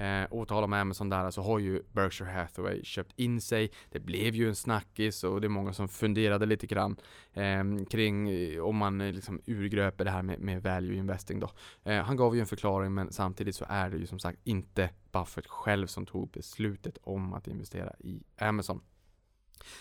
Eh, 0.00 0.24
och 0.24 0.48
tala 0.48 0.64
om 0.64 0.72
Amazon 0.72 1.08
där 1.08 1.30
så 1.30 1.42
har 1.42 1.58
ju 1.58 1.82
Berkshire 1.92 2.30
Hathaway 2.30 2.84
köpt 2.84 3.12
in 3.16 3.40
sig. 3.40 3.70
Det 3.90 4.00
blev 4.00 4.34
ju 4.34 4.48
en 4.48 4.56
snackis 4.56 5.24
och 5.24 5.40
det 5.40 5.46
är 5.46 5.48
många 5.48 5.72
som 5.72 5.88
funderade 5.88 6.46
lite 6.46 6.66
grann 6.66 6.96
eh, 7.32 7.84
kring 7.90 8.30
eh, 8.30 8.60
om 8.60 8.76
man 8.76 9.00
eh, 9.00 9.12
liksom 9.12 9.40
urgröper 9.46 10.04
det 10.04 10.10
här 10.10 10.22
med, 10.22 10.40
med 10.40 10.62
value 10.62 10.96
investing 10.96 11.40
då. 11.40 11.50
Eh, 11.84 12.02
han 12.02 12.16
gav 12.16 12.34
ju 12.34 12.40
en 12.40 12.46
förklaring 12.46 12.94
men 12.94 13.12
samtidigt 13.12 13.56
så 13.56 13.64
är 13.68 13.90
det 13.90 13.96
ju 13.96 14.06
som 14.06 14.18
sagt 14.18 14.38
inte 14.44 14.90
Buffett 15.12 15.46
själv 15.46 15.86
som 15.86 16.06
tog 16.06 16.30
beslutet 16.30 16.98
om 17.02 17.32
att 17.32 17.48
investera 17.48 17.92
i 17.98 18.22
Amazon. 18.38 18.80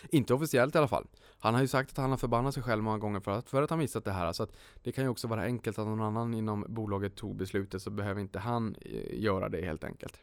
Inte 0.09 0.33
officiellt 0.33 0.75
i 0.75 0.77
alla 0.77 0.87
fall. 0.87 1.07
Han 1.39 1.53
har 1.53 1.61
ju 1.61 1.67
sagt 1.67 1.91
att 1.91 1.97
han 1.97 2.09
har 2.09 2.17
förbannat 2.17 2.53
sig 2.53 2.63
själv 2.63 2.83
många 2.83 2.97
gånger 2.97 3.19
för 3.19 3.31
att, 3.31 3.49
för 3.49 3.61
att 3.61 3.69
han 3.69 3.79
missat 3.79 4.05
det 4.05 4.11
här. 4.11 4.33
Så 4.33 4.43
att 4.43 4.51
det 4.83 4.91
kan 4.91 5.03
ju 5.03 5.09
också 5.09 5.27
vara 5.27 5.43
enkelt 5.43 5.79
att 5.79 5.87
någon 5.87 6.01
annan 6.01 6.33
inom 6.33 6.65
bolaget 6.67 7.15
tog 7.15 7.35
beslutet 7.35 7.81
så 7.81 7.89
behöver 7.89 8.21
inte 8.21 8.39
han 8.39 8.75
eh, 8.81 9.19
göra 9.19 9.49
det 9.49 9.61
helt 9.61 9.83
enkelt. 9.83 10.19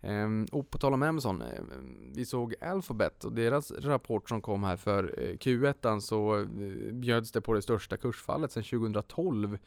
Ehm, 0.00 0.46
och 0.52 0.70
på 0.70 0.78
tal 0.78 0.94
om 0.94 1.02
Amazon, 1.02 1.42
ehm, 1.42 2.12
vi 2.14 2.24
såg 2.24 2.54
Alphabet 2.60 3.24
och 3.24 3.32
deras 3.32 3.70
rapport 3.70 4.28
som 4.28 4.42
kom 4.42 4.64
här 4.64 4.76
för 4.76 5.14
eh, 5.18 5.36
Q1 5.36 6.00
så 6.00 6.40
eh, 6.40 6.46
bjöds 6.92 7.32
det 7.32 7.40
på 7.40 7.54
det 7.54 7.62
största 7.62 7.96
kursfallet 7.96 8.52
sedan 8.52 8.62
2012. 8.62 9.58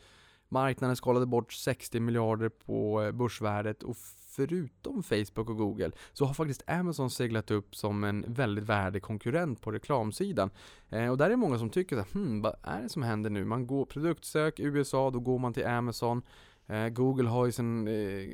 Marknaden 0.50 0.95
skalade 0.95 1.26
bort 1.26 1.54
60 1.54 2.00
miljarder 2.00 2.50
på 2.50 3.12
börsvärdet 3.13 3.84
och 3.84 3.97
förutom 4.38 5.04
Facebook 5.04 5.50
och 5.50 5.58
Google 5.58 5.91
så 6.13 6.26
har 6.26 6.34
faktiskt 6.34 6.63
Amazon 6.67 7.10
seglat 7.10 7.52
upp 7.52 7.76
som 7.76 8.04
en 8.04 8.26
väldigt 8.28 8.63
värdig 8.63 9.02
konkurrent 9.02 9.62
på 9.62 9.71
reklamsidan. 9.71 10.50
Eh, 10.89 11.10
och 11.10 11.17
där 11.17 11.26
är 11.26 11.30
det 11.30 11.36
många 11.36 11.60
som 11.60 11.69
tycker 11.69 11.97
att 11.97 12.13
hmm, 12.13 12.41
vad 12.41 12.56
är 12.63 12.82
det 12.82 12.89
som 12.89 13.04
händer 13.04 13.30
nu? 13.30 13.45
Man 13.45 13.67
går 13.67 13.86
produktsök 13.86 14.60
i 14.60 14.63
USA, 14.63 15.12
då 15.12 15.19
går 15.19 15.39
man 15.39 15.54
till 15.54 15.67
Amazon. 15.67 16.21
Eh, 16.67 16.89
Google 16.89 17.30
har 17.30 17.45
ju 17.45 17.52
sin, 17.52 17.88
eh, 17.88 18.28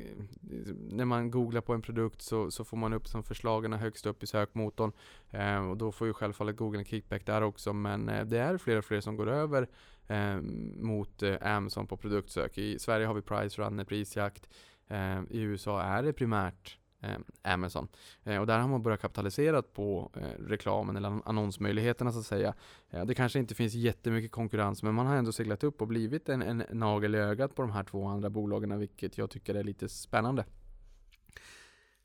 när 0.90 1.04
man 1.04 1.30
googlar 1.30 1.60
på 1.60 1.72
en 1.72 1.82
produkt 1.82 2.22
så, 2.22 2.50
så 2.50 2.64
får 2.64 2.76
man 2.76 2.92
upp 2.92 3.08
som 3.08 3.22
förslagen 3.22 3.72
högst 3.72 4.06
upp 4.06 4.22
i 4.22 4.26
sökmotorn. 4.26 4.92
Eh, 5.30 5.70
och 5.70 5.76
då 5.76 5.92
får 5.92 6.06
ju 6.06 6.12
självfallet 6.12 6.56
Google 6.56 6.78
en 6.78 6.84
kickback 6.84 7.26
där 7.26 7.42
också. 7.42 7.72
Men 7.72 8.08
eh, 8.08 8.24
det 8.24 8.38
är 8.38 8.58
fler 8.58 8.76
och 8.78 8.84
fler 8.84 9.00
som 9.00 9.16
går 9.16 9.28
över 9.28 9.68
eh, 10.06 10.40
mot 10.76 11.22
eh, 11.22 11.36
Amazon 11.40 11.86
på 11.86 11.96
produktsök. 11.96 12.58
I 12.58 12.78
Sverige 12.78 13.06
har 13.06 13.14
vi 13.14 13.22
Price 13.22 13.62
Runner, 13.62 13.84
Prisjakt. 13.84 14.48
Eh, 14.88 15.20
I 15.30 15.40
USA 15.40 15.82
är 15.82 16.02
det 16.02 16.12
primärt 16.12 16.78
eh, 17.00 17.52
Amazon. 17.52 17.88
Eh, 18.24 18.40
och 18.40 18.46
där 18.46 18.58
har 18.58 18.68
man 18.68 18.82
börjat 18.82 19.00
kapitalisera 19.00 19.62
på 19.62 20.10
eh, 20.16 20.44
reklamen 20.46 20.96
eller 20.96 21.20
annonsmöjligheterna 21.24 22.12
så 22.12 22.18
att 22.18 22.26
säga. 22.26 22.54
Eh, 22.90 23.04
det 23.04 23.14
kanske 23.14 23.38
inte 23.38 23.54
finns 23.54 23.74
jättemycket 23.74 24.32
konkurrens 24.32 24.82
men 24.82 24.94
man 24.94 25.06
har 25.06 25.16
ändå 25.16 25.32
seglat 25.32 25.64
upp 25.64 25.80
och 25.80 25.88
blivit 25.88 26.28
en, 26.28 26.42
en 26.42 26.64
nagel 26.70 27.14
i 27.14 27.18
ögat 27.18 27.54
på 27.54 27.62
de 27.62 27.70
här 27.70 27.84
två 27.84 28.06
andra 28.06 28.30
bolagen 28.30 28.78
vilket 28.78 29.18
jag 29.18 29.30
tycker 29.30 29.54
är 29.54 29.64
lite 29.64 29.88
spännande. 29.88 30.44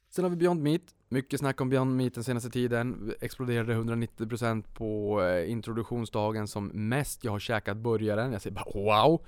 Sen 0.09 0.23
har 0.23 0.29
vi 0.29 0.35
Beyond 0.35 0.63
Meat 0.63 0.95
mycket 1.11 1.39
snack 1.39 1.61
om 1.61 1.69
Beyond 1.69 1.95
Meat 1.95 2.13
den 2.13 2.23
senaste 2.23 2.49
tiden. 2.49 3.13
Exploderade 3.21 3.73
190% 3.73 4.63
på 4.73 5.21
eh, 5.23 5.51
introduktionsdagen 5.51 6.47
som 6.47 6.67
mest. 6.67 7.23
Jag 7.23 7.31
har 7.31 7.39
käkat 7.39 7.77
burgaren. 7.77 8.31
Jag 8.31 8.41
säger 8.41 8.55
bara 8.55 8.71
wow! 8.73 9.25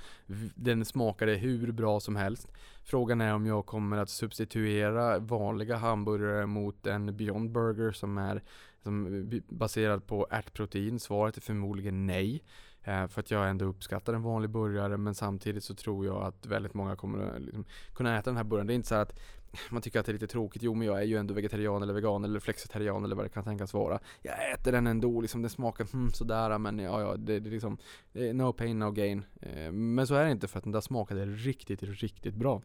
Den 0.55 0.85
smakade 0.85 1.33
hur 1.33 1.71
bra 1.71 1.99
som 1.99 2.15
helst. 2.15 2.47
Frågan 2.83 3.21
är 3.21 3.33
om 3.33 3.45
jag 3.45 3.65
kommer 3.65 3.97
att 3.97 4.09
substituera 4.09 5.19
vanliga 5.19 5.75
hamburgare 5.75 6.45
mot 6.45 6.87
en 6.87 7.17
Beyond 7.17 7.51
Burger 7.51 7.91
som 7.91 8.17
är 8.17 8.43
som 8.83 9.41
baserad 9.49 10.07
på 10.07 10.27
ärtprotein. 10.29 10.99
Svaret 10.99 11.37
är 11.37 11.41
förmodligen 11.41 12.05
nej. 12.05 12.43
Eh, 12.83 13.07
för 13.07 13.19
att 13.19 13.31
jag 13.31 13.49
ändå 13.49 13.65
uppskattar 13.65 14.13
en 14.13 14.23
vanlig 14.23 14.49
burgare 14.49 14.97
men 14.97 15.15
samtidigt 15.15 15.63
så 15.63 15.75
tror 15.75 16.05
jag 16.05 16.23
att 16.23 16.45
väldigt 16.45 16.73
många 16.73 16.95
kommer 16.95 17.35
att 17.35 17.41
liksom 17.41 17.65
kunna 17.93 18.17
äta 18.17 18.29
den 18.29 18.37
här 18.37 18.43
burgaren. 18.43 18.67
Det 18.67 18.73
är 18.73 18.75
inte 18.75 18.87
så 18.87 18.95
att 18.95 19.19
man 19.69 19.81
tycker 19.81 19.99
att 19.99 20.05
det 20.05 20.11
är 20.11 20.13
lite 20.13 20.27
tråkigt, 20.27 20.63
jo 20.63 20.73
men 20.73 20.87
jag 20.87 20.99
är 20.99 21.05
ju 21.05 21.17
ändå 21.17 21.33
vegetarian 21.33 21.83
eller 21.83 21.93
vegan 21.93 22.23
eller 22.23 22.39
flexitarian 22.39 23.03
eller 23.03 23.15
vad 23.15 23.25
det 23.25 23.29
kan 23.29 23.43
tänkas 23.43 23.73
vara. 23.73 23.99
Jag 24.21 24.51
äter 24.51 24.71
den 24.71 24.87
ändå, 24.87 25.21
liksom 25.21 25.41
den 25.41 25.49
smakar 25.49 25.85
hmm, 25.85 26.11
sådär 26.11 26.57
men 26.57 26.79
ja, 26.79 27.01
ja 27.01 27.17
det, 27.17 27.39
det 27.39 27.49
är 27.49 27.51
liksom 27.51 27.77
No 28.13 28.53
pain 28.53 28.79
no 28.79 28.91
gain. 28.91 29.25
Eh, 29.41 29.71
men 29.71 30.07
så 30.07 30.15
är 30.15 30.25
det 30.25 30.31
inte 30.31 30.47
för 30.47 30.57
att 30.57 30.63
den 30.63 30.73
där 30.73 30.81
smakade 30.81 31.25
riktigt, 31.25 31.83
riktigt 31.83 32.35
bra. 32.35 32.61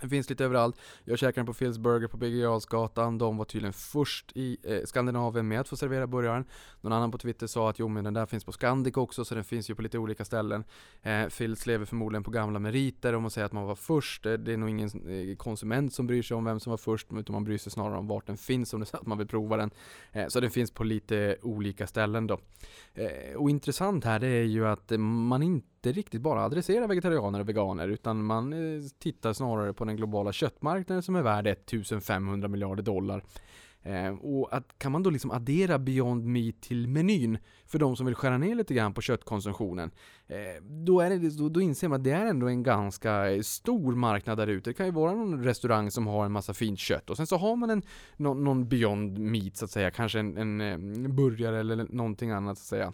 Den 0.00 0.10
finns 0.10 0.30
lite 0.30 0.44
överallt. 0.44 0.76
Jag 1.04 1.18
käkade 1.18 1.38
den 1.38 1.46
på 1.46 1.52
Phil's 1.52 1.78
Burger 1.78 2.08
på 2.08 2.16
Birger 2.16 3.18
De 3.18 3.36
var 3.36 3.44
tydligen 3.44 3.72
först 3.72 4.32
i 4.34 4.56
eh, 4.62 4.84
Skandinavien 4.84 5.48
med 5.48 5.60
att 5.60 5.68
få 5.68 5.76
servera 5.76 6.06
burgaren. 6.06 6.44
Någon 6.80 6.92
annan 6.92 7.10
på 7.10 7.18
Twitter 7.18 7.46
sa 7.46 7.70
att 7.70 7.78
jo 7.78 7.88
men 7.88 8.04
den 8.04 8.14
där 8.14 8.26
finns 8.26 8.44
på 8.44 8.52
Scandic 8.52 8.96
också 8.96 9.24
så 9.24 9.34
den 9.34 9.44
finns 9.44 9.70
ju 9.70 9.74
på 9.74 9.82
lite 9.82 9.98
olika 9.98 10.24
ställen. 10.24 10.64
Eh, 11.02 11.10
Phil's 11.10 11.66
lever 11.66 11.84
förmodligen 11.86 12.24
på 12.24 12.30
gamla 12.30 12.58
meriter 12.58 13.14
om 13.14 13.22
man 13.22 13.30
säger 13.30 13.46
att 13.46 13.52
man 13.52 13.64
var 13.64 13.74
först. 13.74 14.26
Eh, 14.26 14.32
det 14.32 14.52
är 14.52 14.56
nog 14.56 14.70
ingen 14.70 14.88
eh, 15.08 15.36
konsument 15.36 15.94
som 15.94 16.06
bryr 16.06 16.22
sig 16.22 16.36
om 16.36 16.44
vem 16.44 16.60
som 16.60 16.70
var 16.70 16.78
först 16.78 17.06
utan 17.12 17.32
man 17.32 17.44
bryr 17.44 17.58
sig 17.58 17.72
snarare 17.72 17.98
om 17.98 18.06
vart 18.06 18.26
den 18.26 18.36
finns 18.36 18.74
om 18.74 18.80
det 18.80 18.84
är 18.84 18.86
så 18.86 18.96
att 18.96 19.06
man 19.06 19.18
vill 19.18 19.28
prova 19.28 19.56
den. 19.56 19.70
Eh, 20.12 20.28
så 20.28 20.40
den 20.40 20.50
finns 20.50 20.70
på 20.70 20.84
lite 20.84 21.36
olika 21.42 21.86
ställen 21.86 22.26
då. 22.26 22.38
Eh, 22.94 23.36
och 23.36 23.50
intressant 23.50 24.04
här 24.04 24.18
det 24.18 24.26
är 24.26 24.44
ju 24.44 24.66
att 24.66 24.92
eh, 24.92 24.98
man 24.98 25.42
inte 25.42 25.92
riktigt 25.92 26.20
bara 26.20 26.44
adresserar 26.44 26.88
vegetarianer 26.88 27.40
och 27.40 27.48
veganer 27.48 27.88
utan 27.88 28.24
man 28.24 28.52
eh, 28.52 28.82
tittar 28.98 29.32
snarare 29.32 29.72
på 29.72 29.84
den 29.90 29.96
globala 29.96 30.32
köttmarknaden 30.32 31.02
som 31.02 31.14
är 31.16 31.22
värd 31.22 31.46
1500 31.46 32.48
miljarder 32.48 32.82
dollar. 32.82 33.24
Eh, 33.82 34.12
och 34.12 34.56
att, 34.56 34.78
kan 34.78 34.92
man 34.92 35.02
då 35.02 35.10
liksom 35.10 35.30
addera 35.30 35.78
Beyond 35.78 36.24
Meat 36.24 36.60
till 36.60 36.88
menyn 36.88 37.38
för 37.66 37.78
de 37.78 37.96
som 37.96 38.06
vill 38.06 38.14
skära 38.14 38.38
ner 38.38 38.54
lite 38.54 38.74
grann 38.74 38.94
på 38.94 39.02
köttkonsumtionen, 39.02 39.90
eh, 40.26 40.62
då, 40.62 41.00
är 41.00 41.10
det, 41.10 41.38
då, 41.38 41.48
då 41.48 41.60
inser 41.60 41.88
man 41.88 41.96
att 41.96 42.04
det 42.04 42.10
är 42.10 42.26
ändå 42.26 42.48
en 42.48 42.62
ganska 42.62 43.42
stor 43.42 43.94
marknad 43.94 44.38
där 44.38 44.46
ute. 44.46 44.70
Det 44.70 44.74
kan 44.74 44.86
ju 44.86 44.92
vara 44.92 45.14
någon 45.14 45.44
restaurang 45.44 45.90
som 45.90 46.06
har 46.06 46.24
en 46.24 46.32
massa 46.32 46.54
fint 46.54 46.78
kött 46.78 47.10
och 47.10 47.16
sen 47.16 47.26
så 47.26 47.36
har 47.36 47.56
man 47.56 47.70
en, 47.70 47.82
någon, 48.16 48.44
någon 48.44 48.68
Beyond 48.68 49.18
Meat 49.18 49.56
så 49.56 49.64
att 49.64 49.70
säga, 49.70 49.90
kanske 49.90 50.18
en, 50.18 50.36
en, 50.36 50.60
en 50.60 51.16
burgare 51.16 51.60
eller 51.60 51.86
någonting 51.90 52.30
annat 52.30 52.58
så 52.58 52.62
att 52.62 52.68
säga. 52.68 52.92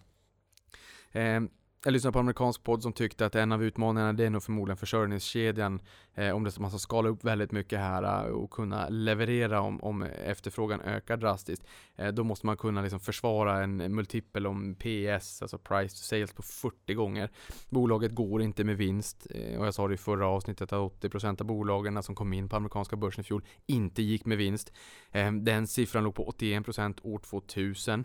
Eh, 1.12 1.40
jag 1.86 1.92
lyssnade 1.92 2.12
på 2.12 2.18
en 2.18 2.22
amerikansk 2.22 2.64
podd 2.64 2.82
som 2.82 2.92
tyckte 2.92 3.26
att 3.26 3.34
en 3.34 3.52
av 3.52 3.64
utmaningarna 3.64 4.12
det 4.12 4.24
är 4.24 4.30
nog 4.30 4.42
förmodligen 4.42 4.76
försörjningskedjan. 4.76 5.80
Eh, 6.14 6.30
om 6.30 6.44
det 6.44 6.50
så 6.50 6.62
man 6.62 6.70
ska 6.70 6.78
skala 6.78 7.08
upp 7.08 7.24
väldigt 7.24 7.52
mycket 7.52 7.78
här 7.78 8.26
eh, 8.26 8.32
och 8.32 8.50
kunna 8.50 8.88
leverera 8.88 9.60
om, 9.60 9.82
om 9.82 10.02
efterfrågan 10.02 10.80
ökar 10.80 11.16
drastiskt. 11.16 11.66
Eh, 11.96 12.08
då 12.08 12.24
måste 12.24 12.46
man 12.46 12.56
kunna 12.56 12.82
liksom 12.82 13.00
försvara 13.00 13.62
en 13.62 13.76
multipel 13.76 14.46
om 14.46 14.74
PS, 14.74 15.42
alltså 15.42 15.58
price 15.58 15.96
to 15.96 16.02
sales 16.02 16.32
på 16.32 16.42
40 16.42 16.94
gånger. 16.94 17.30
Bolaget 17.70 18.14
går 18.14 18.42
inte 18.42 18.64
med 18.64 18.76
vinst 18.76 19.26
eh, 19.30 19.58
och 19.58 19.66
jag 19.66 19.74
sa 19.74 19.88
det 19.88 19.94
i 19.94 19.98
förra 19.98 20.26
avsnittet 20.26 20.72
att 20.72 21.02
80% 21.02 21.40
av 21.40 21.46
bolagen 21.46 22.02
som 22.02 22.14
kom 22.14 22.32
in 22.32 22.48
på 22.48 22.56
amerikanska 22.56 22.96
börsen 22.96 23.20
i 23.20 23.24
fjol 23.24 23.44
inte 23.66 24.02
gick 24.02 24.24
med 24.24 24.38
vinst. 24.38 24.72
Eh, 25.10 25.32
den 25.32 25.66
siffran 25.66 26.04
låg 26.04 26.14
på 26.14 26.32
81% 26.38 26.98
år 27.02 27.18
2000. 27.18 28.04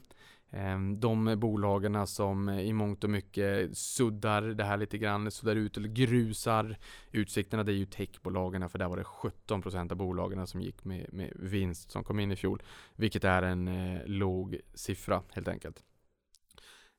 Ehm, 0.53 0.99
de 0.99 1.39
bolagen 1.39 2.07
som 2.07 2.49
i 2.49 2.73
mångt 2.73 3.03
och 3.03 3.09
mycket 3.09 3.77
suddar 3.77 4.41
det 4.41 4.63
här 4.63 4.77
lite 4.77 4.97
grann, 4.97 5.31
suddar 5.31 5.55
ut 5.55 5.77
eller 5.77 5.89
grusar 5.89 6.77
utsikterna, 7.11 7.63
det 7.63 7.71
är 7.71 7.75
ju 7.75 7.85
techbolagen, 7.85 8.69
för 8.69 8.79
där 8.79 8.89
var 8.89 8.97
det 8.97 9.03
17% 9.03 9.91
av 9.91 9.97
bolagen 9.97 10.47
som 10.47 10.61
gick 10.61 10.83
med, 10.83 11.13
med 11.13 11.33
vinst 11.35 11.91
som 11.91 12.03
kom 12.03 12.19
in 12.19 12.31
i 12.31 12.35
fjol, 12.35 12.63
vilket 12.95 13.23
är 13.23 13.43
en 13.43 13.67
eh, 13.67 14.01
låg 14.05 14.59
siffra 14.73 15.23
helt 15.31 15.47
enkelt. 15.47 15.83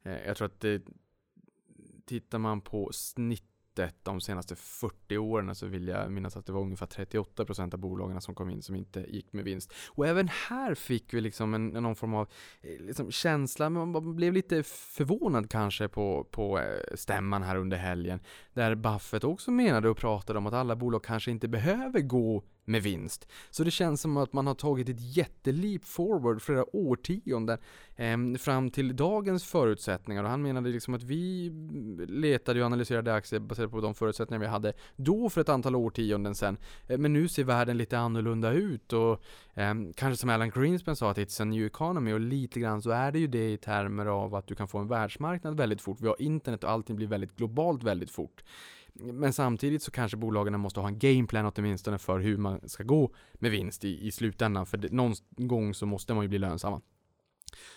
Eh, 0.02 0.26
jag 0.26 0.36
tror 0.36 0.46
att 0.46 0.60
det, 0.60 0.82
tittar 2.04 2.38
man 2.38 2.60
på 2.60 2.92
snitt 2.92 3.51
snittet 3.72 3.94
de 4.02 4.20
senaste 4.20 4.56
40 4.56 5.18
åren 5.18 5.54
så 5.54 5.66
vill 5.66 5.88
jag 5.88 6.12
minnas 6.12 6.36
att 6.36 6.46
det 6.46 6.52
var 6.52 6.60
ungefär 6.60 6.86
38% 6.86 7.74
av 7.74 7.80
bolagen 7.80 8.20
som 8.20 8.34
kom 8.34 8.50
in 8.50 8.62
som 8.62 8.74
inte 8.74 9.00
gick 9.00 9.32
med 9.32 9.44
vinst. 9.44 9.72
Och 9.88 10.06
även 10.06 10.28
här 10.48 10.74
fick 10.74 11.14
vi 11.14 11.20
liksom 11.20 11.54
en, 11.54 11.68
någon 11.68 11.96
form 11.96 12.14
av 12.14 12.28
eh, 12.60 12.80
liksom 12.80 13.10
känsla, 13.10 13.70
men 13.70 13.88
man 13.88 14.16
blev 14.16 14.32
lite 14.32 14.62
förvånad 14.62 15.50
kanske 15.50 15.88
på, 15.88 16.24
på 16.30 16.58
eh, 16.58 16.94
stämman 16.94 17.42
här 17.42 17.56
under 17.56 17.76
helgen. 17.76 18.20
Där 18.54 18.74
Buffett 18.74 19.24
också 19.24 19.50
menade 19.50 19.88
och 19.88 19.96
pratade 19.96 20.38
om 20.38 20.46
att 20.46 20.54
alla 20.54 20.76
bolag 20.76 21.04
kanske 21.04 21.30
inte 21.30 21.48
behöver 21.48 22.00
gå 22.00 22.42
med 22.64 22.82
vinst. 22.82 23.28
Så 23.50 23.64
det 23.64 23.70
känns 23.70 24.00
som 24.00 24.16
att 24.16 24.32
man 24.32 24.46
har 24.46 24.54
tagit 24.54 24.88
ett 24.88 25.16
jätteleap 25.16 25.84
forward 25.84 26.42
flera 26.42 26.76
årtionden 26.76 27.58
eh, 27.96 28.38
fram 28.38 28.70
till 28.70 28.96
dagens 28.96 29.44
förutsättningar 29.44 30.24
och 30.24 30.30
han 30.30 30.42
menade 30.42 30.70
liksom 30.70 30.94
att 30.94 31.02
vi 31.02 31.52
letade 32.08 32.60
och 32.60 32.66
analyserade 32.66 33.14
aktier 33.14 33.40
baserat 33.40 33.70
på 33.70 33.80
de 33.80 33.94
förutsättningar 33.94 34.40
vi 34.40 34.46
hade 34.46 34.72
då 34.96 35.30
för 35.30 35.40
ett 35.40 35.48
antal 35.48 35.76
årtionden 35.76 36.34
sedan. 36.34 36.56
Eh, 36.88 36.98
men 36.98 37.12
nu 37.12 37.28
ser 37.28 37.44
världen 37.44 37.78
lite 37.78 37.98
annorlunda 37.98 38.52
ut 38.52 38.92
och 38.92 39.22
eh, 39.54 39.74
kanske 39.94 40.16
som 40.16 40.30
Alan 40.30 40.50
Greenspan 40.50 40.96
sa 40.96 41.10
att 41.10 41.18
it's 41.18 41.42
a 41.42 41.44
new 41.44 41.66
economy 41.66 42.12
och 42.12 42.20
lite 42.20 42.60
grann 42.60 42.82
så 42.82 42.90
är 42.90 43.12
det 43.12 43.18
ju 43.18 43.26
det 43.26 43.52
i 43.52 43.56
termer 43.56 44.06
av 44.06 44.34
att 44.34 44.46
du 44.46 44.54
kan 44.54 44.68
få 44.68 44.78
en 44.78 44.88
världsmarknad 44.88 45.56
väldigt 45.56 45.80
fort. 45.80 46.00
Vi 46.00 46.08
har 46.08 46.22
internet 46.22 46.64
och 46.64 46.70
allting 46.70 46.96
blir 46.96 47.06
väldigt 47.06 47.36
globalt 47.36 47.82
väldigt 47.82 48.10
fort. 48.10 48.42
Men 48.92 49.32
samtidigt 49.32 49.82
så 49.82 49.90
kanske 49.90 50.16
bolagen 50.16 50.60
måste 50.60 50.80
ha 50.80 50.88
en 50.88 50.98
gameplan 50.98 51.52
åtminstone 51.56 51.98
för 51.98 52.18
hur 52.18 52.36
man 52.36 52.68
ska 52.68 52.82
gå 52.82 53.10
med 53.34 53.50
vinst 53.50 53.84
i, 53.84 54.06
i 54.06 54.10
slutändan. 54.10 54.66
För 54.66 54.78
det, 54.78 54.92
någon 54.92 55.14
gång 55.36 55.74
så 55.74 55.86
måste 55.86 56.14
man 56.14 56.24
ju 56.24 56.28
bli 56.28 56.38
lönsamma. 56.38 56.80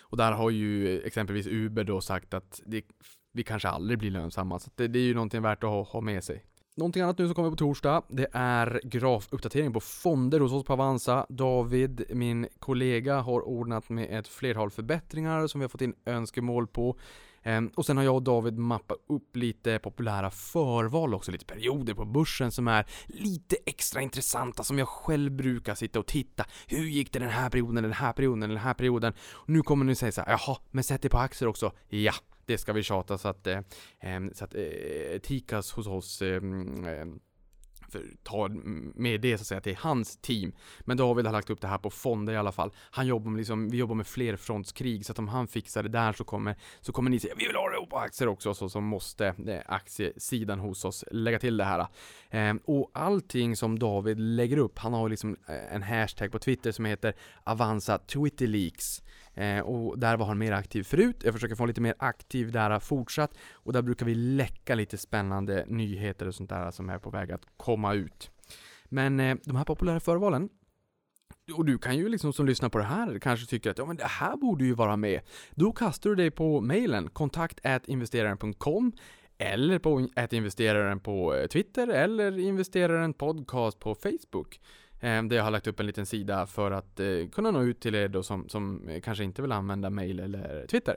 Och 0.00 0.16
där 0.16 0.32
har 0.32 0.50
ju 0.50 1.00
exempelvis 1.00 1.46
Uber 1.46 1.84
då 1.84 2.00
sagt 2.00 2.34
att 2.34 2.60
det, 2.66 2.84
vi 3.32 3.42
kanske 3.42 3.68
aldrig 3.68 3.98
blir 3.98 4.10
lönsamma. 4.10 4.58
Så 4.58 4.70
det, 4.74 4.88
det, 4.88 4.98
är 4.98 5.02
ju 5.02 5.14
någonting 5.14 5.42
värt 5.42 5.64
att 5.64 5.70
ha, 5.70 5.82
ha 5.82 6.00
med 6.00 6.24
sig. 6.24 6.44
Någonting 6.76 7.02
annat 7.02 7.18
nu 7.18 7.26
som 7.26 7.34
kommer 7.34 7.50
på 7.50 7.56
torsdag, 7.56 8.02
det 8.08 8.26
är 8.32 8.80
grafuppdatering 8.84 9.72
på 9.72 9.80
fonder 9.80 10.40
hos 10.40 10.52
oss 10.52 10.64
på 10.64 10.72
Avanza. 10.72 11.26
David, 11.28 12.04
min 12.10 12.46
kollega, 12.58 13.20
har 13.20 13.40
ordnat 13.40 13.88
med 13.88 14.18
ett 14.18 14.28
flertal 14.28 14.70
förbättringar 14.70 15.46
som 15.46 15.60
vi 15.60 15.64
har 15.64 15.68
fått 15.68 15.80
in 15.80 15.94
önskemål 16.06 16.66
på. 16.66 16.98
Ehm, 17.46 17.70
och 17.74 17.86
sen 17.86 17.96
har 17.96 18.04
jag 18.04 18.14
och 18.14 18.22
David 18.22 18.58
mappat 18.58 18.98
upp 19.08 19.36
lite 19.36 19.78
populära 19.78 20.30
förval 20.30 21.14
också, 21.14 21.32
lite 21.32 21.44
perioder 21.44 21.94
på 21.94 22.04
börsen 22.04 22.52
som 22.52 22.68
är 22.68 22.86
lite 23.06 23.56
extra 23.66 24.00
intressanta 24.00 24.64
som 24.64 24.78
jag 24.78 24.88
själv 24.88 25.32
brukar 25.32 25.74
sitta 25.74 25.98
och 25.98 26.06
titta. 26.06 26.44
Hur 26.66 26.84
gick 26.84 27.12
det 27.12 27.18
den 27.18 27.28
här 27.28 27.50
perioden, 27.50 27.82
den 27.82 27.92
här 27.92 28.12
perioden, 28.12 28.48
den 28.48 28.58
här 28.58 28.74
perioden? 28.74 29.12
Och 29.32 29.48
nu 29.48 29.62
kommer 29.62 29.84
ni 29.84 29.94
säga 29.94 30.12
så 30.12 30.20
här, 30.20 30.30
jaha, 30.30 30.58
men 30.70 30.84
sätt 30.84 31.02
det 31.02 31.08
på 31.08 31.18
aktier 31.18 31.48
också. 31.48 31.72
Ja, 31.88 32.12
det 32.46 32.58
ska 32.58 32.72
vi 32.72 32.82
tjata 32.82 33.18
så 33.18 33.28
att, 33.28 33.46
eh, 33.46 33.60
ehm, 34.00 34.34
så 34.34 34.44
att 34.44 34.54
eh, 34.54 35.18
Tikas 35.22 35.72
hos 35.72 35.86
oss 35.86 36.22
eh, 36.22 36.40
för 37.88 38.04
ta 38.22 38.48
med 38.94 39.20
det 39.20 39.38
så 39.38 39.42
att 39.42 39.46
säga 39.46 39.60
till 39.60 39.76
hans 39.76 40.16
team. 40.16 40.52
Men 40.80 40.96
David 40.96 41.26
har 41.26 41.32
lagt 41.32 41.50
upp 41.50 41.60
det 41.60 41.68
här 41.68 41.78
på 41.78 41.90
fonder 41.90 42.32
i 42.32 42.36
alla 42.36 42.52
fall. 42.52 42.72
Han 42.90 43.06
jobbar 43.06 43.30
med 43.30 43.38
liksom, 43.38 43.68
vi 43.68 43.76
jobbar 43.76 43.94
med 43.94 44.06
flerfrontskrig 44.06 45.06
så 45.06 45.12
att 45.12 45.18
om 45.18 45.28
han 45.28 45.48
fixar 45.48 45.82
det 45.82 45.88
där 45.88 46.12
så 46.12 46.24
kommer, 46.24 46.56
så 46.80 46.92
kommer 46.92 47.10
ni 47.10 47.20
säga 47.20 47.34
vi 47.38 47.46
vill 47.46 47.56
ha 47.56 47.70
det 47.70 47.86
på 47.90 47.98
aktier 47.98 48.28
också 48.28 48.54
så, 48.54 48.68
så 48.68 48.80
måste 48.80 49.26
eh, 49.26 49.60
aktiesidan 49.66 50.60
hos 50.60 50.84
oss 50.84 51.04
lägga 51.10 51.38
till 51.38 51.56
det 51.56 51.64
här. 51.64 51.86
Eh, 52.30 52.54
och 52.64 52.90
allting 52.94 53.56
som 53.56 53.78
David 53.78 54.20
lägger 54.20 54.56
upp, 54.56 54.78
han 54.78 54.92
har 54.92 55.08
liksom 55.08 55.36
eh, 55.48 55.74
en 55.74 55.82
hashtag 55.82 56.32
på 56.32 56.38
Twitter 56.38 56.72
som 56.72 56.84
heter 56.84 57.14
Avanza 57.44 57.98
Twitterleaks. 57.98 59.02
Eh, 59.36 59.60
och 59.60 59.98
där 59.98 60.16
var 60.16 60.26
han 60.26 60.38
mer 60.38 60.52
aktiv 60.52 60.82
förut. 60.82 61.16
Jag 61.24 61.34
försöker 61.34 61.54
få 61.54 61.62
honom 61.62 61.68
lite 61.68 61.80
mer 61.80 61.94
aktiv 61.98 62.52
där 62.52 62.78
fortsatt. 62.78 63.34
Och 63.52 63.72
där 63.72 63.82
brukar 63.82 64.06
vi 64.06 64.14
läcka 64.14 64.74
lite 64.74 64.98
spännande 64.98 65.64
nyheter 65.68 66.28
och 66.28 66.34
sånt 66.34 66.50
där 66.50 66.70
som 66.70 66.90
är 66.90 66.98
på 66.98 67.10
väg 67.10 67.32
att 67.32 67.42
komma 67.56 67.94
ut. 67.94 68.30
Men 68.84 69.20
eh, 69.20 69.36
de 69.44 69.56
här 69.56 69.64
populära 69.64 70.00
förvalen, 70.00 70.48
och 71.54 71.64
du 71.64 71.78
kan 71.78 71.96
ju 71.96 72.08
liksom 72.08 72.32
som 72.32 72.46
lyssnar 72.46 72.68
på 72.68 72.78
det 72.78 72.84
här 72.84 73.18
kanske 73.18 73.46
tycka 73.46 73.70
att 73.70 73.78
ja 73.78 73.86
men 73.86 73.96
det 73.96 74.04
här 74.04 74.36
borde 74.36 74.64
ju 74.64 74.74
vara 74.74 74.96
med. 74.96 75.20
Då 75.54 75.72
kastar 75.72 76.10
du 76.10 76.16
dig 76.16 76.30
på 76.30 76.60
mejlen 76.60 77.08
kontaktinvesteraren.com 77.08 78.92
eller 79.38 79.78
på 79.78 80.08
investeraren 80.30 81.00
på 81.00 81.34
eh, 81.34 81.46
Twitter 81.46 81.88
eller 81.88 82.38
investeraren 82.38 83.14
podcast 83.14 83.78
på 83.78 83.94
Facebook. 83.94 84.60
Ehm, 85.00 85.28
där 85.28 85.36
jag 85.36 85.44
har 85.44 85.50
lagt 85.50 85.66
upp 85.66 85.80
en 85.80 85.86
liten 85.86 86.06
sida 86.06 86.46
för 86.46 86.70
att 86.70 87.00
eh, 87.00 87.06
kunna 87.32 87.50
nå 87.50 87.62
ut 87.62 87.80
till 87.80 87.94
er 87.94 88.08
då 88.08 88.22
som, 88.22 88.48
som 88.48 88.88
eh, 88.88 89.00
kanske 89.00 89.24
inte 89.24 89.42
vill 89.42 89.52
använda 89.52 89.90
mail 89.90 90.20
eller 90.20 90.66
Twitter. 90.66 90.96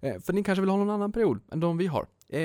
Ehm, 0.00 0.20
för 0.20 0.32
ni 0.32 0.42
kanske 0.42 0.60
vill 0.60 0.70
ha 0.70 0.76
någon 0.76 0.90
annan 0.90 1.12
period 1.12 1.40
än 1.52 1.60
de 1.60 1.78
vi 1.78 1.86
har. 1.86 2.06
Eh, 2.28 2.40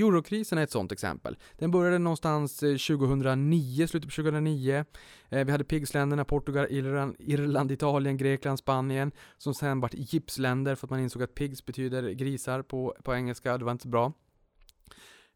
eurokrisen 0.00 0.58
är 0.58 0.62
ett 0.62 0.70
sånt 0.70 0.92
exempel. 0.92 1.36
Den 1.58 1.70
började 1.70 1.98
någonstans 1.98 2.62
eh, 2.62 2.76
2009, 2.76 3.86
slutet 3.86 4.10
på 4.10 4.22
2009. 4.22 4.84
Eh, 5.28 5.44
vi 5.44 5.52
hade 5.52 5.64
PIGS-länderna, 5.64 6.24
Portugal, 6.24 6.66
Irland, 6.70 7.16
Irland, 7.18 7.72
Italien, 7.72 8.16
Grekland, 8.16 8.58
Spanien, 8.58 9.12
som 9.38 9.54
sen 9.54 9.80
vart 9.80 9.94
gipsländer 9.94 10.74
för 10.74 10.86
att 10.86 10.90
man 10.90 11.00
insåg 11.00 11.22
att 11.22 11.34
PIGS 11.34 11.66
betyder 11.66 12.10
grisar 12.10 12.62
på, 12.62 12.96
på 13.04 13.14
engelska, 13.14 13.58
det 13.58 13.64
var 13.64 13.72
inte 13.72 13.82
så 13.82 13.88
bra. 13.88 14.12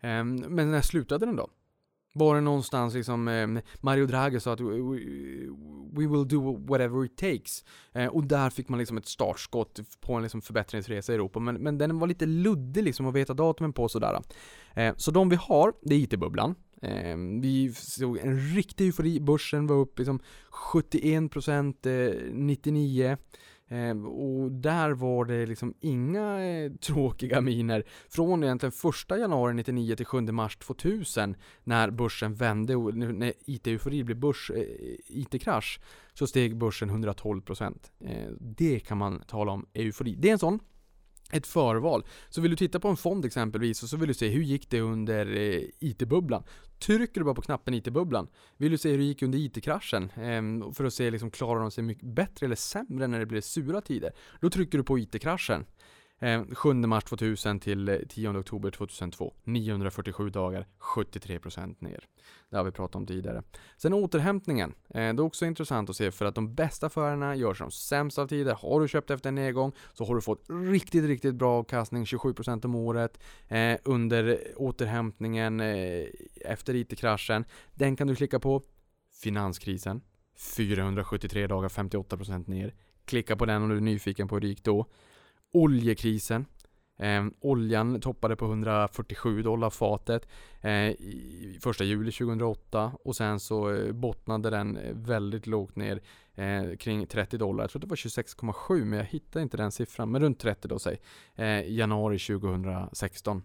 Eh, 0.00 0.24
men 0.24 0.70
när 0.70 0.82
slutade 0.82 1.26
den 1.26 1.36
då? 1.36 1.48
Var 2.12 2.34
det 2.34 2.40
någonstans 2.40 2.94
liksom, 2.94 3.28
eh, 3.28 3.46
Mario 3.80 4.06
Draghi 4.06 4.40
sa 4.40 4.52
att 4.52 4.60
we, 4.60 4.66
we 5.92 6.06
will 6.06 6.28
do 6.28 6.56
whatever 6.66 7.04
it 7.04 7.16
takes. 7.16 7.64
Eh, 7.92 8.06
och 8.06 8.24
där 8.24 8.50
fick 8.50 8.68
man 8.68 8.78
liksom 8.78 8.96
ett 8.96 9.06
startskott 9.06 9.80
på 10.00 10.14
en 10.14 10.22
liksom 10.22 10.42
förbättringsresa 10.42 11.12
i 11.12 11.14
Europa. 11.14 11.40
Men, 11.40 11.54
men 11.54 11.78
den 11.78 11.98
var 11.98 12.06
lite 12.06 12.26
luddig 12.26 12.84
liksom 12.84 13.06
att 13.06 13.14
veta 13.14 13.34
datumen 13.34 13.72
på 13.72 13.88
sådär. 13.88 14.20
Eh, 14.74 14.94
så 14.96 15.10
de 15.10 15.28
vi 15.28 15.36
har, 15.36 15.72
det 15.82 15.94
är 15.94 15.98
IT-bubblan. 15.98 16.54
Eh, 16.82 17.16
vi 17.40 17.72
såg 17.74 18.18
en 18.18 18.38
riktig 18.54 18.86
eufori, 18.86 19.20
börsen 19.20 19.66
var 19.66 19.76
upp 19.76 19.98
liksom 19.98 20.20
71% 20.74 21.86
eh, 21.86 22.32
99. 22.32 23.16
Eh, 23.72 24.06
och 24.06 24.52
där 24.52 24.90
var 24.90 25.24
det 25.24 25.46
liksom 25.46 25.74
inga 25.80 26.44
eh, 26.44 26.72
tråkiga 26.80 27.40
miner 27.40 27.84
från 28.08 28.44
egentligen 28.44 28.72
första 28.72 29.18
januari 29.18 29.54
99 29.54 29.96
till 29.96 30.06
7 30.06 30.20
mars 30.20 30.56
2000 30.56 31.36
när 31.64 31.90
börsen 31.90 32.34
vände 32.34 32.76
och 32.76 32.94
när 32.94 33.32
IT-eufori 33.46 34.04
blev 34.04 34.16
börs, 34.16 34.50
eh, 34.50 34.62
IT-krasch 35.08 35.80
så 36.14 36.26
steg 36.26 36.56
börsen 36.56 36.90
112%. 36.90 37.90
Eh, 38.00 38.32
det 38.40 38.80
kan 38.80 38.98
man 38.98 39.22
tala 39.26 39.52
om 39.52 39.66
eufori. 39.74 40.14
Det 40.18 40.28
är 40.28 40.32
en 40.32 40.38
sån 40.38 40.58
ett 41.32 41.46
förval. 41.46 42.04
Så 42.28 42.40
vill 42.40 42.50
du 42.50 42.56
titta 42.56 42.80
på 42.80 42.88
en 42.88 42.96
fond 42.96 43.24
exempelvis 43.24 43.82
och 43.82 43.88
så 43.88 43.96
vill 43.96 44.08
du 44.08 44.14
se 44.14 44.28
hur 44.28 44.42
gick 44.42 44.70
det 44.70 44.80
under 44.80 45.36
eh, 45.36 45.62
IT-bubblan. 45.78 46.44
Trycker 46.78 47.20
du 47.20 47.24
bara 47.24 47.34
på 47.34 47.42
knappen 47.42 47.74
IT-bubblan. 47.74 48.28
Vill 48.56 48.70
du 48.70 48.78
se 48.78 48.90
hur 48.90 48.98
det 48.98 49.04
gick 49.04 49.22
under 49.22 49.38
IT-kraschen 49.38 50.10
eh, 50.10 50.72
för 50.72 50.84
att 50.84 50.94
se 50.94 51.10
liksom 51.10 51.30
klarar 51.30 51.60
de 51.60 51.70
sig 51.70 51.84
mycket 51.84 52.08
bättre 52.08 52.46
eller 52.46 52.56
sämre 52.56 53.06
när 53.06 53.18
det 53.18 53.26
blir 53.26 53.40
sura 53.40 53.80
tider. 53.80 54.12
Då 54.40 54.50
trycker 54.50 54.78
du 54.78 54.84
på 54.84 54.98
IT-kraschen. 54.98 55.64
Eh, 56.22 56.44
7 56.54 56.74
mars 56.74 57.04
2000 57.04 57.60
till 57.60 57.88
eh, 57.88 57.96
10 58.08 58.38
oktober 58.38 58.70
2002. 58.70 59.34
947 59.44 60.30
dagar, 60.30 60.66
73% 60.96 61.76
ner. 61.78 62.04
Det 62.50 62.56
har 62.56 62.64
vi 62.64 62.70
pratat 62.70 62.96
om 62.96 63.06
tidigare. 63.06 63.42
Sen 63.76 63.92
återhämtningen. 63.92 64.74
Eh, 64.88 64.94
det 64.94 65.00
är 65.00 65.20
också 65.20 65.46
intressant 65.46 65.90
att 65.90 65.96
se 65.96 66.10
för 66.10 66.24
att 66.24 66.34
de 66.34 66.54
bästa 66.54 66.86
affärerna 66.86 67.36
görs 67.36 67.58
som 67.58 67.70
sämst 67.70 68.18
av 68.18 68.26
tider. 68.26 68.54
Har 68.54 68.80
du 68.80 68.88
köpt 68.88 69.10
efter 69.10 69.28
en 69.28 69.34
nedgång 69.34 69.72
så 69.92 70.04
har 70.04 70.14
du 70.14 70.20
fått 70.20 70.44
riktigt, 70.48 71.04
riktigt 71.04 71.34
bra 71.34 71.58
avkastning, 71.58 72.04
27% 72.04 72.64
om 72.64 72.74
året 72.74 73.18
eh, 73.48 73.76
under 73.84 74.38
återhämtningen 74.56 75.60
eh, 75.60 76.06
efter 76.44 76.74
IT-kraschen. 76.74 77.44
Den 77.74 77.96
kan 77.96 78.06
du 78.06 78.14
klicka 78.14 78.40
på. 78.40 78.62
Finanskrisen. 79.22 80.00
473 80.56 81.46
dagar, 81.46 81.68
58% 81.68 82.50
ner. 82.50 82.74
Klicka 83.04 83.36
på 83.36 83.46
den 83.46 83.62
om 83.62 83.68
du 83.68 83.76
är 83.76 83.80
nyfiken 83.80 84.28
på 84.28 84.34
hur 84.34 84.40
det 84.40 84.48
gick 84.48 84.64
då 84.64 84.86
oljekrisen. 85.52 86.46
Eh, 86.98 87.26
oljan 87.40 88.00
toppade 88.00 88.36
på 88.36 88.44
147 88.44 89.42
dollar 89.42 89.70
fatet 89.70 90.28
eh, 90.60 90.90
i 90.90 91.58
första 91.62 91.84
juli 91.84 92.12
2008 92.12 92.92
och 93.04 93.16
sen 93.16 93.40
så 93.40 93.74
eh, 93.74 93.92
bottnade 93.92 94.50
den 94.50 94.76
eh, 94.76 94.94
väldigt 94.94 95.46
lågt 95.46 95.76
ner 95.76 96.02
eh, 96.34 96.76
kring 96.76 97.06
30 97.06 97.38
dollar. 97.38 97.64
Jag 97.64 97.70
tror 97.70 97.80
det 97.80 97.86
var 97.86 97.96
26,7 97.96 98.84
men 98.84 98.98
jag 98.98 99.06
hittade 99.06 99.42
inte 99.42 99.56
den 99.56 99.72
siffran. 99.72 100.10
Men 100.10 100.22
runt 100.22 100.40
30 100.40 100.68
då 100.68 100.78
säg. 100.78 101.00
Eh, 101.34 101.72
januari 101.72 102.18
2016. 102.18 103.42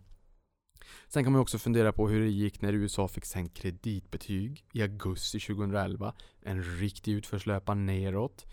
Sen 1.08 1.24
kan 1.24 1.34
man 1.34 1.42
också 1.42 1.58
fundera 1.58 1.92
på 1.92 2.08
hur 2.08 2.22
det 2.22 2.30
gick 2.30 2.62
när 2.62 2.74
USA 2.74 3.08
fick 3.08 3.26
sänkt 3.26 3.58
kreditbetyg 3.58 4.66
i 4.74 4.82
augusti 4.82 5.40
2011. 5.40 6.14
En 6.42 6.64
riktig 6.64 7.14
utförslöpa 7.14 7.74
neråt. 7.74 8.46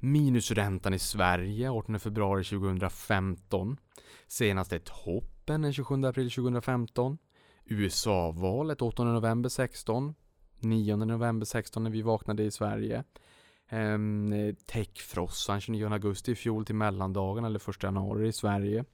Minusräntan 0.00 0.94
i 0.94 0.98
Sverige 0.98 1.70
18 1.70 2.00
februari 2.00 2.44
2015. 2.44 3.76
Senaste 4.26 4.78
toppen 4.78 5.62
den 5.62 5.72
27 5.72 6.04
april 6.04 6.30
2015. 6.30 7.18
USA-valet 7.64 8.82
8 8.82 9.04
november 9.04 9.48
16. 9.48 10.14
9 10.60 10.96
november 10.96 11.46
16 11.46 11.84
när 11.84 11.90
vi 11.90 12.02
vaknade 12.02 12.42
i 12.42 12.50
Sverige. 12.50 13.04
Ehm, 13.68 14.54
Techfrossan 14.66 15.60
29 15.60 15.92
augusti 15.92 16.32
i 16.32 16.34
fjol 16.34 16.64
till 16.64 16.74
mellandagen 16.74 17.44
eller 17.44 17.70
1 17.70 17.82
januari 17.82 18.28
i 18.28 18.32
Sverige. 18.32 18.84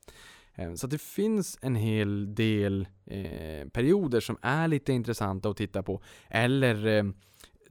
Ehm, 0.55 0.77
så 0.77 0.87
det 0.87 1.01
finns 1.01 1.59
en 1.62 1.77
hel 1.77 2.35
del 2.35 2.88
eh, 3.05 3.69
perioder 3.69 4.21
som 4.21 4.37
är 4.43 4.69
lite 4.69 4.93
intressanta 4.93 5.49
att 5.49 5.57
titta 5.57 5.83
på. 5.83 6.03
Eller 6.29 6.87
eh, 6.87 7.05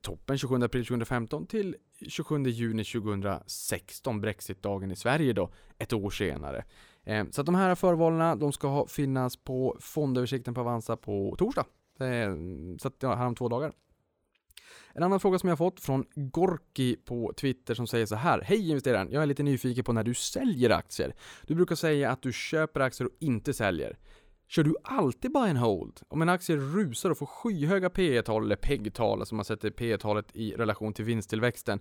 toppen 0.03 0.37
27 0.37 0.63
april 0.63 0.85
2015 0.85 1.47
till 1.47 1.75
27 2.07 2.43
juni 2.43 2.83
2016, 2.83 4.21
Brexitdagen 4.21 4.91
i 4.91 4.95
Sverige 4.95 5.33
då, 5.33 5.49
ett 5.77 5.93
år 5.93 6.09
senare. 6.09 6.65
Ehm, 7.03 7.31
så 7.31 7.41
att 7.41 7.45
de 7.45 7.55
här 7.55 7.75
förvalen, 7.75 8.39
de 8.39 8.53
ska 8.53 8.85
finnas 8.87 9.37
på 9.37 9.77
fondöversikten 9.79 10.53
på 10.53 10.61
Avanza 10.61 10.97
på 10.97 11.35
torsdag. 11.37 11.65
Ehm, 11.99 12.79
så 12.79 12.87
att, 12.87 12.95
ja, 12.99 13.15
här 13.15 13.25
om 13.25 13.35
två 13.35 13.49
dagar. 13.49 13.73
En 14.93 15.03
annan 15.03 15.19
fråga 15.19 15.39
som 15.39 15.49
jag 15.49 15.57
fått 15.57 15.79
från 15.79 16.05
Gorki 16.15 16.95
på 16.95 17.33
Twitter 17.37 17.73
som 17.73 17.87
säger 17.87 18.05
så 18.05 18.15
här. 18.15 18.41
Hej 18.41 18.69
investeraren, 18.69 19.11
jag 19.11 19.23
är 19.23 19.27
lite 19.27 19.43
nyfiken 19.43 19.83
på 19.83 19.93
när 19.93 20.03
du 20.03 20.13
säljer 20.13 20.69
aktier. 20.69 21.15
Du 21.47 21.55
brukar 21.55 21.75
säga 21.75 22.11
att 22.11 22.21
du 22.21 22.33
köper 22.33 22.79
aktier 22.79 23.07
och 23.07 23.13
inte 23.19 23.53
säljer. 23.53 23.97
Kör 24.47 24.63
du 24.63 24.75
alltid 24.84 25.32
buy 25.32 25.49
and 25.49 25.58
hold? 25.58 26.01
Om 26.08 26.21
en 26.21 26.29
aktie 26.29 26.56
rusar 26.56 27.10
och 27.10 27.17
får 27.17 27.25
skyhöga 27.25 27.89
P 27.89 28.21
tal 28.21 28.43
eller 28.43 28.56
PEG-tal, 28.56 29.19
alltså 29.19 29.36
man 29.36 29.45
sätter 29.45 29.69
P 29.69 29.97
talet 29.97 30.36
i 30.36 30.51
relation 30.51 30.93
till 30.93 31.06
vinsttillväxten, 31.06 31.79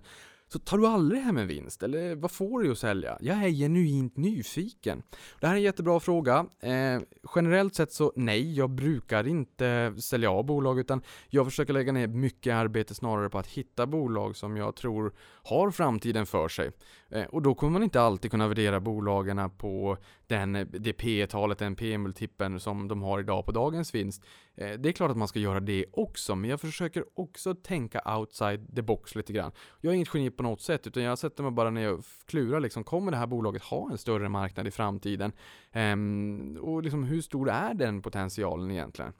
så 0.53 0.59
tar 0.59 0.77
du 0.77 0.87
aldrig 0.87 1.21
hem 1.21 1.37
en 1.37 1.47
vinst, 1.47 1.83
eller 1.83 2.15
vad 2.15 2.31
får 2.31 2.61
du 2.61 2.71
att 2.71 2.77
sälja? 2.77 3.17
Jag 3.21 3.43
är 3.43 3.49
genuint 3.49 4.17
nyfiken. 4.17 5.03
Det 5.39 5.47
här 5.47 5.53
är 5.53 5.57
en 5.57 5.63
jättebra 5.63 5.99
fråga. 5.99 6.45
Eh, 6.59 7.01
generellt 7.35 7.75
sett 7.75 7.91
så 7.91 8.13
nej, 8.15 8.53
jag 8.57 8.69
brukar 8.69 9.27
inte 9.27 9.93
sälja 10.01 10.31
av 10.31 10.45
bolag, 10.45 10.79
utan 10.79 11.01
jag 11.29 11.45
försöker 11.45 11.73
lägga 11.73 11.91
ner 11.91 12.07
mycket 12.07 12.53
arbete 12.53 12.95
snarare 12.95 13.29
på 13.29 13.39
att 13.39 13.47
hitta 13.47 13.87
bolag 13.87 14.35
som 14.35 14.57
jag 14.57 14.75
tror 14.75 15.13
har 15.43 15.71
framtiden 15.71 16.25
för 16.25 16.47
sig. 16.47 16.71
Eh, 17.09 17.23
och 17.23 17.41
då 17.41 17.55
kommer 17.55 17.73
man 17.73 17.83
inte 17.83 18.01
alltid 18.01 18.31
kunna 18.31 18.47
värdera 18.47 18.79
bolagen 18.79 19.49
på 19.57 19.97
den, 20.27 20.69
det 20.71 20.93
P 20.93 21.27
talet 21.27 21.57
den 21.57 21.75
P-multipeln 21.75 22.59
som 22.59 22.87
de 22.87 23.01
har 23.01 23.19
idag 23.19 23.45
på 23.45 23.51
dagens 23.51 23.95
vinst. 23.95 24.23
Eh, 24.55 24.71
det 24.79 24.89
är 24.89 24.93
klart 24.93 25.11
att 25.11 25.17
man 25.17 25.27
ska 25.27 25.39
göra 25.39 25.59
det 25.59 25.85
också, 25.93 26.35
men 26.35 26.49
jag 26.49 26.61
försöker 26.61 27.05
också 27.13 27.55
tänka 27.55 28.17
outside 28.17 28.75
the 28.75 28.81
box 28.81 29.15
lite 29.15 29.33
grann. 29.33 29.51
Jag 29.81 29.91
är 29.91 29.95
inget 29.95 30.13
geni 30.13 30.29
på 30.29 30.42
något 30.43 30.61
sätt, 30.61 30.87
utan 30.87 31.03
jag 31.03 31.19
sätter 31.19 31.43
mig 31.43 31.51
bara 31.51 31.69
ner 31.69 31.93
och 31.93 32.05
klurar 32.25 32.59
liksom, 32.59 32.83
kommer 32.83 33.11
det 33.11 33.17
här 33.17 33.27
bolaget 33.27 33.63
ha 33.63 33.91
en 33.91 33.97
större 33.97 34.29
marknad 34.29 34.67
i 34.67 34.71
framtiden? 34.71 35.31
Ehm, 35.71 36.57
och 36.61 36.83
liksom, 36.83 37.03
hur 37.03 37.21
stor 37.21 37.49
är 37.49 37.73
den 37.73 38.01
potentialen 38.01 38.71
egentligen? 38.71 39.13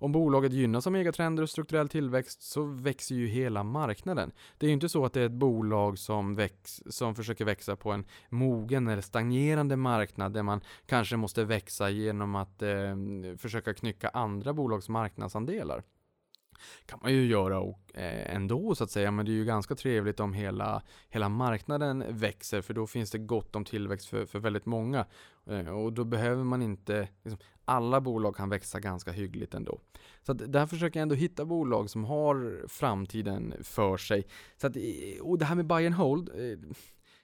Om 0.00 0.12
bolaget 0.12 0.52
gynnas 0.52 0.86
av 0.86 0.92
megatrender 0.92 1.42
och 1.42 1.50
strukturell 1.50 1.88
tillväxt 1.88 2.42
så 2.42 2.62
växer 2.62 3.14
ju 3.14 3.26
hela 3.26 3.62
marknaden. 3.62 4.32
Det 4.58 4.66
är 4.66 4.68
ju 4.68 4.74
inte 4.74 4.88
så 4.88 5.04
att 5.04 5.12
det 5.12 5.20
är 5.20 5.26
ett 5.26 5.32
bolag 5.32 5.98
som, 5.98 6.34
väx, 6.34 6.82
som 6.86 7.14
försöker 7.14 7.44
växa 7.44 7.76
på 7.76 7.92
en 7.92 8.04
mogen 8.28 8.88
eller 8.88 9.02
stagnerande 9.02 9.76
marknad 9.76 10.32
där 10.32 10.42
man 10.42 10.60
kanske 10.86 11.16
måste 11.16 11.44
växa 11.44 11.90
genom 11.90 12.34
att 12.34 12.62
eh, 12.62 12.96
försöka 13.38 13.74
knycka 13.74 14.08
andra 14.08 14.52
bolags 14.52 14.88
marknadsandelar 14.88 15.82
kan 16.86 16.98
man 17.02 17.12
ju 17.12 17.26
göra 17.26 17.60
och, 17.60 17.80
eh, 17.94 18.34
ändå 18.34 18.74
så 18.74 18.84
att 18.84 18.90
säga, 18.90 19.10
men 19.10 19.26
det 19.26 19.32
är 19.32 19.34
ju 19.34 19.44
ganska 19.44 19.74
trevligt 19.74 20.20
om 20.20 20.32
hela, 20.32 20.82
hela 21.08 21.28
marknaden 21.28 22.04
växer 22.08 22.62
för 22.62 22.74
då 22.74 22.86
finns 22.86 23.10
det 23.10 23.18
gott 23.18 23.56
om 23.56 23.64
tillväxt 23.64 24.08
för, 24.08 24.26
för 24.26 24.38
väldigt 24.38 24.66
många. 24.66 25.06
Eh, 25.46 25.68
och 25.68 25.92
då 25.92 26.04
behöver 26.04 26.44
man 26.44 26.62
inte, 26.62 27.08
liksom, 27.24 27.38
alla 27.64 28.00
bolag 28.00 28.36
kan 28.36 28.48
växa 28.48 28.80
ganska 28.80 29.12
hyggligt 29.12 29.54
ändå. 29.54 29.80
Så 30.22 30.32
att 30.32 30.52
där 30.52 30.66
försöker 30.66 31.00
jag 31.00 31.02
ändå 31.02 31.14
hitta 31.14 31.44
bolag 31.44 31.90
som 31.90 32.04
har 32.04 32.64
framtiden 32.68 33.54
för 33.62 33.96
sig. 33.96 34.26
Så 34.56 34.66
att, 34.66 34.76
eh, 34.76 34.82
och 35.22 35.38
det 35.38 35.44
här 35.44 35.54
med 35.54 35.66
buy 35.66 35.86
and 35.86 35.94
hold, 35.94 36.28
eh, 36.28 36.58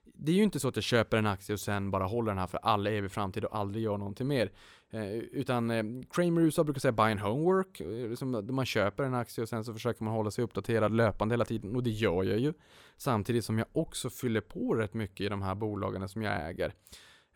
det 0.04 0.32
är 0.32 0.36
ju 0.36 0.42
inte 0.42 0.60
så 0.60 0.68
att 0.68 0.76
jag 0.76 0.84
köper 0.84 1.16
en 1.16 1.26
aktie 1.26 1.52
och 1.52 1.60
sen 1.60 1.90
bara 1.90 2.04
håller 2.04 2.30
den 2.30 2.38
här 2.38 2.46
för 2.46 2.58
all 2.58 2.86
evig 2.86 3.10
framtid 3.10 3.44
och 3.44 3.56
aldrig 3.56 3.84
gör 3.84 3.98
någonting 3.98 4.26
mer. 4.26 4.52
Eh, 4.94 5.12
utan 5.14 5.70
eh, 5.70 5.84
Kramer 6.10 6.40
i 6.40 6.44
USA 6.44 6.64
brukar 6.64 6.80
säga 6.80 6.92
buy 6.92 7.10
and 7.10 7.20
homework, 7.20 7.80
eh, 7.80 8.08
liksom, 8.10 8.46
man 8.50 8.66
köper 8.66 9.04
en 9.04 9.14
aktie 9.14 9.42
och 9.42 9.48
sen 9.48 9.64
så 9.64 9.72
försöker 9.72 10.04
man 10.04 10.14
hålla 10.14 10.30
sig 10.30 10.44
uppdaterad 10.44 10.92
löpande 10.92 11.32
hela 11.32 11.44
tiden 11.44 11.76
och 11.76 11.82
det 11.82 11.90
gör 11.90 12.24
jag 12.24 12.38
ju. 12.38 12.52
Samtidigt 12.96 13.44
som 13.44 13.58
jag 13.58 13.66
också 13.72 14.10
fyller 14.10 14.40
på 14.40 14.74
rätt 14.74 14.94
mycket 14.94 15.20
i 15.20 15.28
de 15.28 15.42
här 15.42 15.54
bolagen 15.54 16.08
som 16.08 16.22
jag 16.22 16.48
äger. 16.48 16.74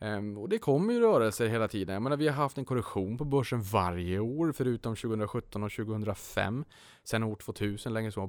Ehm, 0.01 0.39
och 0.39 0.49
det 0.49 0.59
kommer 0.59 0.95
ju 0.95 1.01
rörelser 1.01 1.47
hela 1.47 1.69
tiden. 1.69 1.93
Jag 1.93 2.03
menar, 2.03 2.17
vi 2.17 2.29
har 2.29 2.35
haft 2.35 2.59
en 2.59 2.65
korrektion 2.65 3.19
på 3.19 3.25
börsen 3.25 3.63
varje 3.63 4.19
år 4.19 4.53
förutom 4.53 4.97
2017 4.97 5.63
och 5.63 5.73
2005. 5.73 6.65
Sen 7.05 7.23
år 7.23 7.37
2000, 7.37 7.93
längre 7.93 8.13
så 8.13 8.21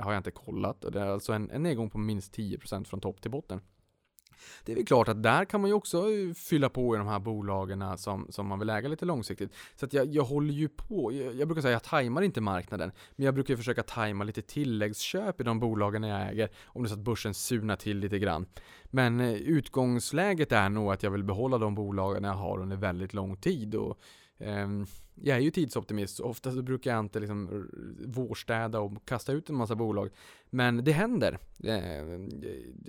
har 0.00 0.12
jag 0.12 0.16
inte 0.16 0.30
kollat. 0.30 0.84
Det 0.92 1.00
är 1.00 1.06
alltså 1.06 1.32
en, 1.32 1.50
en 1.50 1.62
nedgång 1.62 1.90
på 1.90 1.98
minst 1.98 2.36
10% 2.36 2.84
från 2.84 3.00
topp 3.00 3.22
till 3.22 3.30
botten. 3.30 3.60
Det 4.64 4.72
är 4.72 4.76
väl 4.76 4.86
klart 4.86 5.08
att 5.08 5.22
där 5.22 5.44
kan 5.44 5.60
man 5.60 5.70
ju 5.70 5.74
också 5.74 5.98
eh, 5.98 6.34
fylla 6.34 6.68
på 6.68 6.94
i 6.94 6.98
de 6.98 7.06
här 7.06 7.18
bolagen 7.18 7.82
eh, 7.82 7.96
som, 7.96 8.26
som 8.30 8.46
man 8.46 8.58
vill 8.58 8.70
äga 8.70 8.88
lite 8.88 9.04
långsiktigt. 9.04 9.54
Så 9.76 9.86
att 9.86 9.92
jag, 9.92 10.06
jag 10.06 10.24
håller 10.24 10.52
ju 10.52 10.68
på, 10.68 11.12
jag, 11.12 11.34
jag 11.34 11.48
brukar 11.48 11.62
säga 11.62 11.76
att 11.76 11.82
jag 11.84 11.90
tajmar 11.90 12.22
inte 12.22 12.40
marknaden, 12.40 12.92
men 13.16 13.24
jag 13.24 13.34
brukar 13.34 13.56
försöka 13.56 13.82
tajma 13.82 14.24
lite 14.24 14.42
tilläggsköp 14.42 15.40
i 15.40 15.44
de 15.44 15.60
bolagen 15.60 16.02
jag 16.02 16.28
äger, 16.28 16.48
om 16.66 16.82
det 16.82 16.86
är 16.86 16.88
så 16.88 16.94
att 16.94 17.04
börsen 17.04 17.34
surnar 17.34 17.76
till 17.76 17.98
lite 17.98 18.18
grann. 18.18 18.46
Men 18.84 19.20
eh, 19.20 19.32
utgångsläget 19.32 20.52
är 20.52 20.68
nog 20.68 20.92
att 20.92 21.02
jag 21.02 21.10
vill 21.10 21.24
behålla 21.24 21.58
de 21.58 21.74
bolagen 21.74 22.24
jag 22.24 22.34
har 22.34 22.58
under 22.60 22.76
väldigt 22.76 23.14
lång 23.14 23.36
tid 23.36 23.74
och 23.74 23.98
eh, 24.38 24.68
jag 25.22 25.36
är 25.36 25.40
ju 25.40 25.50
tidsoptimist, 25.50 26.16
så 26.16 26.24
ofta 26.24 26.52
så 26.52 26.62
brukar 26.62 26.90
jag 26.90 27.00
inte 27.00 27.20
liksom 27.20 27.68
vårstäda 28.06 28.80
och 28.80 29.04
kasta 29.04 29.32
ut 29.32 29.50
en 29.50 29.56
massa 29.56 29.74
bolag. 29.74 30.10
Men 30.50 30.84
det 30.84 30.92
händer. 30.92 31.38
Eh, 31.64 32.20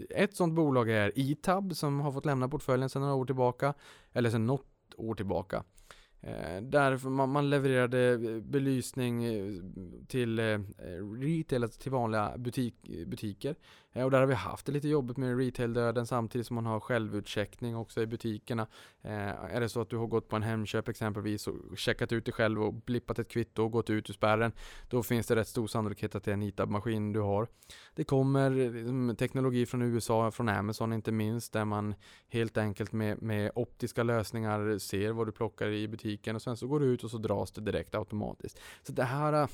ett 0.09 0.35
sånt 0.35 0.53
bolag 0.53 0.89
är 0.89 1.19
Itab 1.19 1.75
som 1.75 1.99
har 1.99 2.11
fått 2.11 2.25
lämna 2.25 2.49
portföljen 2.49 2.89
sedan 2.89 3.01
några 3.01 3.15
år 3.15 3.25
tillbaka, 3.25 3.73
eller 4.13 4.29
sedan 4.29 4.45
något 4.45 4.67
år 4.97 5.15
tillbaka. 5.15 5.63
Eh, 6.21 6.61
där 6.61 7.09
man, 7.09 7.49
levererade 7.49 8.11
eh, 8.11 8.41
belysning 8.41 9.25
till 10.07 10.39
retail, 11.21 11.63
alltså 11.63 11.81
till 11.81 11.91
vanliga 11.91 12.37
butik, 12.37 12.75
butiker. 13.07 13.55
Eh, 13.93 14.03
och 14.03 14.11
där 14.11 14.19
har 14.19 14.27
vi 14.27 14.33
haft 14.33 14.65
det 14.65 14.71
lite 14.71 14.87
jobbigt 14.87 15.17
med 15.17 15.37
retail-döden 15.37 16.07
samtidigt 16.07 16.47
som 16.47 16.55
man 16.55 16.65
har 16.65 16.79
självutcheckning 16.79 17.75
också 17.75 18.01
i 18.01 18.07
butikerna. 18.07 18.67
Eh, 19.01 19.55
är 19.55 19.59
det 19.59 19.69
så 19.69 19.81
att 19.81 19.89
du 19.89 19.97
har 19.97 20.07
gått 20.07 20.27
på 20.27 20.35
en 20.35 20.43
Hemköp 20.43 20.87
exempelvis 20.87 21.47
och 21.47 21.77
checkat 21.77 22.11
ut 22.11 22.25
dig 22.25 22.33
själv 22.33 22.63
och 22.63 22.73
blippat 22.73 23.19
ett 23.19 23.29
kvitto 23.29 23.63
och 23.63 23.71
gått 23.71 23.89
ut 23.89 24.09
ur 24.09 24.13
spärren, 24.13 24.51
då 24.89 25.03
finns 25.03 25.27
det 25.27 25.35
rätt 25.35 25.47
stor 25.47 25.67
sannolikhet 25.67 26.15
att 26.15 26.23
det 26.23 26.31
är 26.31 26.33
en 26.33 26.43
ITAB-maskin 26.43 27.13
du 27.13 27.19
har. 27.19 27.47
Det 27.95 28.03
kommer 28.03 28.49
liksom, 28.49 29.15
teknologi 29.15 29.65
från 29.65 29.81
USA, 29.81 30.31
från 30.31 30.49
Amazon 30.49 30.93
inte 30.93 31.11
minst, 31.11 31.53
där 31.53 31.65
man 31.65 31.95
helt 32.29 32.57
enkelt 32.57 32.91
med, 32.91 33.21
med 33.21 33.51
optiska 33.55 34.03
lösningar 34.03 34.77
ser 34.77 35.11
vad 35.11 35.27
du 35.27 35.31
plockar 35.31 35.67
i 35.67 35.87
butiken 35.87 36.35
och 36.35 36.41
sen 36.41 36.57
så 36.57 36.67
går 36.67 36.79
du 36.79 36.85
ut 36.85 37.03
och 37.03 37.11
så 37.11 37.17
dras 37.17 37.51
det 37.51 37.61
direkt 37.61 37.95
automatiskt. 37.95 38.59
Så 38.83 38.91
det 38.91 39.03
här 39.03 39.33
eh, 39.33 39.47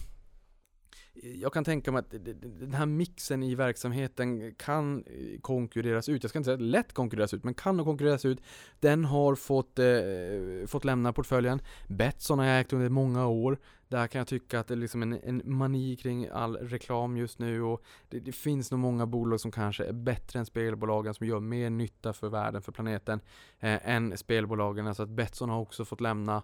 jag 1.24 1.54
kan 1.54 1.64
tänka 1.64 1.92
mig 1.92 2.00
att 2.00 2.12
den 2.60 2.74
här 2.74 2.86
mixen 2.86 3.44
i 3.44 3.56
verksamheten 3.56 4.56
kan 4.56 5.04
eh, 5.06 5.40
konkurreras 5.42 6.10
ut. 6.10 6.24
Jag 6.24 6.30
ska 6.30 6.40
inte 6.40 6.48
säga 6.48 6.58
lätt 6.58 6.94
konkurreras 6.94 7.34
ut, 7.34 7.44
men 7.44 7.54
kan 7.54 7.84
konkurreras 7.84 8.26
ut. 8.26 8.40
Den 8.80 9.06
har 9.06 9.36
fått, 9.36 9.80
eh, 9.80 10.68
fått 10.68 10.86
lämna 10.86 11.14
portföljen. 11.14 11.62
Betsson 11.88 12.40
har 12.40 12.46
jag 12.46 12.60
ägt 12.60 12.74
under 12.74 12.90
många 12.90 13.28
år. 13.28 13.58
Där 13.88 14.08
kan 14.08 14.20
jag 14.20 14.28
tycka 14.28 14.60
att 14.60 14.68
det 14.68 14.74
är 14.74 14.76
liksom 14.76 15.02
en, 15.02 15.14
en 15.14 15.42
mani 15.46 15.96
kring 15.96 16.28
all 16.28 16.58
reklam 16.58 17.18
just 17.18 17.40
nu 17.40 17.62
och 17.62 17.84
det, 18.10 18.20
det, 18.20 18.32
finns 18.32 18.72
nog 18.72 18.80
många 18.80 19.06
bolag 19.06 19.40
som 19.40 19.52
kanske 19.52 19.86
är 19.86 19.94
bättre 19.94 20.40
än 20.40 20.46
spelbolagen 20.46 21.14
som 21.14 21.28
gör 21.28 21.40
mer 21.40 21.70
nytta 21.70 22.14
för 22.14 22.30
världen, 22.30 22.62
för 22.62 22.72
planeten, 22.72 23.20
eh, 23.60 23.90
än 23.90 24.18
spelbolagen. 24.18 24.88
Alltså 24.88 25.04
att 25.04 25.10
Betsson 25.10 25.50
har 25.50 25.60
också 25.60 25.86
fått 25.86 26.02
lämna 26.02 26.44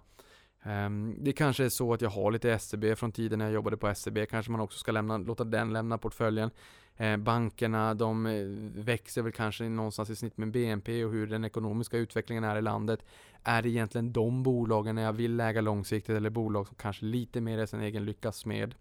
Um, 0.66 1.16
det 1.18 1.32
kanske 1.32 1.64
är 1.64 1.68
så 1.68 1.92
att 1.92 2.00
jag 2.00 2.10
har 2.10 2.30
lite 2.30 2.58
SEB 2.58 2.98
från 2.98 3.12
tiden 3.12 3.38
när 3.38 3.46
jag 3.46 3.54
jobbade 3.54 3.76
på 3.76 3.94
SEB. 3.94 4.28
Kanske 4.30 4.52
man 4.52 4.60
också 4.60 4.78
ska 4.78 4.92
lämna, 4.92 5.18
låta 5.18 5.44
den 5.44 5.72
lämna 5.72 5.98
portföljen. 5.98 6.50
Uh, 7.00 7.16
bankerna, 7.16 7.94
de 7.94 8.26
eh, 8.26 8.46
växer 8.84 9.22
väl 9.22 9.32
kanske 9.32 9.68
någonstans 9.68 10.10
i 10.10 10.16
snitt 10.16 10.36
med 10.36 10.50
BNP 10.50 11.04
och 11.04 11.12
hur 11.12 11.26
den 11.26 11.44
ekonomiska 11.44 11.96
utvecklingen 11.96 12.44
är 12.44 12.56
i 12.56 12.62
landet. 12.62 13.04
Är 13.42 13.62
det 13.62 13.68
egentligen 13.68 14.12
de 14.12 14.42
bolagen 14.42 14.96
jag 14.96 15.12
vill 15.12 15.40
äga 15.40 15.60
långsiktigt 15.60 16.16
eller 16.16 16.30
bolag 16.30 16.66
som 16.66 16.76
kanske 16.76 17.04
lite 17.04 17.40
mer 17.40 17.58
är 17.58 17.66
sin 17.66 17.80
egen 17.80 18.04
lyckas 18.04 18.46
med? 18.46 18.74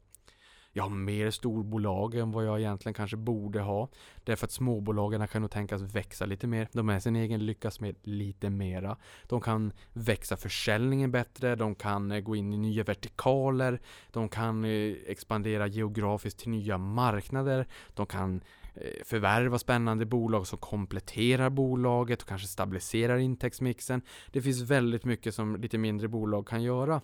Jag 0.76 0.84
har 0.84 0.90
mer 0.90 1.32
storbolag 1.32 2.16
än 2.16 2.32
vad 2.32 2.46
jag 2.46 2.60
egentligen 2.60 2.94
kanske 2.94 3.18
borde 3.18 3.60
ha. 3.62 3.90
Därför 4.24 4.46
att 4.46 4.52
småbolagen 4.52 5.28
kan 5.28 5.42
nog 5.42 5.52
tänkas 5.52 5.82
växa 5.82 6.26
lite 6.26 6.48
mer. 6.48 6.68
De 6.72 6.90
är 6.90 7.00
sin 7.00 7.16
egen 7.16 7.46
lyckas 7.46 7.80
med 7.80 7.96
lite 8.04 8.50
mera. 8.50 8.98
De 9.28 9.42
kan 9.42 9.74
växa 9.94 10.38
försäljningen 10.38 11.12
bättre, 11.12 11.56
de 11.56 11.76
kan 11.76 12.12
eh, 12.12 12.20
gå 12.20 12.36
in 12.36 12.54
i 12.54 12.58
nya 12.58 12.84
vertikaler, 12.84 13.82
de 14.12 14.30
kan 14.30 14.66
eh, 14.66 14.96
expandera 15.08 15.68
geografiskt 15.68 16.40
till 16.40 16.50
nya 16.50 16.78
marknader, 16.78 17.68
de 17.94 18.06
kan 18.06 18.42
eh, 18.76 19.04
förvärva 19.06 19.60
spännande 19.60 20.06
bolag 20.06 20.48
som 20.48 20.60
kompletterar 20.60 21.50
bolaget 21.50 22.22
och 22.22 22.28
kanske 22.28 22.48
stabiliserar 22.48 23.18
intäktsmixen. 23.18 24.02
Det 24.32 24.42
finns 24.42 24.62
väldigt 24.62 25.06
mycket 25.06 25.36
som 25.36 25.56
lite 25.56 25.78
mindre 25.78 26.08
bolag 26.08 26.48
kan 26.48 26.64
göra. 26.64 27.02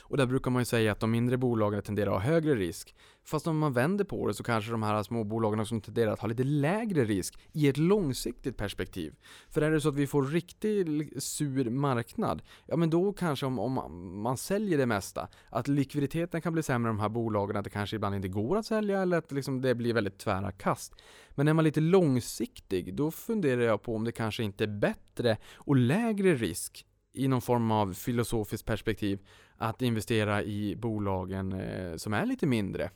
Och 0.00 0.16
där 0.16 0.26
brukar 0.26 0.50
man 0.50 0.60
ju 0.60 0.64
säga 0.64 0.92
att 0.92 1.00
de 1.00 1.10
mindre 1.10 1.36
bolagen 1.36 1.82
tenderar 1.82 2.16
att 2.16 2.22
ha 2.22 2.30
högre 2.30 2.54
risk. 2.54 2.94
Fast 3.24 3.46
om 3.46 3.58
man 3.58 3.72
vänder 3.72 4.04
på 4.04 4.28
det 4.28 4.34
så 4.34 4.42
kanske 4.42 4.70
de 4.70 4.82
här 4.82 5.02
små 5.02 5.24
bolagen 5.24 5.80
tenderar 5.80 6.12
att 6.12 6.20
ha 6.20 6.28
lite 6.28 6.44
lägre 6.44 7.04
risk 7.04 7.38
i 7.52 7.68
ett 7.68 7.76
långsiktigt 7.76 8.56
perspektiv. 8.56 9.14
För 9.50 9.62
är 9.62 9.70
det 9.70 9.80
så 9.80 9.88
att 9.88 9.94
vi 9.94 10.06
får 10.06 10.24
riktigt 10.24 11.22
sur 11.22 11.70
marknad, 11.70 12.42
ja 12.66 12.76
men 12.76 12.90
då 12.90 13.12
kanske 13.12 13.46
om, 13.46 13.58
om 13.58 14.20
man 14.22 14.36
säljer 14.36 14.78
det 14.78 14.86
mesta, 14.86 15.28
att 15.50 15.68
likviditeten 15.68 16.42
kan 16.42 16.52
bli 16.52 16.62
sämre 16.62 16.90
i 16.90 16.92
de 16.92 17.00
här 17.00 17.08
bolagen, 17.08 17.56
att 17.56 17.64
det 17.64 17.70
kanske 17.70 17.96
ibland 17.96 18.14
inte 18.14 18.28
går 18.28 18.56
att 18.56 18.66
sälja 18.66 19.02
eller 19.02 19.18
att 19.18 19.32
liksom 19.32 19.60
det 19.60 19.74
blir 19.74 19.94
väldigt 19.94 20.18
tvära 20.18 20.52
kast. 20.52 20.94
Men 21.30 21.48
är 21.48 21.52
man 21.52 21.64
lite 21.64 21.80
långsiktig, 21.80 22.94
då 22.94 23.10
funderar 23.10 23.62
jag 23.62 23.82
på 23.82 23.96
om 23.96 24.04
det 24.04 24.12
kanske 24.12 24.42
inte 24.42 24.64
är 24.64 24.78
bättre 24.78 25.36
och 25.54 25.76
lägre 25.76 26.34
risk 26.34 26.86
i 27.12 27.28
någon 27.28 27.42
form 27.42 27.70
av 27.70 27.94
filosofiskt 27.94 28.66
perspektiv 28.66 29.18
att 29.56 29.82
investera 29.82 30.42
i 30.42 30.76
bolagen 30.76 31.52
eh, 31.52 31.96
som 31.96 32.12
är 32.12 32.26
lite 32.26 32.46
mindre 32.46 32.90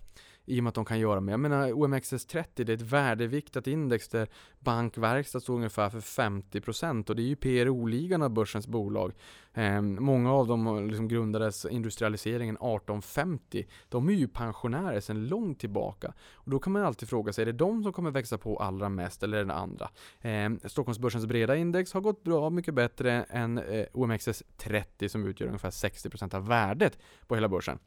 i 0.44 0.60
och 0.60 0.64
med 0.64 0.68
att 0.68 0.74
de 0.74 0.84
kan 0.84 0.98
göra 0.98 1.20
mer. 1.20 1.32
Jag 1.32 1.40
menar 1.40 1.68
OMXS30 1.68 2.46
det 2.54 2.68
är 2.68 2.74
ett 2.74 2.80
värdeviktat 2.80 3.66
index 3.66 4.08
där 4.08 4.28
bankverkstad 4.58 5.40
står 5.40 5.54
ungefär 5.54 5.90
för 5.90 6.00
50% 6.00 7.10
och 7.10 7.16
det 7.16 7.22
är 7.22 7.26
ju 7.26 7.36
PRO-ligan 7.36 8.22
av 8.22 8.30
börsens 8.30 8.66
bolag. 8.66 9.12
Eh, 9.54 9.80
många 9.80 10.32
av 10.32 10.46
dem 10.46 10.66
eh, 10.66 10.86
liksom 10.86 11.08
grundades 11.08 11.64
industrialiseringen 11.64 12.56
1850. 12.56 13.66
De 13.88 14.08
är 14.08 14.12
ju 14.12 14.28
pensionärer 14.28 15.00
sedan 15.00 15.26
långt 15.26 15.60
tillbaka. 15.60 16.12
Och 16.32 16.50
då 16.50 16.58
kan 16.58 16.72
man 16.72 16.82
alltid 16.82 17.08
fråga 17.08 17.32
sig, 17.32 17.42
är 17.42 17.46
det 17.46 17.52
de 17.52 17.82
som 17.82 17.92
kommer 17.92 18.10
växa 18.10 18.38
på 18.38 18.56
allra 18.56 18.88
mest 18.88 19.22
eller 19.22 19.38
är 19.38 19.44
det 19.44 19.54
andra? 19.54 19.90
Eh, 20.20 20.50
Stockholmsbörsens 20.64 21.26
breda 21.26 21.56
index 21.56 21.92
har 21.92 22.00
gått 22.00 22.24
bra 22.24 22.50
mycket 22.50 22.74
bättre 22.74 23.22
än 23.22 23.58
eh, 23.58 23.86
OMXS30 23.92 25.08
som 25.08 25.26
utgör 25.26 25.46
ungefär 25.46 25.70
60% 25.70 26.34
av 26.34 26.46
värdet 26.46 26.98
på 27.26 27.34
hela 27.34 27.48
börsen. 27.48 27.78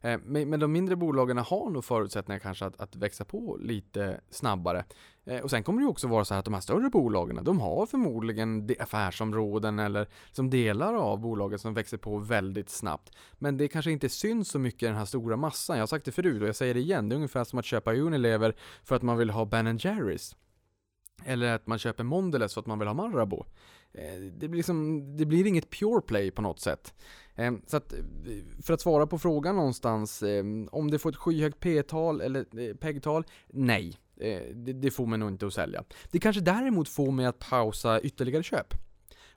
Eh, 0.00 0.18
men, 0.24 0.60
de 0.60 0.72
mindre 0.72 0.96
bolagen 0.96 1.38
har 1.38 1.70
nog 1.70 1.84
förutsättningar 1.84 2.38
kanske 2.38 2.66
att, 2.66 2.80
att 2.80 2.96
växa 2.96 3.24
på 3.24 3.58
lite 3.60 4.20
snabbare. 4.30 4.84
Eh, 5.24 5.40
och 5.40 5.50
sen 5.50 5.62
kommer 5.62 5.82
det 5.82 5.88
också 5.88 6.08
vara 6.08 6.24
så 6.24 6.34
här 6.34 6.38
att 6.38 6.44
de 6.44 6.54
här 6.54 6.60
större 6.60 6.90
bolagen, 6.90 7.44
de 7.44 7.60
har 7.60 7.86
förmodligen 7.86 8.70
affärsområden 8.78 9.78
eller 9.78 10.08
som 10.32 10.50
delar 10.50 10.94
av 10.94 11.20
bolaget 11.20 11.60
som 11.60 11.74
växer 11.74 11.96
på 11.96 12.18
väldigt 12.18 12.70
snabbt. 12.70 13.16
Men 13.38 13.56
det 13.56 13.68
kanske 13.68 13.90
inte 13.90 14.08
syns 14.08 14.48
så 14.48 14.58
mycket 14.58 14.82
i 14.82 14.86
den 14.86 14.96
här 14.96 15.04
stora 15.04 15.36
massan. 15.36 15.76
Jag 15.76 15.82
har 15.82 15.86
sagt 15.86 16.04
det 16.04 16.12
förut 16.12 16.42
och 16.42 16.48
jag 16.48 16.56
säger 16.56 16.74
det 16.74 16.80
igen. 16.80 17.08
Det 17.08 17.14
är 17.14 17.16
ungefär 17.16 17.44
som 17.44 17.58
att 17.58 17.64
köpa 17.64 17.94
Unilever 17.94 18.54
för 18.84 18.96
att 18.96 19.02
man 19.02 19.18
vill 19.18 19.30
ha 19.30 19.44
Ben 19.44 19.78
Jerrys. 19.78 20.36
Eller 21.24 21.54
att 21.54 21.66
man 21.66 21.78
köper 21.78 22.04
Mondelez 22.04 22.54
för 22.54 22.60
att 22.60 22.66
man 22.66 22.78
vill 22.78 22.88
ha 22.88 22.94
Marabou. 22.94 23.44
Eh, 23.94 24.20
det 24.20 24.48
blir, 24.48 24.56
liksom, 24.56 25.04
det 25.16 25.26
blir 25.26 25.46
inget 25.46 25.70
pure 25.70 26.00
play 26.00 26.30
på 26.30 26.42
något 26.42 26.60
sätt. 26.60 26.94
Ehm, 27.36 27.62
så 27.66 27.76
att, 27.76 27.92
eh, 27.92 27.98
för 28.62 28.74
att 28.74 28.80
svara 28.80 29.06
på 29.06 29.18
frågan 29.18 29.56
någonstans, 29.56 30.22
ehm, 30.22 30.68
om 30.72 30.90
det 30.90 30.98
får 30.98 31.10
ett 31.10 31.16
skyhögt 31.16 31.60
P-tal 31.60 32.20
eller 32.20 32.40
eh, 32.40 32.74
PEG-tal? 32.74 33.24
Nej, 33.46 33.98
det 34.74 34.90
får 34.90 35.06
mig 35.06 35.18
nog 35.18 35.28
inte 35.28 35.46
att 35.46 35.54
sälja. 35.54 35.84
Det 36.10 36.18
kanske 36.18 36.42
däremot 36.42 36.88
får 36.88 37.12
mig 37.12 37.26
att 37.26 37.38
pausa 37.38 38.00
ytterligare 38.00 38.42
köp. 38.42 38.74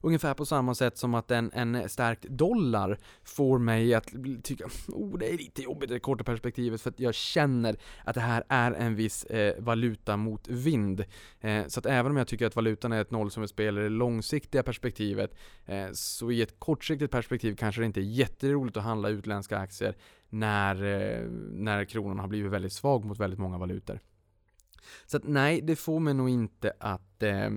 Ungefär 0.02 0.34
på 0.34 0.46
samma 0.46 0.76
sätt 0.76 0.98
som 0.98 1.14
att 1.14 1.32
en, 1.32 1.52
en 1.54 1.90
stärkt 1.90 2.24
dollar 2.24 2.98
får 3.24 3.60
mig 3.60 3.94
att 3.94 4.08
tycka, 4.44 4.66
oh 4.88 5.18
det 5.18 5.34
är 5.34 5.38
lite 5.38 5.62
jobbigt 5.62 5.92
i 5.92 5.94
det 5.94 6.00
korta 6.00 6.24
perspektivet 6.24 6.82
för 6.82 6.90
att 6.90 7.00
jag 7.00 7.16
känner 7.16 7.76
att 8.06 8.16
det 8.16 8.22
här 8.22 8.44
är 8.50 8.72
en 8.72 8.96
viss 8.96 9.24
eh, 9.24 9.64
valuta 9.64 10.18
mot 10.18 10.48
vind. 10.48 11.06
Eh, 11.42 11.68
så 11.68 11.80
att 11.80 11.86
även 11.86 12.12
om 12.12 12.18
jag 12.18 12.28
tycker 12.28 12.48
att 12.48 12.56
valutan 12.56 12.92
är 12.92 13.02
ett 13.02 13.12
nollsummespel 13.12 13.78
i 13.78 13.82
det 13.82 13.90
långsiktiga 13.90 14.64
perspektivet, 14.64 15.36
eh, 15.66 15.88
så 15.94 16.32
i 16.32 16.42
ett 16.42 16.60
kortsiktigt 16.60 17.12
perspektiv 17.12 17.56
kanske 17.56 17.82
det 17.82 17.86
inte 17.86 18.00
är 18.00 18.04
jätteroligt 18.04 18.78
att 18.78 18.84
handla 18.84 19.10
utländska 19.10 19.58
aktier 19.58 19.96
när, 20.30 20.76
eh, 20.84 21.26
när 21.52 21.86
kronan 21.86 22.20
har 22.20 22.28
blivit 22.28 22.52
väldigt 22.52 22.74
svag 22.74 23.06
mot 23.06 23.20
väldigt 23.20 23.40
många 23.40 23.58
valutor. 23.58 24.00
Så 25.06 25.18
att 25.18 25.24
nej, 25.24 25.62
det 25.62 25.76
får 25.76 26.00
mig 26.00 26.14
nog 26.14 26.30
inte 26.30 26.74
att, 26.80 27.24
eh, 27.24 27.50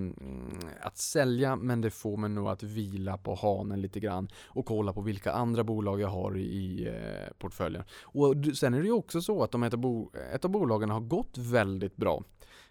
att 0.81 0.99
sälja, 0.99 1.57
men 1.57 1.81
det 1.81 1.91
får 1.91 2.17
mig 2.17 2.31
nog 2.31 2.49
att 2.49 2.63
vila 2.63 3.19
på 3.19 3.35
hanen 3.35 3.81
lite 3.81 4.01
grann 4.01 4.29
och 4.45 4.67
kolla 4.67 4.93
på 4.93 5.01
vilka 5.01 5.33
andra 5.33 5.65
bolag 5.65 6.01
jag 6.01 6.09
har 6.09 6.39
i 6.39 6.89
eh, 6.89 7.35
portföljen. 7.39 7.85
Och 8.03 8.35
sen 8.55 8.75
är 8.75 8.79
det 8.79 8.87
ju 8.87 8.93
också 8.93 9.21
så 9.21 9.43
att 9.43 9.55
om 9.55 9.63
ett 9.63 9.73
av, 9.73 9.81
bo 9.81 10.11
ett 10.35 10.45
av 10.45 10.51
bolagen 10.51 10.91
har 10.91 11.01
gått 11.01 11.39
väldigt 11.39 11.97
bra, 11.97 12.25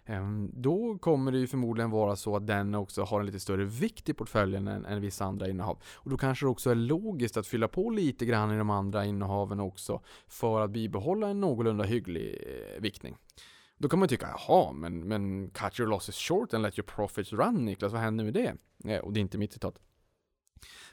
eh, 0.04 0.28
då 0.52 0.98
kommer 0.98 1.32
det 1.32 1.38
ju 1.38 1.46
förmodligen 1.46 1.90
vara 1.90 2.16
så 2.16 2.36
att 2.36 2.46
den 2.46 2.74
också 2.74 3.02
har 3.02 3.20
en 3.20 3.26
lite 3.26 3.40
större 3.40 3.64
vikt 3.64 4.08
i 4.08 4.14
portföljen 4.14 4.68
än, 4.68 4.84
än 4.84 5.00
vissa 5.00 5.24
andra 5.24 5.48
innehav. 5.48 5.78
Och 5.94 6.10
då 6.10 6.16
kanske 6.16 6.46
det 6.46 6.50
också 6.50 6.70
är 6.70 6.74
logiskt 6.74 7.36
att 7.36 7.46
fylla 7.46 7.68
på 7.68 7.90
lite 7.90 8.26
grann 8.26 8.54
i 8.54 8.58
de 8.58 8.70
andra 8.70 9.04
innehaven 9.04 9.60
också 9.60 10.00
för 10.28 10.60
att 10.60 10.70
bibehålla 10.70 11.28
en 11.28 11.40
någorlunda 11.40 11.84
hygglig 11.84 12.38
eh, 12.46 12.80
viktning. 12.80 13.16
Då 13.78 13.88
kan 13.88 13.98
man 13.98 14.08
tycka, 14.08 14.28
jaha, 14.28 14.72
men, 14.72 15.08
men 15.08 15.50
cut 15.50 15.80
your 15.80 15.90
losses 15.90 16.16
short 16.16 16.54
and 16.54 16.62
let 16.62 16.78
your 16.78 16.86
profits 16.86 17.32
run 17.32 17.64
Niklas, 17.64 17.92
vad 17.92 18.00
händer 18.00 18.24
med 18.24 18.34
det? 18.34 18.54
Ja, 18.84 19.00
och 19.00 19.12
det 19.12 19.18
är 19.18 19.22
inte 19.22 19.38
mitt 19.38 19.52
citat. 19.52 19.78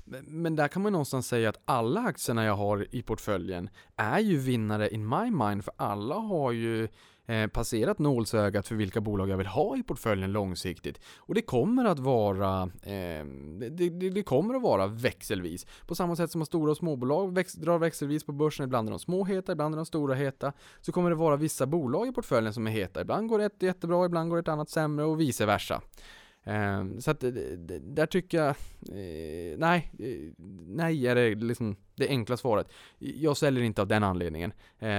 Men, 0.04 0.26
men 0.26 0.56
där 0.56 0.68
kan 0.68 0.82
man 0.82 0.92
någonstans 0.92 1.28
säga 1.28 1.50
att 1.50 1.62
alla 1.66 2.02
aktierna 2.02 2.46
jag 2.46 2.56
har 2.56 2.96
i 2.96 3.02
portföljen 3.02 3.70
är 3.96 4.20
ju 4.20 4.38
vinnare 4.38 4.90
in 4.90 5.10
my 5.10 5.32
mind, 5.32 5.66
för 5.66 5.74
alla 5.78 6.16
har 6.16 6.52
ju 6.52 6.88
Eh, 7.28 7.48
passerat 7.48 8.00
nålsögat 8.00 8.68
för 8.68 8.76
vilka 8.76 9.02
bolag 9.02 9.30
jag 9.30 9.38
vill 9.38 9.48
ha 9.48 9.78
i 9.78 9.84
portföljen 9.84 10.32
långsiktigt. 10.32 11.00
Och 11.18 11.36
det 11.36 11.42
kommer 11.42 11.86
att 11.86 12.00
vara 12.00 12.62
eh, 12.84 13.26
det, 13.60 13.70
det, 13.70 14.10
det, 14.10 14.24
kommer 14.24 14.56
att 14.56 14.62
vara 14.62 14.88
växelvis. 14.88 15.66
På 15.88 15.96
samma 15.96 16.16
sätt 16.16 16.32
som 16.32 16.42
att 16.42 16.48
stora 16.48 16.72
och 16.72 16.78
småbolag 16.78 17.36
väx, 17.36 17.54
drar 17.54 17.78
växelvis 17.78 18.24
på 18.24 18.32
börsen, 18.32 18.66
ibland 18.66 18.88
är 18.88 18.92
de 18.92 19.00
små 19.00 19.26
heta, 19.26 19.52
ibland 19.52 19.76
är 19.76 19.78
de 19.78 19.86
stora 19.86 20.16
heta. 20.16 20.54
Så 20.82 20.92
kommer 20.92 21.10
det 21.10 21.16
vara 21.16 21.36
vissa 21.36 21.66
bolag 21.66 22.08
i 22.08 22.12
portföljen 22.12 22.54
som 22.54 22.68
är 22.68 22.72
heta. 22.72 23.02
Ibland 23.02 23.30
går 23.30 23.42
ett 23.42 23.64
jättebra, 23.64 24.06
ibland 24.06 24.30
går 24.30 24.40
ett 24.40 24.48
annat 24.48 24.70
sämre 24.70 25.06
och 25.06 25.20
vice 25.20 25.46
versa. 25.46 25.82
Ehm, 26.44 27.02
så 27.02 27.12
att 27.12 27.24
eh, 27.24 27.32
där 27.32 28.06
tycker 28.06 28.38
jag, 28.38 28.50
eh, 28.50 29.58
nej, 29.58 29.92
eh, 30.00 30.34
nej 30.68 31.08
är 31.08 31.16
det 31.16 31.36
liksom 31.36 31.76
det 31.96 32.08
enkla 32.08 32.38
svaret. 32.38 32.68
Jag 33.00 33.38
säljer 33.38 33.64
inte 33.64 33.82
av 33.82 33.88
den 33.88 34.04
anledningen. 34.04 34.54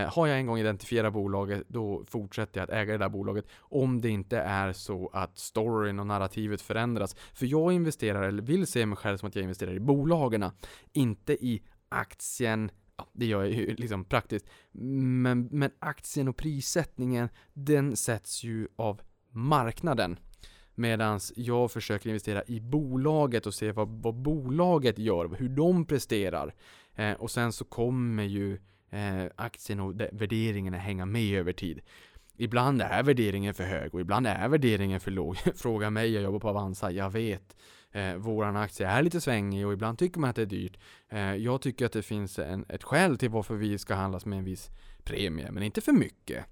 Har 0.08 0.26
jag 0.26 0.38
en 0.38 0.46
gång 0.46 0.58
identifierat 0.58 1.12
bolaget, 1.12 1.64
då 1.68 2.04
fortsätter 2.08 2.60
jag 2.60 2.64
att 2.64 2.76
äga 2.76 2.92
det 2.92 2.98
där 2.98 3.08
bolaget. 3.08 3.46
Om 3.58 4.00
det 4.00 4.08
inte 4.08 4.38
är 4.38 4.72
så 4.72 5.10
att 5.12 5.38
storyn 5.38 5.98
och 5.98 6.06
narrativet 6.06 6.62
förändras. 6.62 7.14
För 7.14 7.46
jag 7.46 7.72
investerar, 7.72 8.22
eller 8.22 8.42
vill 8.42 8.66
se 8.66 8.86
mig 8.86 8.96
själv 8.96 9.16
som 9.16 9.28
att 9.28 9.36
jag 9.36 9.42
investerar 9.42 9.74
i 9.74 9.80
bolagen, 9.80 10.44
inte 10.92 11.32
i 11.32 11.62
aktien 11.88 12.70
Ja, 12.96 13.08
det 13.12 13.26
gör 13.26 13.42
jag 13.42 13.52
ju 13.52 13.74
liksom 13.78 14.04
praktiskt. 14.04 14.46
Men, 14.72 15.48
men 15.50 15.70
aktien 15.78 16.28
och 16.28 16.36
prissättningen, 16.36 17.28
den 17.52 17.96
sätts 17.96 18.44
ju 18.44 18.68
av 18.76 19.00
marknaden. 19.30 20.16
Medan 20.82 21.20
jag 21.36 21.70
försöker 21.70 22.08
investera 22.08 22.42
i 22.46 22.60
bolaget 22.60 23.46
och 23.46 23.54
se 23.54 23.72
vad, 23.72 23.88
vad 23.88 24.14
bolaget 24.14 24.98
gör, 24.98 25.36
hur 25.38 25.48
de 25.48 25.84
presterar. 25.86 26.54
Eh, 26.94 27.12
och 27.12 27.30
sen 27.30 27.52
så 27.52 27.64
kommer 27.64 28.22
ju 28.22 28.58
eh, 28.90 29.24
aktien 29.36 29.80
och 29.80 30.00
värderingarna 30.12 30.76
hänga 30.76 31.06
med 31.06 31.38
över 31.38 31.52
tid. 31.52 31.80
Ibland 32.36 32.82
är 32.82 33.02
värderingen 33.02 33.54
för 33.54 33.64
hög 33.64 33.94
och 33.94 34.00
ibland 34.00 34.26
är 34.26 34.48
värderingen 34.48 35.00
för 35.00 35.10
låg. 35.10 35.36
Fråga 35.56 35.90
mig, 35.90 36.12
jag 36.12 36.22
jobbar 36.22 36.38
på 36.38 36.48
Avanza, 36.48 36.90
jag 36.90 37.10
vet. 37.10 37.56
Eh, 37.92 38.14
våran 38.14 38.56
aktie 38.56 38.86
är 38.86 39.02
lite 39.02 39.20
svängig 39.20 39.66
och 39.66 39.72
ibland 39.72 39.98
tycker 39.98 40.20
man 40.20 40.30
att 40.30 40.36
det 40.36 40.42
är 40.42 40.46
dyrt. 40.46 40.78
Eh, 41.08 41.34
jag 41.34 41.60
tycker 41.60 41.86
att 41.86 41.92
det 41.92 42.02
finns 42.02 42.38
en, 42.38 42.64
ett 42.68 42.84
skäl 42.84 43.18
till 43.18 43.30
varför 43.30 43.54
vi 43.54 43.78
ska 43.78 43.94
handlas 43.94 44.26
med 44.26 44.38
en 44.38 44.44
viss 44.44 44.70
premie, 45.04 45.50
men 45.50 45.62
inte 45.62 45.80
för 45.80 45.92
mycket. 45.92 46.44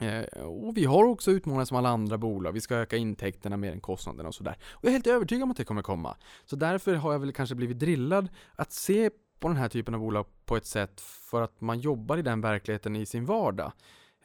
Eh, 0.00 0.42
och 0.42 0.76
vi 0.76 0.84
har 0.84 1.04
också 1.04 1.30
utmaningar 1.30 1.64
som 1.64 1.76
alla 1.76 1.88
andra 1.88 2.18
bolag. 2.18 2.52
Vi 2.52 2.60
ska 2.60 2.74
öka 2.74 2.96
intäkterna 2.96 3.56
mer 3.56 3.72
än 3.72 3.80
kostnaderna 3.80 4.28
och 4.28 4.34
sådär. 4.34 4.58
Och 4.70 4.84
jag 4.84 4.88
är 4.88 4.92
helt 4.92 5.06
övertygad 5.06 5.42
om 5.42 5.50
att 5.50 5.56
det 5.56 5.64
kommer 5.64 5.82
komma. 5.82 6.16
Så 6.44 6.56
därför 6.56 6.94
har 6.94 7.12
jag 7.12 7.18
väl 7.18 7.32
kanske 7.32 7.54
blivit 7.54 7.78
drillad 7.78 8.28
att 8.56 8.72
se 8.72 9.10
på 9.40 9.48
den 9.48 9.56
här 9.56 9.68
typen 9.68 9.94
av 9.94 10.00
bolag 10.00 10.26
på 10.44 10.56
ett 10.56 10.66
sätt 10.66 11.00
för 11.00 11.42
att 11.42 11.60
man 11.60 11.80
jobbar 11.80 12.18
i 12.18 12.22
den 12.22 12.40
verkligheten 12.40 12.96
i 12.96 13.06
sin 13.06 13.24
vardag. 13.24 13.72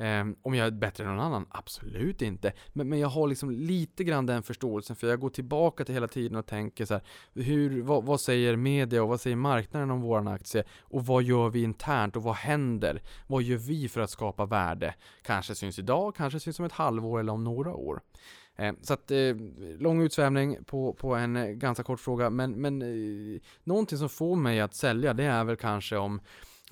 Eh, 0.02 0.26
om 0.42 0.56
jag 0.56 0.68
är 0.68 0.72
bättre 0.72 1.04
än 1.04 1.10
någon 1.10 1.26
annan? 1.26 1.46
Absolut 1.50 2.22
inte. 2.22 2.54
Men, 2.74 2.90
men 2.90 3.00
jag 3.00 3.08
har 3.08 3.28
liksom 3.28 3.52
lite 3.52 4.04
grann 4.04 4.26
den 4.26 4.44
förståelsen 4.44 4.96
för 4.96 5.08
jag 5.08 5.20
går 5.20 5.30
tillbaka 5.30 5.86
till 5.86 5.94
hela 5.94 6.08
tiden 6.08 6.38
och 6.38 6.46
tänker 6.46 6.86
så 6.86 6.94
här, 6.94 7.04
hur, 7.34 7.82
vad, 7.82 8.04
vad 8.04 8.22
säger 8.22 8.56
media 8.56 9.04
och 9.04 9.10
vad 9.10 9.22
säger 9.22 9.36
marknaden 9.36 9.92
om 9.92 10.02
våran 10.02 10.28
aktie? 10.28 10.64
Och 10.82 11.06
vad 11.06 11.24
gör 11.24 11.50
vi 11.50 11.64
internt 11.64 12.16
och 12.16 12.24
vad 12.24 12.36
händer? 12.36 13.02
Vad 13.28 13.44
gör 13.44 13.58
vi 13.58 13.90
för 13.90 14.02
att 14.02 14.10
skapa 14.10 14.46
värde? 14.46 14.96
Kanske 15.24 15.56
syns 15.56 15.80
idag, 15.80 16.16
kanske 16.16 16.40
syns 16.40 16.60
om 16.60 16.66
ett 16.66 16.72
halvår 16.72 17.20
eller 17.20 17.34
om 17.34 17.44
några 17.44 17.74
år. 17.74 18.02
Ehm, 18.56 18.78
så 18.82 18.94
att, 18.94 19.12
eh, 19.12 19.36
lång 19.80 20.02
utsvävning 20.02 20.64
på, 20.66 20.94
på 20.94 21.16
en 21.16 21.36
eh, 21.36 21.48
ganska 21.48 21.84
kort 21.84 22.00
fråga, 22.00 22.30
men, 22.30 22.52
men 22.52 22.82
eh, 22.82 23.42
någonting 23.64 23.98
som 23.98 24.10
får 24.10 24.36
mig 24.36 24.62
att 24.62 24.76
sälja, 24.76 25.14
det 25.14 25.24
är 25.24 25.44
väl 25.44 25.56
kanske 25.56 25.98
om 25.98 26.22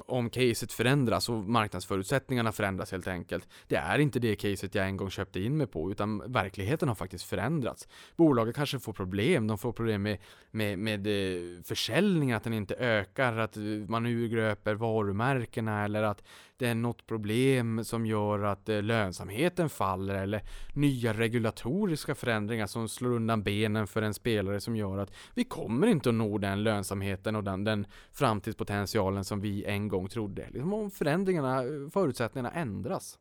om 0.05 0.29
caset 0.29 0.73
förändras 0.73 1.29
och 1.29 1.35
marknadsförutsättningarna 1.35 2.51
förändras 2.51 2.91
helt 2.91 3.07
enkelt. 3.07 3.47
Det 3.67 3.75
är 3.75 3.99
inte 3.99 4.19
det 4.19 4.35
caset 4.35 4.75
jag 4.75 4.85
en 4.85 4.97
gång 4.97 5.09
köpte 5.09 5.39
in 5.39 5.57
mig 5.57 5.67
på, 5.67 5.91
utan 5.91 6.31
verkligheten 6.31 6.87
har 6.87 6.95
faktiskt 6.95 7.25
förändrats. 7.25 7.87
Bolaget 8.15 8.55
kanske 8.55 8.79
får 8.79 8.93
problem, 8.93 9.47
de 9.47 9.57
får 9.57 9.71
problem 9.73 10.01
med, 10.01 10.17
med, 10.51 10.79
med 10.79 11.07
eh, 11.07 11.61
försäljningen, 11.63 12.37
att 12.37 12.43
den 12.43 12.53
inte 12.53 12.75
ökar, 12.75 13.37
att 13.37 13.57
man 13.87 14.05
urgröper 14.05 14.75
varumärkena 14.75 15.83
eller 15.83 16.03
att 16.03 16.23
det 16.59 16.67
är 16.67 16.75
något 16.75 17.07
problem 17.07 17.83
som 17.83 18.05
gör 18.05 18.43
att 18.43 18.69
eh, 18.69 18.81
lönsamheten 18.81 19.69
faller 19.69 20.15
eller 20.15 20.43
nya 20.73 21.13
regulatoriska 21.13 22.15
förändringar 22.15 22.67
som 22.67 22.89
slår 22.89 23.11
undan 23.11 23.43
benen 23.43 23.87
för 23.87 24.01
en 24.01 24.13
spelare 24.13 24.61
som 24.61 24.75
gör 24.75 24.97
att 24.97 25.11
vi 25.33 25.43
kommer 25.43 25.87
inte 25.87 26.09
att 26.09 26.15
nå 26.15 26.37
den 26.37 26.63
lönsamheten 26.63 27.35
och 27.35 27.43
den, 27.43 27.63
den 27.63 27.87
framtidspotentialen 28.11 29.23
som 29.23 29.41
vi 29.41 29.65
en 29.65 29.87
gång 29.87 30.07
trodde. 30.07 30.49
Liksom 30.49 30.73
om 30.73 30.91
förändringarna, 30.91 31.63
eh, 31.63 31.89
förutsättningarna 31.93 32.51
ändras. 32.51 33.19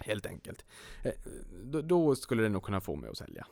Helt 0.00 0.26
enkelt. 0.26 0.64
Eh, 1.02 1.12
då 1.82 2.14
skulle 2.14 2.42
det 2.42 2.48
nog 2.48 2.62
kunna 2.62 2.80
få 2.80 2.96
mig 2.96 3.10
att 3.10 3.18
sälja. 3.18 3.46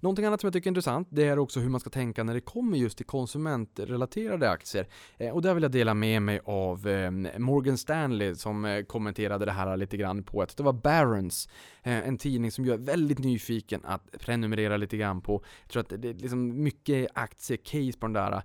Någonting 0.00 0.24
annat 0.24 0.40
som 0.40 0.46
jag 0.46 0.52
tycker 0.52 0.66
är 0.66 0.70
intressant, 0.70 1.08
det 1.10 1.24
är 1.26 1.38
också 1.38 1.60
hur 1.60 1.68
man 1.68 1.80
ska 1.80 1.90
tänka 1.90 2.24
när 2.24 2.34
det 2.34 2.40
kommer 2.40 2.78
just 2.78 2.96
till 2.96 3.06
konsumentrelaterade 3.06 4.50
aktier. 4.50 4.86
Eh, 5.18 5.30
och 5.30 5.42
där 5.42 5.54
vill 5.54 5.62
jag 5.62 5.72
dela 5.72 5.94
med 5.94 6.22
mig 6.22 6.40
av 6.44 6.88
eh, 6.88 7.10
Morgan 7.38 7.78
Stanley 7.78 8.34
som 8.34 8.64
eh, 8.64 8.82
kommenterade 8.82 9.44
det 9.44 9.52
här 9.52 9.76
lite 9.76 9.96
grann 9.96 10.22
på 10.22 10.42
att 10.42 10.56
det 10.56 10.62
var 10.62 10.72
Barons, 10.72 11.48
en 11.82 12.18
tidning 12.18 12.50
som 12.50 12.64
jag 12.64 12.74
är 12.74 12.84
väldigt 12.84 13.18
nyfiken 13.18 13.80
att 13.84 14.12
prenumerera 14.20 14.76
lite 14.76 14.96
grann 14.96 15.20
på. 15.20 15.42
Jag 15.62 15.70
tror 15.70 15.80
att 15.80 16.02
det 16.02 16.08
är 16.08 16.14
liksom 16.14 16.62
mycket 16.62 17.08
aktiecase 17.14 17.98
på 17.98 18.06
den 18.06 18.12
där. 18.12 18.42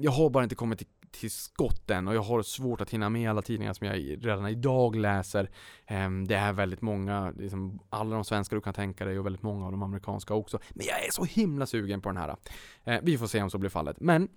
Jag 0.00 0.10
har 0.10 0.30
bara 0.30 0.42
inte 0.42 0.54
kommit 0.54 0.78
till 0.78 0.86
till 1.10 1.30
skotten 1.30 2.08
och 2.08 2.14
jag 2.14 2.22
har 2.22 2.42
svårt 2.42 2.80
att 2.80 2.90
hinna 2.90 3.08
med 3.08 3.30
alla 3.30 3.42
tidningar 3.42 3.72
som 3.72 3.86
jag 3.86 4.26
redan 4.26 4.48
idag 4.48 4.96
läser. 4.96 5.50
Ehm, 5.86 6.26
det 6.26 6.34
är 6.34 6.52
väldigt 6.52 6.82
många, 6.82 7.30
liksom 7.30 7.80
alla 7.90 8.14
de 8.14 8.24
svenska 8.24 8.54
du 8.54 8.60
kan 8.60 8.74
tänka 8.74 9.04
dig 9.04 9.18
och 9.18 9.26
väldigt 9.26 9.42
många 9.42 9.66
av 9.66 9.72
de 9.72 9.82
amerikanska 9.82 10.34
också. 10.34 10.58
Men 10.70 10.86
jag 10.86 11.06
är 11.06 11.10
så 11.10 11.24
himla 11.24 11.66
sugen 11.66 12.00
på 12.00 12.08
den 12.08 12.16
här. 12.16 12.36
Ehm, 12.84 13.04
vi 13.04 13.18
får 13.18 13.26
se 13.26 13.42
om 13.42 13.50
så 13.50 13.58
blir 13.58 13.70
fallet. 13.70 13.96
Men 14.00 14.28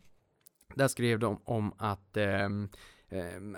där 0.75 0.87
skrev 0.87 1.19
de 1.19 1.41
om 1.45 1.73
att 1.77 2.17
ehm, 2.17 2.69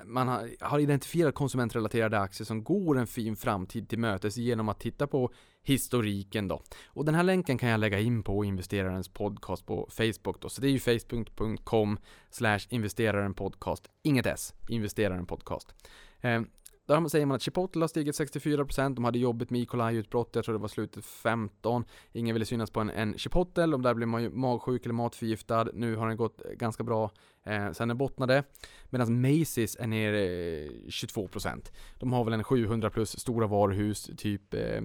man 0.06 0.28
har 0.60 0.80
identifierat 0.80 1.36
konsumentrelaterade 1.36 2.20
aktier 2.20 2.46
som 2.46 2.64
går 2.64 2.98
en 2.98 3.08
fin 3.08 3.36
framtid 3.36 3.90
till 3.90 4.00
mötes 4.00 4.38
genom 4.38 4.70
att 4.70 4.80
titta 4.80 5.08
på 5.08 5.32
historiken 5.66 6.48
då. 6.48 6.62
Och 6.86 7.06
den 7.06 7.16
här 7.16 7.24
länken 7.24 7.58
kan 7.58 7.70
jag 7.70 7.80
lägga 7.80 8.00
in 8.00 8.24
på 8.24 8.46
investerarens 8.46 9.10
podcast 9.10 9.66
på 9.66 9.88
Facebook 9.92 10.42
då. 10.42 10.50
Så 10.50 10.62
det 10.62 10.68
är 10.68 10.72
ju 10.72 10.80
facebook.com 10.80 11.98
slash 12.30 12.60
investeraren 12.70 13.34
podcast. 13.34 13.88
Inget 14.04 14.26
S, 14.26 14.54
investeraren 14.70 15.26
podcast. 15.26 15.76
Eh, 16.22 16.42
där 16.88 17.08
säger 17.08 17.26
man 17.26 17.36
att 17.36 17.42
Chipotle 17.42 17.84
har 17.84 17.88
stigit 17.88 18.20
64%, 18.20 18.96
de 18.96 19.04
hade 19.04 19.20
jobbigt 19.20 19.50
med 19.50 19.62
E. 19.62 19.66
coli-utbrott, 19.66 20.36
jag 20.36 20.46
tror 20.46 20.54
det 20.54 20.62
var 20.62 20.68
slutet 20.68 21.06
15. 21.06 21.86
Ingen 22.12 22.36
ville 22.36 22.46
synas 22.46 22.72
på 22.72 22.80
en, 22.80 22.90
en 22.90 23.18
Chipotle, 23.18 23.76
om 23.76 23.82
där 23.82 23.94
blev 23.94 24.08
man 24.08 24.24
ju 24.24 24.30
magsjuk 24.30 24.86
eller 24.86 24.94
matförgiftad. 24.94 25.68
Nu 25.74 25.96
har 25.96 26.08
den 26.08 26.18
gått 26.18 26.42
ganska 26.54 26.84
bra 26.84 27.12
eh, 27.46 27.72
sen 27.72 27.88
den 27.88 27.98
bottnade. 27.98 28.44
Medan 28.90 29.26
Macy's 29.26 29.82
är 29.82 29.88
ner 29.88 30.14
eh, 30.14 30.70
22%. 30.88 31.72
De 32.00 32.14
har 32.14 32.24
väl 32.24 32.34
en 32.34 32.44
700 32.44 32.90
plus 32.90 33.20
stora 33.20 33.48
varuhus, 33.48 34.12
typ 34.18 34.54
eh, 34.54 34.82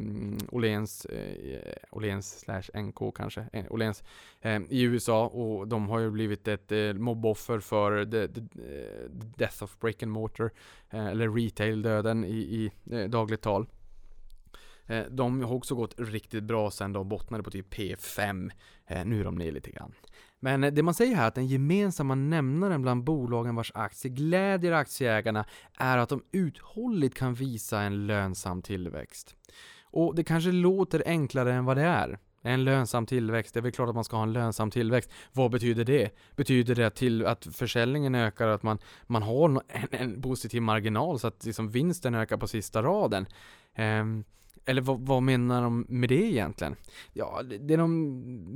Åhléns, 0.49 1.05
eh, 1.05 1.75
Åhléns 1.91 2.41
slash 2.41 2.81
NK 2.83 3.17
kanske, 3.17 3.47
eh, 3.53 3.65
Åhléns 3.71 4.03
eh, 4.41 4.61
i 4.69 4.83
USA 4.83 5.27
och 5.27 5.69
de 5.69 5.89
har 5.89 5.99
ju 5.99 6.11
blivit 6.11 6.49
ett 6.49 6.73
eh, 6.73 6.93
mobboffer 6.93 7.61
för 7.61 8.05
the, 8.05 8.29
the, 8.29 8.41
the, 8.41 9.27
death 9.37 9.63
of 9.63 9.79
break 9.79 10.03
and 10.03 10.13
mortar, 10.13 10.51
eh, 10.91 11.07
eller 11.07 11.29
retail-döden 11.29 12.25
i, 12.25 12.39
i 12.39 12.71
eh, 12.93 13.11
dagligt 13.11 13.43
tal. 13.43 13.67
Eh, 14.91 15.05
de 15.11 15.43
har 15.43 15.55
också 15.55 15.75
gått 15.75 15.95
riktigt 16.01 16.45
bra 16.45 16.71
sen 16.71 16.93
de 16.93 17.09
bottnade 17.09 17.43
på 17.43 17.51
typ 17.51 17.75
P5. 17.75 18.51
Eh, 18.87 19.05
nu 19.05 19.21
är 19.21 19.25
de 19.25 19.35
ner 19.35 19.53
lite 19.53 19.71
grann. 19.71 19.93
Men 20.41 20.65
eh, 20.65 20.73
det 20.73 20.83
man 20.83 20.95
säger 20.95 21.17
här 21.17 21.25
är 21.25 21.29
att 21.29 21.35
den 21.35 21.47
gemensamma 21.47 22.15
nämnaren 22.15 22.83
bland 22.83 23.05
bolagen 23.05 23.55
vars 23.55 23.73
aktier 23.75 24.13
glädjer 24.13 24.73
aktieägarna 24.73 25.45
är 25.79 25.99
att 25.99 26.09
de 26.09 26.23
uthålligt 26.33 27.15
kan 27.15 27.35
visa 27.35 27.81
en 27.81 28.07
lönsam 28.07 28.63
tillväxt. 28.63 29.37
Och 29.83 30.15
det 30.15 30.25
kanske 30.25 30.53
låter 30.53 31.03
enklare 31.07 31.55
än 31.55 31.65
vad 31.65 31.77
det 31.77 31.83
är. 31.83 32.19
En 32.43 32.65
lönsam 32.65 33.07
tillväxt, 33.07 33.55
det 33.55 33.61
är 33.61 33.63
väl 33.63 33.73
klart 33.73 33.89
att 33.89 33.95
man 33.95 34.05
ska 34.05 34.17
ha 34.17 34.23
en 34.23 34.33
lönsam 34.33 34.71
tillväxt. 34.71 35.11
Vad 35.33 35.51
betyder 35.51 35.85
det? 35.85 36.11
Betyder 36.37 36.75
det 36.75 36.91
till 36.91 37.27
att 37.27 37.47
försäljningen 37.53 38.15
ökar 38.15 38.49
att 38.49 38.63
man, 38.63 38.79
man 39.07 39.23
har 39.23 39.49
en, 39.49 39.89
en 39.91 40.23
positiv 40.23 40.63
marginal 40.63 41.19
så 41.19 41.27
att 41.27 41.45
liksom 41.45 41.69
vinsten 41.69 42.15
ökar 42.15 42.37
på 42.37 42.49
sista 42.49 42.83
raden? 42.83 43.27
Um, 43.79 44.25
eller 44.65 44.83
vad, 44.83 45.01
vad, 45.01 45.23
menar 45.23 45.63
de 45.63 45.87
med 45.89 46.09
det 46.09 46.33
egentligen? 46.33 46.77
Ja, 47.13 47.43
det 47.61 47.77
de 47.77 48.11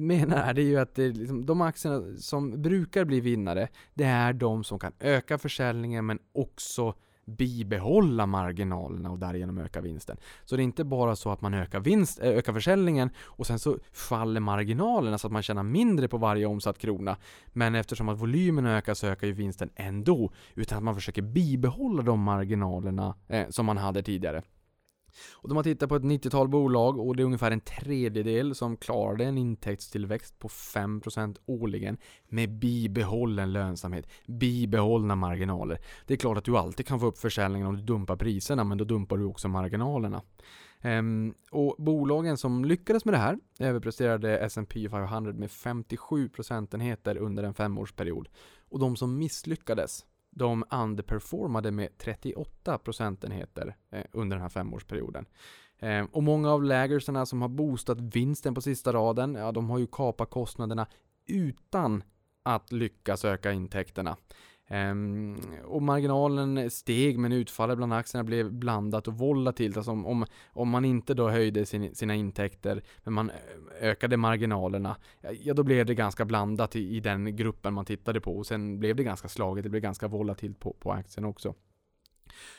menar 0.07 0.37
är 0.37 0.55
det 0.55 0.63
ju 0.63 0.79
att 0.79 0.95
det 0.95 1.09
liksom, 1.09 1.47
de 1.47 1.61
aktierna 1.61 2.17
som 2.17 2.63
brukar 2.63 3.05
bli 3.05 3.21
vinnare, 3.21 3.69
det 3.95 4.05
är 4.05 4.33
de 4.33 4.65
som 4.65 4.79
kan 4.79 4.93
öka 5.01 5.39
försäljningen 5.39 6.07
men 6.07 6.19
också 6.33 6.95
bibehålla 7.27 8.27
marginalerna 8.27 9.11
och 9.11 9.19
därigenom 9.19 9.59
öka 9.59 9.81
vinsten. 9.81 10.17
Så 10.45 10.57
det 10.57 10.63
är 10.63 10.65
inte 10.65 10.85
bara 10.85 11.17
så 11.17 11.31
att 11.31 11.41
man 11.41 11.55
ökar, 11.55 11.81
vinst, 11.81 12.23
eh, 12.23 12.29
ökar 12.29 12.53
försäljningen 12.53 13.11
och 13.19 13.47
sen 13.47 13.59
så 13.59 13.79
faller 13.93 14.41
marginalerna 14.41 15.19
så 15.19 15.27
att 15.27 15.33
man 15.33 15.43
tjänar 15.43 15.63
mindre 15.63 16.09
på 16.09 16.17
varje 16.17 16.47
omsatt 16.47 16.79
krona. 16.79 17.17
Men 17.47 17.75
eftersom 17.75 18.09
att 18.09 18.19
volymen 18.19 18.67
ökar 18.67 18.95
så 18.95 19.07
ökar 19.07 19.27
ju 19.27 19.33
vinsten 19.33 19.71
ändå. 19.75 20.33
Utan 20.55 20.79
att 20.79 20.85
man 20.85 20.95
försöker 20.95 21.23
bibehålla 21.23 22.03
de 22.03 22.21
marginalerna 22.21 23.15
eh, 23.29 23.49
som 23.49 23.67
man 23.67 23.77
hade 23.77 24.03
tidigare. 24.03 24.43
Och 25.33 25.49
de 25.49 25.57
har 25.57 25.63
tittat 25.63 25.89
på 25.89 25.97
ett 25.97 26.03
90-tal 26.03 26.49
bolag 26.49 26.99
och 26.99 27.17
det 27.17 27.23
är 27.23 27.25
ungefär 27.25 27.51
en 27.51 27.61
tredjedel 27.61 28.55
som 28.55 28.77
klarade 28.77 29.25
en 29.25 29.39
intäktstillväxt 29.39 30.39
på 30.39 30.49
5% 30.49 31.37
årligen 31.47 31.97
med 32.29 32.59
bibehållen 32.59 33.53
lönsamhet, 33.53 34.09
bibehållna 34.27 35.17
marginaler. 35.17 35.79
Det 36.07 36.15
är 36.15 36.19
klart 36.19 36.39
att 36.39 36.45
du 36.45 36.57
alltid 36.57 36.87
kan 36.87 37.01
få 37.01 37.07
upp 37.07 37.19
försäljningen 37.19 37.67
om 37.67 37.77
du 37.77 37.83
dumpar 37.83 38.17
priserna, 38.17 38.65
men 38.65 38.79
då 38.79 38.85
dumpar 38.85 39.17
du 39.17 39.25
också 39.25 39.49
marginalerna. 39.49 40.23
Um, 40.85 41.35
och 41.51 41.77
bolagen 41.79 42.37
som 42.37 42.65
lyckades 42.65 43.05
med 43.05 43.15
det 43.15 43.19
här 43.19 43.39
överpresterade 43.61 44.39
S&P 44.39 44.89
500 44.91 45.33
med 45.33 45.51
57 45.51 46.29
procentenheter 46.29 47.17
under 47.17 47.43
en 47.43 47.55
femårsperiod. 47.55 48.29
Och 48.69 48.79
de 48.79 48.97
som 48.97 49.19
misslyckades 49.19 50.05
de 50.35 50.65
underperformade 50.71 51.71
med 51.71 51.99
38 51.99 52.79
procentenheter 52.79 53.77
eh, 53.91 54.05
under 54.13 54.37
den 54.37 54.43
här 54.43 54.49
femårsperioden. 54.49 55.27
Eh, 55.79 56.05
och 56.13 56.23
många 56.23 56.51
av 56.51 56.65
lägersarna 56.65 57.27
som 57.27 57.43
har 57.43 57.49
boostat 57.49 58.01
vinsten 58.01 58.55
på 58.55 58.61
sista 58.61 58.93
raden, 58.93 59.35
ja 59.35 59.53
de 59.53 59.71
har 59.71 59.79
ju 59.79 59.87
kapat 59.87 60.31
kostnaderna 60.31 60.87
utan 61.27 62.03
att 62.43 62.73
lyckas 62.73 63.25
öka 63.25 63.53
intäkterna. 63.53 64.17
Um, 64.71 65.41
och 65.65 65.83
marginalen 65.83 66.71
steg 66.71 67.19
men 67.19 67.33
utfallet 67.33 67.77
bland 67.77 67.93
aktierna 67.93 68.25
blev 68.25 68.53
blandat 68.53 69.09
och 69.09 69.19
volatilt. 69.19 69.77
Alltså 69.77 69.91
om, 69.93 70.07
om, 70.07 70.27
om 70.53 70.69
man 70.69 70.85
inte 70.85 71.15
då 71.15 71.29
höjde 71.29 71.67
sin, 71.67 71.95
sina 71.95 72.15
intäkter 72.15 72.83
men 73.05 73.15
man 73.15 73.31
eh, 73.31 73.37
ökade 73.81 74.17
marginalerna, 74.17 74.97
ja 75.43 75.55
då 75.55 75.63
blev 75.63 75.87
det 75.87 75.95
ganska 75.95 76.25
blandat 76.25 76.77
i, 76.77 76.97
i 76.97 77.01
den 77.01 77.37
gruppen 77.37 77.75
man 77.75 77.85
tittade 77.85 78.21
på. 78.21 78.37
Och 78.37 78.47
sen 78.47 78.79
blev 78.79 78.97
det 78.97 79.05
ganska 79.05 79.29
slaget, 79.29 79.65
det 79.65 79.71
blev 79.71 79.83
ganska 79.83 80.09
volatilt 80.09 80.61
på, 80.61 80.73
på 80.73 80.93
aktien 80.93 81.25
också. 81.25 81.55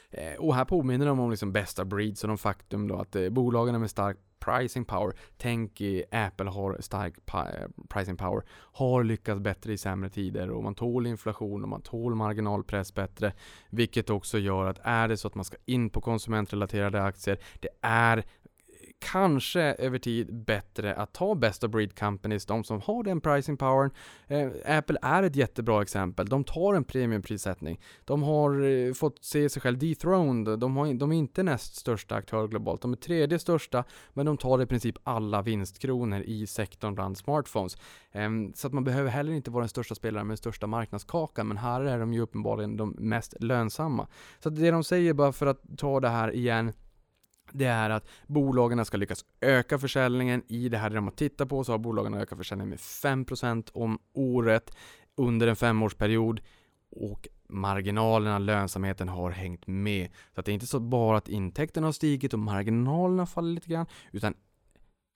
Eh, 0.09 0.39
och 0.39 0.55
här 0.55 0.65
påminner 0.65 1.05
de 1.05 1.19
om 1.19 1.31
liksom 1.31 1.51
bästa 1.51 1.85
breeds 1.85 2.23
och 2.23 2.27
de 2.27 2.37
faktum 2.37 2.87
då 2.87 2.95
att 2.95 3.15
eh, 3.15 3.29
bolagen 3.29 3.79
med 3.79 3.89
stark 3.89 4.17
pricing 4.39 4.85
power, 4.85 5.13
tänk 5.37 5.81
eh, 5.81 6.03
Apple 6.11 6.49
har 6.49 6.77
stark 6.79 7.13
eh, 7.33 7.43
pricing 7.89 8.17
power, 8.17 8.43
har 8.51 9.03
lyckats 9.03 9.41
bättre 9.41 9.73
i 9.73 9.77
sämre 9.77 10.09
tider 10.09 10.49
och 10.49 10.63
man 10.63 10.75
tål 10.75 11.07
inflation 11.07 11.63
och 11.63 11.69
man 11.69 11.81
tål 11.81 12.15
marginalpress 12.15 12.93
bättre. 12.93 13.33
Vilket 13.69 14.09
också 14.09 14.37
gör 14.37 14.65
att 14.65 14.79
är 14.83 15.07
det 15.07 15.17
så 15.17 15.27
att 15.27 15.35
man 15.35 15.45
ska 15.45 15.57
in 15.65 15.89
på 15.89 16.01
konsumentrelaterade 16.01 17.03
aktier, 17.03 17.39
det 17.59 17.69
är 17.81 18.25
kanske 18.99 19.61
över 19.61 19.99
tid 19.99 20.35
bättre 20.45 20.95
att 20.95 21.13
ta 21.13 21.35
best 21.35 21.63
of 21.63 21.71
breed 21.71 21.99
companies, 21.99 22.45
de 22.45 22.63
som 22.63 22.81
har 22.81 23.03
den 23.03 23.21
pricing 23.21 23.57
powern. 23.57 23.91
Eh, 24.27 24.77
Apple 24.77 24.97
är 25.01 25.23
ett 25.23 25.35
jättebra 25.35 25.81
exempel. 25.81 26.25
De 26.25 26.43
tar 26.43 26.73
en 26.73 26.83
premiumprissättning. 26.83 27.79
De 28.05 28.23
har 28.23 28.63
eh, 28.63 28.93
fått 28.93 29.23
se 29.23 29.49
sig 29.49 29.61
själv 29.61 29.77
dethroned. 29.77 30.59
De, 30.59 30.77
har, 30.77 30.93
de 30.93 31.11
är 31.11 31.15
inte 31.15 31.43
näst 31.43 31.75
största 31.75 32.15
aktör 32.15 32.47
globalt. 32.47 32.81
De 32.81 32.91
är 32.91 32.97
tredje 32.97 33.39
största, 33.39 33.83
men 34.13 34.25
de 34.25 34.37
tar 34.37 34.61
i 34.61 34.65
princip 34.65 34.95
alla 35.03 35.41
vinstkronor 35.41 36.21
i 36.21 36.47
sektorn 36.47 36.95
bland 36.95 37.17
smartphones. 37.17 37.77
Eh, 38.11 38.29
så 38.53 38.67
att 38.67 38.73
man 38.73 38.83
behöver 38.83 39.09
heller 39.09 39.33
inte 39.33 39.51
vara 39.51 39.61
den 39.61 39.69
största 39.69 39.95
spelaren 39.95 40.27
med 40.27 40.31
den 40.31 40.37
största 40.37 40.67
marknadskakan, 40.67 41.47
men 41.47 41.57
här 41.57 41.81
är 41.81 41.99
de 41.99 42.13
ju 42.13 42.21
uppenbarligen 42.21 42.77
de 42.77 42.95
mest 42.99 43.33
lönsamma. 43.39 44.07
Så 44.39 44.49
det 44.49 44.71
de 44.71 44.83
säger, 44.83 45.13
bara 45.13 45.31
för 45.31 45.45
att 45.45 45.61
ta 45.77 45.99
det 45.99 46.09
här 46.09 46.35
igen, 46.35 46.73
det 47.51 47.65
är 47.65 47.89
att 47.89 48.07
bolagen 48.27 48.85
ska 48.85 48.97
lyckas 48.97 49.25
öka 49.41 49.79
försäljningen. 49.79 50.43
I 50.47 50.69
det 50.69 50.77
här 50.77 50.89
de 50.89 51.03
har 51.03 51.11
tittat 51.11 51.49
på 51.49 51.63
så 51.63 51.71
har 51.71 51.79
bolagen 51.79 52.13
ökat 52.13 52.37
försäljningen 52.37 52.69
med 52.69 52.79
5% 52.79 53.69
om 53.73 53.99
året 54.13 54.75
under 55.15 55.47
en 55.47 55.55
femårsperiod 55.55 56.41
och 56.91 57.27
marginalerna, 57.49 58.39
lönsamheten 58.39 59.09
har 59.09 59.31
hängt 59.31 59.67
med. 59.67 60.09
Så 60.33 60.39
att 60.39 60.45
det 60.45 60.51
är 60.51 60.53
inte 60.53 60.67
så 60.67 60.79
bara 60.79 61.17
att 61.17 61.29
intäkterna 61.29 61.87
har 61.87 61.91
stigit 61.91 62.33
och 62.33 62.39
marginalerna 62.39 63.25
faller 63.25 63.53
lite 63.53 63.69
grann, 63.69 63.85
utan 64.11 64.33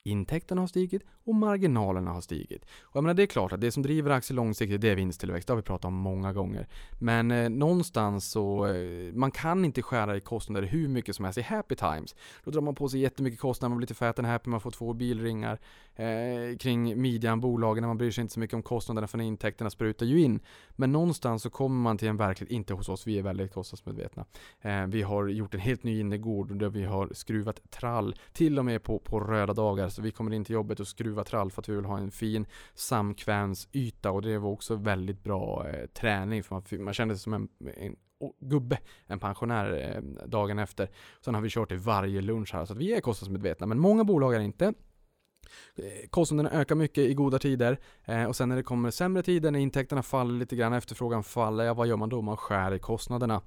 Intäkterna 0.03 0.61
har 0.61 0.67
stigit 0.67 1.03
och 1.29 1.35
marginalerna 1.35 2.11
har 2.11 2.21
stigit. 2.21 2.63
Och 2.81 2.95
jag 2.95 3.03
menar, 3.03 3.13
det 3.13 3.23
är 3.23 3.27
klart 3.27 3.53
att 3.53 3.61
det 3.61 3.71
som 3.71 3.83
driver 3.83 4.11
aktier 4.11 4.35
långsiktigt 4.35 4.81
det 4.81 4.89
är 4.89 4.95
vinsttillväxt. 4.95 5.47
Det 5.47 5.53
har 5.53 5.57
vi 5.57 5.63
pratat 5.63 5.85
om 5.85 5.93
många 5.93 6.33
gånger. 6.33 6.67
Men 6.99 7.31
eh, 7.31 7.49
någonstans 7.49 8.31
så, 8.31 8.65
eh, 8.65 9.13
man 9.13 9.31
kan 9.31 9.65
inte 9.65 9.81
skära 9.81 10.17
i 10.17 10.21
kostnader 10.21 10.67
hur 10.67 10.87
mycket 10.87 11.15
som 11.15 11.25
helst 11.25 11.37
i 11.37 11.41
happy 11.41 11.75
times. 11.75 12.15
Då 12.43 12.51
drar 12.51 12.61
man 12.61 12.75
på 12.75 12.89
sig 12.89 12.99
jättemycket 12.99 13.39
kostnader, 13.39 13.69
man 13.69 13.77
blir 13.77 13.83
lite 13.83 13.93
fat 13.93 14.19
and 14.19 14.27
happy, 14.27 14.49
man 14.49 14.61
får 14.61 14.71
två 14.71 14.93
bilringar 14.93 15.59
eh, 15.95 16.57
kring 16.59 17.01
midjan, 17.01 17.39
bolagen, 17.39 17.87
man 17.87 17.97
bryr 17.97 18.11
sig 18.11 18.21
inte 18.21 18.33
så 18.33 18.39
mycket 18.39 18.53
om 18.53 18.63
kostnaderna 18.63 19.07
för 19.07 19.21
intäkterna 19.21 19.69
sprutar 19.69 20.05
ju 20.05 20.21
in. 20.21 20.39
Men 20.75 20.91
någonstans 20.91 21.43
så 21.43 21.49
kommer 21.49 21.81
man 21.81 21.97
till 21.97 22.07
en 22.07 22.17
verklighet, 22.17 22.51
inte 22.51 22.73
hos 22.73 22.89
oss, 22.89 23.07
vi 23.07 23.19
är 23.19 23.23
väldigt 23.23 23.53
kostnadsmedvetna. 23.53 24.25
Eh, 24.61 24.85
vi 24.85 25.01
har 25.01 25.27
gjort 25.27 25.53
en 25.53 25.59
helt 25.59 25.83
ny 25.83 25.99
innergård 25.99 26.59
där 26.59 26.69
vi 26.69 26.85
har 26.85 27.09
skruvat 27.13 27.71
trall, 27.71 28.15
till 28.33 28.59
och 28.59 28.65
med 28.65 28.83
på, 28.83 28.99
på 28.99 29.19
röda 29.19 29.53
dagar. 29.53 29.89
Så 29.89 30.01
vi 30.01 30.11
kommer 30.11 30.33
in 30.33 30.45
till 30.45 30.53
jobbet 30.53 30.79
och 30.79 30.87
skruvar 30.87 31.18
trall 31.23 31.51
för 31.51 31.61
att 31.61 31.69
vi 31.69 31.75
vill 31.75 31.85
ha 31.85 31.97
en 31.97 32.11
fin 32.11 32.45
samkvämsyta 32.73 34.11
och 34.11 34.21
det 34.21 34.37
var 34.37 34.49
också 34.49 34.75
väldigt 34.75 35.23
bra 35.23 35.67
eh, 35.69 35.85
träning 35.85 36.43
för 36.43 36.55
man, 36.55 36.83
man 36.83 36.93
kände 36.93 37.15
sig 37.15 37.23
som 37.23 37.33
en, 37.33 37.49
en 37.77 37.95
gubbe, 38.39 38.79
en 39.07 39.19
pensionär 39.19 39.95
eh, 39.95 40.27
dagen 40.27 40.59
efter. 40.59 40.89
Sen 41.21 41.35
har 41.35 41.41
vi 41.41 41.49
kört 41.49 41.69
det 41.69 41.77
varje 41.77 42.21
lunch 42.21 42.53
här 42.53 42.65
så 42.65 42.73
att 42.73 42.79
vi 42.79 42.93
är 42.93 43.01
kostnadsmedvetna 43.01 43.65
men 43.65 43.79
många 43.79 44.03
bolag 44.03 44.35
är 44.35 44.39
inte. 44.39 44.73
Eh, 45.75 46.09
kostnaderna 46.09 46.51
ökar 46.51 46.75
mycket 46.75 47.03
i 47.03 47.13
goda 47.13 47.39
tider 47.39 47.79
eh, 48.05 48.23
och 48.23 48.35
sen 48.35 48.49
när 48.49 48.55
det 48.55 48.63
kommer 48.63 48.91
sämre 48.91 49.23
tider, 49.23 49.51
när 49.51 49.59
intäkterna 49.59 50.03
faller 50.03 50.39
lite 50.39 50.55
grann, 50.55 50.73
efterfrågan 50.73 51.23
faller, 51.23 51.63
ja 51.63 51.73
vad 51.73 51.87
gör 51.87 51.97
man 51.97 52.09
då? 52.09 52.21
Man 52.21 52.37
skär 52.37 52.73
i 52.73 52.79
kostnaderna. 52.79 53.41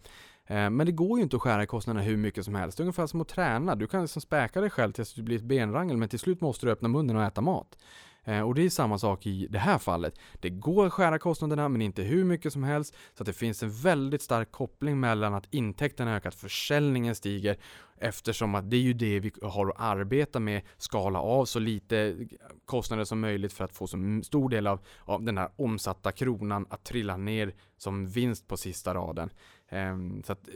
Eh, 0.47 0.71
men 0.71 0.87
det 0.87 0.93
går 0.93 1.19
ju 1.19 1.23
inte 1.23 1.37
att 1.37 1.43
skära 1.43 1.63
i 1.63 1.67
kostnaderna 1.67 2.05
hur 2.05 2.17
mycket 2.17 2.45
som 2.45 2.55
helst. 2.55 2.79
Det 2.79 2.81
är 2.81 2.85
ungefär 2.85 3.07
som 3.07 3.21
att 3.21 3.29
träna. 3.29 3.75
Du 3.75 3.87
kan 3.87 4.01
liksom 4.01 4.23
späka 4.23 4.61
dig 4.61 4.71
själv 4.71 4.93
tills 4.93 5.15
du 5.15 5.23
blir 5.23 5.37
ett 5.37 5.43
benrangel, 5.43 5.97
men 5.97 6.09
till 6.09 6.19
slut 6.19 6.41
måste 6.41 6.67
du 6.67 6.73
öppna 6.73 6.89
munnen 6.89 7.17
och 7.17 7.23
äta 7.23 7.41
mat. 7.41 7.77
Eh, 8.25 8.41
och 8.41 8.55
det 8.55 8.63
är 8.63 8.71
samma 8.71 8.99
sak 8.99 9.27
i 9.27 9.47
det 9.51 9.59
här 9.59 9.79
fallet. 9.79 10.19
Det 10.41 10.51
går 10.51 10.87
att 10.87 10.93
skära 10.93 11.19
kostnaderna 11.19 11.69
men 11.69 11.83
inte 11.83 12.03
hur 12.03 12.25
mycket 12.25 12.53
som 12.53 12.63
helst. 12.63 12.95
Så 13.17 13.23
att 13.23 13.27
det 13.27 13.33
finns 13.33 13.63
en 13.63 13.71
väldigt 13.71 14.23
stark 14.23 14.53
koppling 14.53 15.01
mellan 15.01 15.35
att 15.35 15.55
intäkterna 15.55 16.17
ökar, 16.17 16.29
att 16.29 16.35
försäljningen 16.35 17.15
stiger 17.15 17.57
eftersom 17.99 18.55
att 18.55 18.71
det 18.71 18.77
är 18.77 18.81
ju 18.81 18.93
det 18.93 19.21
vi 19.21 19.33
har 19.43 19.69
att 19.69 19.81
arbeta 19.81 20.41
med, 20.41 20.63
skala 20.79 21.21
av 21.21 21.45
så 21.45 21.59
lite 21.59 22.17
kostnader 22.65 23.05
som 23.05 23.21
möjligt 23.21 23.53
för 23.53 23.65
att 23.65 23.77
få 23.77 23.87
så 23.87 24.21
stor 24.25 24.49
del 24.49 24.67
av, 24.67 24.81
av 25.01 25.23
den 25.23 25.39
här 25.39 25.51
omsatta 25.57 26.13
kronan 26.13 26.67
att 26.71 26.85
trilla 26.85 27.17
ner 27.17 27.55
som 27.77 28.07
vinst 28.07 28.49
på 28.49 28.57
sista 28.57 28.95
raden. 28.95 29.31
Ehm, 29.73 30.23
så 30.23 30.33
att 30.33 30.49
eh, 30.49 30.55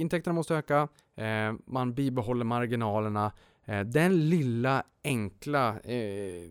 intäkterna 0.00 0.34
måste 0.34 0.54
öka, 0.54 0.88
ehm, 1.16 1.62
man 1.66 1.94
bibehåller 1.94 2.44
marginalerna, 2.44 3.32
eh, 3.64 3.80
den 3.80 4.28
lilla 4.28 4.84
enkla 5.04 5.80
eh, 5.80 6.50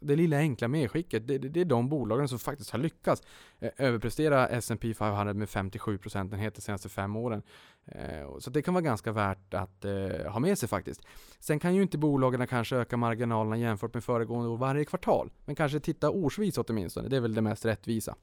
det 0.00 0.16
lilla 0.16 0.36
enkla 0.38 0.68
medskicket, 0.68 1.26
det, 1.26 1.38
det, 1.38 1.48
det, 1.48 1.60
är 1.60 1.64
de 1.64 1.88
bolagen 1.88 2.28
som 2.28 2.38
faktiskt 2.38 2.70
har 2.70 2.78
lyckats 2.78 3.22
eh, 3.58 3.70
överprestera 3.76 4.48
S&P 4.48 4.94
500 4.94 5.34
med 5.34 5.48
57 5.48 5.98
procentenheter 5.98 6.56
de 6.56 6.62
senaste 6.62 6.88
fem 6.88 7.16
åren. 7.16 7.42
Eh, 7.86 8.38
så 8.38 8.50
det 8.50 8.62
kan 8.62 8.74
vara 8.74 8.82
ganska 8.82 9.12
värt 9.12 9.54
att 9.54 9.84
eh, 9.84 10.32
ha 10.32 10.40
med 10.40 10.58
sig 10.58 10.68
faktiskt. 10.68 11.02
Sen 11.38 11.58
kan 11.58 11.74
ju 11.74 11.82
inte 11.82 11.98
bolagen 11.98 12.46
kanske 12.46 12.76
öka 12.76 12.96
marginalerna 12.96 13.56
jämfört 13.56 13.94
med 13.94 14.04
föregående 14.04 14.48
år 14.48 14.56
varje 14.56 14.84
kvartal, 14.84 15.30
men 15.44 15.56
kanske 15.56 15.80
titta 15.80 16.10
årsvis 16.10 16.58
åtminstone. 16.58 17.08
Det 17.08 17.16
är 17.16 17.20
väl 17.20 17.34
det 17.34 17.42
mest 17.42 17.64
rättvisa. 17.64 18.16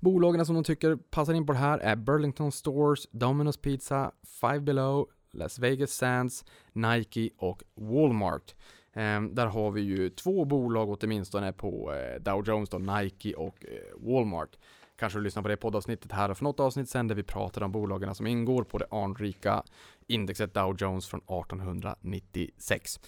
Bolagen 0.00 0.46
som 0.46 0.54
de 0.54 0.64
tycker 0.64 0.96
passar 0.96 1.34
in 1.34 1.46
på 1.46 1.52
det 1.52 1.58
här 1.58 1.78
är 1.78 1.96
Burlington 1.96 2.52
Stores, 2.52 3.08
Domino's 3.10 3.60
Pizza, 3.60 4.12
Five 4.40 4.60
Below, 4.60 5.08
Las 5.32 5.58
Vegas 5.58 5.90
Sands, 5.90 6.44
Nike 6.72 7.30
och 7.38 7.62
Walmart. 7.74 8.54
Ehm, 8.92 9.34
där 9.34 9.46
har 9.46 9.70
vi 9.70 9.80
ju 9.80 10.10
två 10.10 10.44
bolag 10.44 10.90
åtminstone 11.02 11.52
på 11.52 11.92
eh, 11.92 12.22
Dow 12.22 12.48
Jones, 12.48 12.70
då, 12.70 12.78
Nike 12.78 13.34
och 13.34 13.64
eh, 13.64 14.12
Walmart. 14.12 14.56
Kanske 14.96 15.18
du 15.18 15.22
lyssnar 15.22 15.42
på 15.42 15.48
det 15.48 15.56
poddavsnittet 15.56 16.12
här 16.12 16.34
för 16.34 16.44
något 16.44 16.60
avsnitt 16.60 16.88
sen 16.88 17.08
där 17.08 17.14
vi 17.14 17.22
pratade 17.22 17.66
om 17.66 17.72
bolagen 17.72 18.14
som 18.14 18.26
ingår 18.26 18.64
på 18.64 18.78
det 18.78 18.86
anrika 18.90 19.62
indexet 20.06 20.54
Dow 20.54 20.76
Jones 20.78 21.06
från 21.06 21.20
1896. 21.20 23.00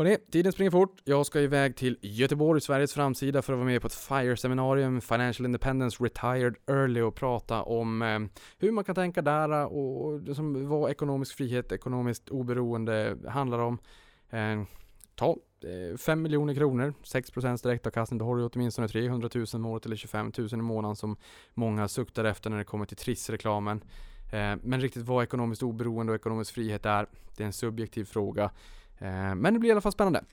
Hörrni, 0.00 0.16
tiden 0.30 0.52
springer 0.52 0.70
fort. 0.70 1.00
Jag 1.04 1.26
ska 1.26 1.40
iväg 1.40 1.76
till 1.76 1.98
Göteborg, 2.00 2.60
Sveriges 2.60 2.94
framsida, 2.94 3.42
för 3.42 3.52
att 3.52 3.58
vara 3.58 3.66
med 3.66 3.80
på 3.80 3.86
ett 3.86 3.94
FIRE-seminarium, 3.94 5.00
Financial 5.00 5.46
Independence 5.46 6.04
Retired 6.04 6.54
Early, 6.66 7.00
och 7.00 7.14
prata 7.14 7.62
om 7.62 8.02
eh, 8.02 8.18
hur 8.58 8.72
man 8.72 8.84
kan 8.84 8.94
tänka 8.94 9.22
där 9.22 9.60
eh, 9.60 9.64
och 9.64 10.22
liksom, 10.22 10.68
vad 10.68 10.90
ekonomisk 10.90 11.36
frihet, 11.36 11.72
ekonomiskt 11.72 12.28
oberoende 12.28 13.16
handlar 13.28 13.58
om. 13.58 13.78
Eh, 14.30 14.62
ta 15.14 15.36
eh, 15.64 15.96
5 15.96 16.22
miljoner 16.22 16.54
kronor, 16.54 16.94
6 17.02 17.30
procents 17.30 17.62
direktavkastning, 17.62 18.18
då 18.18 18.24
har 18.24 18.36
du 18.36 18.44
åtminstone 18.44 18.88
300 18.88 19.28
000 19.34 19.46
om 19.52 19.66
året 19.66 19.86
eller 19.86 19.96
25 19.96 20.32
000 20.38 20.48
i 20.52 20.56
månaden 20.56 20.96
som 20.96 21.16
många 21.54 21.88
suktar 21.88 22.24
efter 22.24 22.50
när 22.50 22.58
det 22.58 22.64
kommer 22.64 22.86
till 22.86 22.96
Triss-reklamen. 22.96 23.80
Eh, 24.32 24.56
men 24.62 24.80
riktigt 24.80 25.02
vad 25.02 25.22
ekonomiskt 25.22 25.62
oberoende 25.62 26.12
och 26.12 26.16
ekonomisk 26.16 26.54
frihet 26.54 26.86
är, 26.86 27.06
det 27.36 27.42
är 27.42 27.46
en 27.46 27.52
subjektiv 27.52 28.04
fråga. 28.04 28.50
Eh, 29.00 29.34
men 29.34 29.54
det 29.54 29.60
blir 29.60 29.68
i 29.68 29.72
alla 29.72 29.80
fall 29.80 29.92
spännande. 29.92 30.24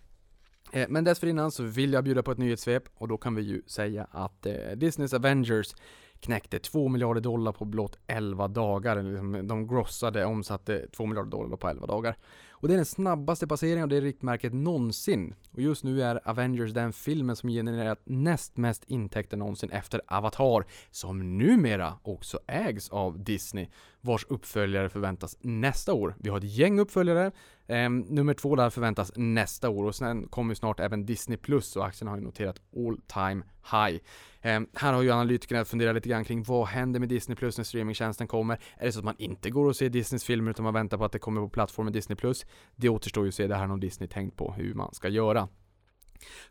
Eh, 0.71 0.85
men 0.89 1.03
dessförinnan 1.03 1.51
så 1.51 1.63
vill 1.63 1.93
jag 1.93 2.03
bjuda 2.03 2.23
på 2.23 2.31
ett 2.31 2.37
nyhetssvep 2.37 2.83
och 2.95 3.07
då 3.07 3.17
kan 3.17 3.35
vi 3.35 3.41
ju 3.41 3.61
säga 3.67 4.07
att 4.11 4.45
eh, 4.45 4.71
Disneys 4.75 5.13
Avengers 5.13 5.75
knäckte 6.19 6.59
2 6.59 6.87
miljarder 6.87 7.21
dollar 7.21 7.51
på 7.51 7.65
blott 7.65 7.97
11 8.07 8.47
dagar. 8.47 9.03
Liksom, 9.03 9.47
de 9.47 9.67
grossade, 9.67 10.25
omsatte 10.25 10.87
2 10.87 11.05
miljarder 11.05 11.31
dollar 11.31 11.57
på 11.57 11.69
11 11.69 11.87
dagar. 11.87 12.17
Och 12.59 12.67
det 12.67 12.73
är 12.73 12.77
den 12.77 12.85
snabbaste 12.85 13.47
passeringen 13.47 13.83
av 13.83 13.89
det 13.89 14.01
riktmärket 14.01 14.53
någonsin. 14.53 15.35
Och 15.51 15.61
just 15.61 15.83
nu 15.83 16.01
är 16.01 16.29
Avengers 16.29 16.73
den 16.73 16.93
filmen 16.93 17.35
som 17.35 17.49
genererat 17.49 18.01
näst 18.03 18.57
mest 18.57 18.83
intäkter 18.87 19.37
någonsin 19.37 19.69
efter 19.69 20.01
Avatar, 20.07 20.65
som 20.91 21.37
numera 21.37 21.93
också 22.03 22.39
ägs 22.47 22.89
av 22.89 23.23
Disney, 23.23 23.67
vars 24.01 24.25
uppföljare 24.29 24.89
förväntas 24.89 25.37
nästa 25.41 25.93
år. 25.93 26.15
Vi 26.19 26.29
har 26.29 26.37
ett 26.37 26.43
gäng 26.43 26.79
uppföljare, 26.79 27.31
eh, 27.67 27.89
nummer 27.89 28.33
två 28.33 28.55
där 28.55 28.69
förväntas 28.69 29.11
nästa 29.15 29.69
år 29.69 29.83
och 29.83 29.95
sen 29.95 30.27
kommer 30.27 30.53
snart 30.53 30.79
även 30.79 31.05
Disney 31.05 31.37
Plus 31.37 31.75
och 31.75 31.85
aktien 31.85 32.07
har 32.07 32.17
ju 32.17 32.23
noterat 32.23 32.61
all 32.75 32.97
time 33.07 33.43
high. 33.71 33.99
Eh, 34.41 34.61
här 34.73 34.93
har 34.93 35.01
ju 35.01 35.11
analytikerna 35.11 35.65
funderat 35.65 35.95
lite 35.95 36.09
grann 36.09 36.25
kring 36.25 36.43
vad 36.43 36.67
händer 36.67 36.99
med 36.99 37.09
Disney 37.09 37.35
Plus 37.35 37.57
när 37.57 37.65
streamingtjänsten 37.65 38.27
kommer? 38.27 38.59
Är 38.77 38.85
det 38.85 38.91
så 38.91 38.99
att 38.99 39.05
man 39.05 39.15
inte 39.17 39.49
går 39.49 39.65
och 39.65 39.75
ser 39.75 39.89
Disneys 39.89 40.23
filmer 40.23 40.51
utan 40.51 40.63
man 40.63 40.73
väntar 40.73 40.97
på 40.97 41.05
att 41.05 41.11
det 41.11 41.19
kommer 41.19 41.41
på 41.41 41.49
plattformen 41.49 41.93
Disney 41.93 42.15
Plus? 42.15 42.45
Det 42.75 42.89
återstår 42.89 43.23
ju 43.23 43.27
att 43.27 43.35
se, 43.35 43.47
det 43.47 43.55
här 43.55 43.67
har 43.67 43.77
Disney 43.77 44.09
tänkt 44.09 44.37
på 44.37 44.53
hur 44.57 44.73
man 44.73 44.93
ska 44.93 45.09
göra. 45.09 45.47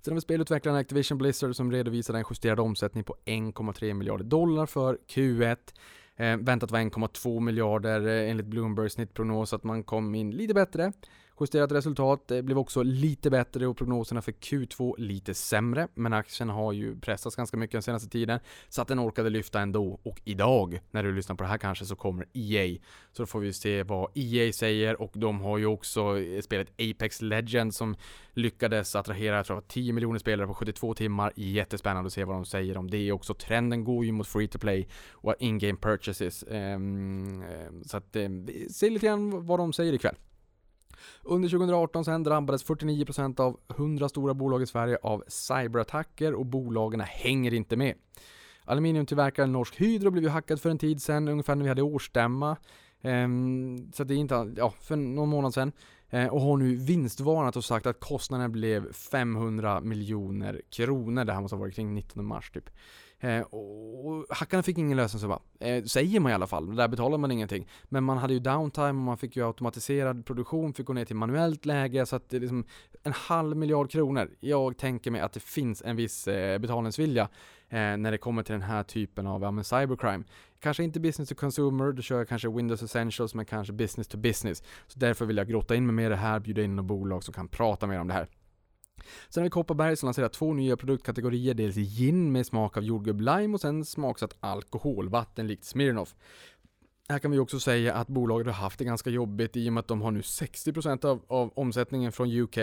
Sen 0.01 0.12
har 0.12 0.14
vi 0.14 0.20
spelutvecklaren 0.20 0.78
Activision 0.78 1.18
Blizzard 1.18 1.57
som 1.57 1.72
redovisade 1.72 2.18
en 2.18 2.24
justerad 2.30 2.61
omsättning 2.61 3.05
på 3.05 3.16
1,3 3.24 3.94
miljarder 3.94 4.24
dollar 4.24 4.66
för 4.66 4.99
Q1. 5.09 5.57
Eh, 6.16 6.36
väntat 6.36 6.70
var 6.70 6.78
1,2 6.78 7.40
miljarder 7.40 8.07
eh, 8.07 8.30
enligt 8.30 8.47
Bloombergs 8.47 8.92
snittprognos, 8.92 9.53
att 9.53 9.64
man 9.64 9.82
kom 9.82 10.14
in 10.14 10.30
lite 10.30 10.55
bättre. 10.55 10.92
Justerat 11.41 11.72
resultat 11.72 12.32
blev 12.43 12.59
också 12.59 12.82
lite 12.82 13.30
bättre 13.30 13.66
och 13.66 13.76
prognoserna 13.76 14.22
för 14.22 14.32
Q2 14.32 14.95
lite 14.99 15.34
sämre. 15.34 15.89
Men 15.95 16.12
aktien 16.12 16.49
har 16.49 16.72
ju 16.72 17.01
pressats 17.01 17.37
ganska 17.37 17.57
mycket 17.57 17.72
den 17.72 17.82
senaste 17.82 18.09
tiden. 18.09 18.41
Så 18.68 18.82
att 18.82 18.89
den 18.89 19.01
orkade 19.01 19.30
lyfta 19.30 19.61
ändå. 19.61 20.01
Och 20.03 20.20
idag, 20.24 20.80
när 20.91 21.03
du 21.03 21.14
lyssnar 21.14 21.37
på 21.37 21.43
det 21.43 21.49
här 21.49 21.59
kanske, 21.59 21.84
så 21.84 21.97
kommer 21.97 22.26
EA. 22.32 22.78
Så 23.12 23.22
då 23.22 23.26
får 23.26 23.41
vi 23.41 23.53
se 23.53 23.82
vad 23.82 24.11
EA 24.14 24.53
säger 24.53 25.03
och 25.03 25.12
de 25.14 25.41
har 25.41 25.59
ju 25.59 25.66
också 25.66 26.18
eh, 26.18 26.41
spelet 26.41 26.68
Apex 26.78 27.22
Legends 27.22 27.76
som 27.76 27.97
lyckades 28.32 28.97
attrahera, 28.97 29.37
jag 29.37 29.47
tror 29.47 29.61
10 29.68 29.93
miljoner 29.93 30.18
spelare 30.18 30.47
på 30.47 30.55
72 30.55 30.95
timmar. 30.95 31.32
Jättespännande 31.37 32.07
att 32.07 32.12
se 32.12 32.24
vad 32.24 32.37
de 32.37 32.45
säger 32.45 32.76
om 32.76 32.91
det 32.91 33.12
också. 33.12 33.34
Trenden 33.34 33.84
går 33.84 34.05
ju 34.05 34.12
mot 34.12 34.26
free 34.28 34.49
to 34.49 34.59
play 34.59 34.89
och 35.12 35.34
in-game 35.39 35.78
purchases. 35.78 36.45
Um, 36.49 37.45
så 37.87 37.97
att, 37.97 38.16
eh, 38.16 38.22
um, 38.22 38.49
se 38.70 38.91
lite 38.91 39.07
grann 39.07 39.47
vad 39.47 39.59
de 39.59 39.72
säger 39.72 39.93
ikväll. 39.93 40.16
Under 41.22 41.49
2018 41.49 42.05
sen 42.05 42.22
drabbades 42.22 42.64
49% 42.64 43.40
av 43.40 43.61
100 43.76 44.09
stora 44.09 44.34
bolag 44.34 44.62
i 44.62 44.66
Sverige 44.66 44.99
av 45.03 45.24
cyberattacker 45.28 46.34
och 46.34 46.47
bolagen 46.47 47.01
hänger 47.01 47.55
inte 47.55 47.76
med. 47.76 47.94
Aluminiumtillverkaren 48.64 49.53
Norsk 49.53 49.80
Hydro 49.80 50.11
blev 50.11 50.24
ju 50.24 50.30
hackad 50.30 50.61
för 50.61 50.70
en 50.70 50.78
tid 50.78 51.03
sedan, 51.03 51.28
ungefär 51.28 51.55
när 51.55 51.62
vi 51.62 51.68
hade 51.68 51.82
årsstämma. 51.82 52.57
Ehm, 53.03 53.92
så 53.92 54.05
det 54.05 54.14
är 54.14 54.18
inte, 54.18 54.53
ja, 54.57 54.74
för 54.80 54.97
någon 54.97 55.28
månad 55.28 55.55
sedan. 55.55 55.72
Ehm, 56.11 56.28
och 56.28 56.40
har 56.40 56.57
nu 56.57 56.76
vinstvarnat 56.76 57.57
och 57.57 57.64
sagt 57.64 57.86
att 57.86 58.01
kostnaden 58.01 58.53
blev 58.53 58.92
500 58.92 59.80
miljoner 59.80 60.62
kronor. 60.70 61.24
Det 61.24 61.32
här 61.32 61.40
måste 61.40 61.57
ha 61.57 61.61
varit 61.61 61.74
kring 61.74 61.94
19 61.94 62.24
mars 62.24 62.51
typ. 62.51 62.70
Eh, 63.21 63.41
och 63.41 64.27
hackarna 64.31 64.62
fick 64.62 64.79
ingen 64.79 64.97
lösensumma. 64.97 65.41
Eh, 65.61 65.85
säger 65.85 66.21
man 66.21 66.33
i 66.33 66.35
alla 66.35 66.47
fall, 66.47 66.77
där 66.77 66.89
betalar 66.89 67.19
man 67.19 67.31
ingenting. 67.31 67.69
Men 67.85 68.05
man 68.05 68.19
hade 68.19 68.35
ju 68.35 68.41
downtime 68.41 68.89
och 68.89 68.95
man 68.95 69.17
fick 69.17 69.37
ju 69.37 69.47
automatiserad 69.47 70.27
produktion, 70.27 70.75
fick 70.75 70.87
gå 70.87 70.93
ner 70.93 71.05
till 71.05 71.17
manuellt 71.17 71.67
läge 71.67 72.07
så 72.07 72.17
att 72.17 72.29
det 72.29 72.37
är 72.37 72.41
liksom 72.41 72.64
en 73.03 73.12
halv 73.12 73.57
miljard 73.57 73.91
kronor. 73.91 74.31
Jag 74.41 74.79
tänker 74.79 75.11
mig 75.11 75.21
att 75.21 75.33
det 75.33 75.41
finns 75.41 75.83
en 75.83 75.97
viss 75.97 76.29
eh, 76.29 76.59
betalningsvilja 76.59 77.29
eh, 77.69 77.97
när 77.97 78.11
det 78.11 78.19
kommer 78.19 78.43
till 78.43 78.53
den 78.53 78.62
här 78.62 78.83
typen 78.83 79.27
av 79.27 79.43
ja, 79.43 79.62
cybercrime. 79.62 80.25
Kanske 80.61 80.85
inte 80.85 81.01
business 81.01 81.29
to 81.29 81.35
consumer, 81.35 81.93
då 81.93 82.03
kör 82.03 82.19
jag 82.19 82.29
kanske 82.29 82.49
Windows 82.49 82.83
Essentials, 82.83 83.35
men 83.35 83.45
kanske 83.45 83.73
business 83.73 84.09
to 84.09 84.19
business. 84.19 84.62
Så 84.87 84.99
därför 84.99 85.27
vill 85.27 85.37
jag 85.37 85.49
grotta 85.49 85.75
in 85.75 85.87
mig 85.87 85.95
mer 85.95 86.07
i 86.07 86.09
det 86.09 86.17
här, 86.17 86.41
bjuda 86.41 86.62
in 86.62 86.77
några 86.77 86.87
bolag 86.87 87.25
som 87.25 87.35
kan 87.35 87.49
prata 87.49 87.87
mer 87.87 88.01
om 88.01 88.09
det 88.09 88.14
här. 88.14 88.29
Sen 89.29 89.41
har 89.41 89.45
vi 89.45 89.51
Kopparberg 89.51 89.97
som 89.97 90.07
lanserat 90.07 90.33
två 90.33 90.53
nya 90.53 90.77
produktkategorier, 90.77 91.55
dels 91.55 91.77
gin 91.77 92.33
med 92.33 92.47
smak 92.47 92.77
av 92.77 92.85
jordgubb 92.85 93.21
lime 93.21 93.55
och 93.55 93.61
sen 93.61 93.85
smaksatt 93.85 94.37
alkoholvatten 94.41 95.47
likt 95.47 95.65
Smirnoff. 95.65 96.15
Här 97.09 97.19
kan 97.19 97.31
vi 97.31 97.39
också 97.39 97.61
säga 97.61 97.95
att 97.95 98.09
bolaget 98.09 98.47
har 98.47 98.55
haft 98.55 98.79
det 98.79 98.85
ganska 98.85 99.11
jobbigt 99.11 99.57
i 99.57 99.69
och 99.69 99.73
med 99.73 99.81
att 99.81 99.89
de 99.89 100.03
har 100.03 100.11
nu 100.11 100.21
60% 100.21 101.05
av, 101.05 101.23
av 101.27 101.53
omsättningen 101.55 102.13
från 102.13 102.41
UK 102.41 102.59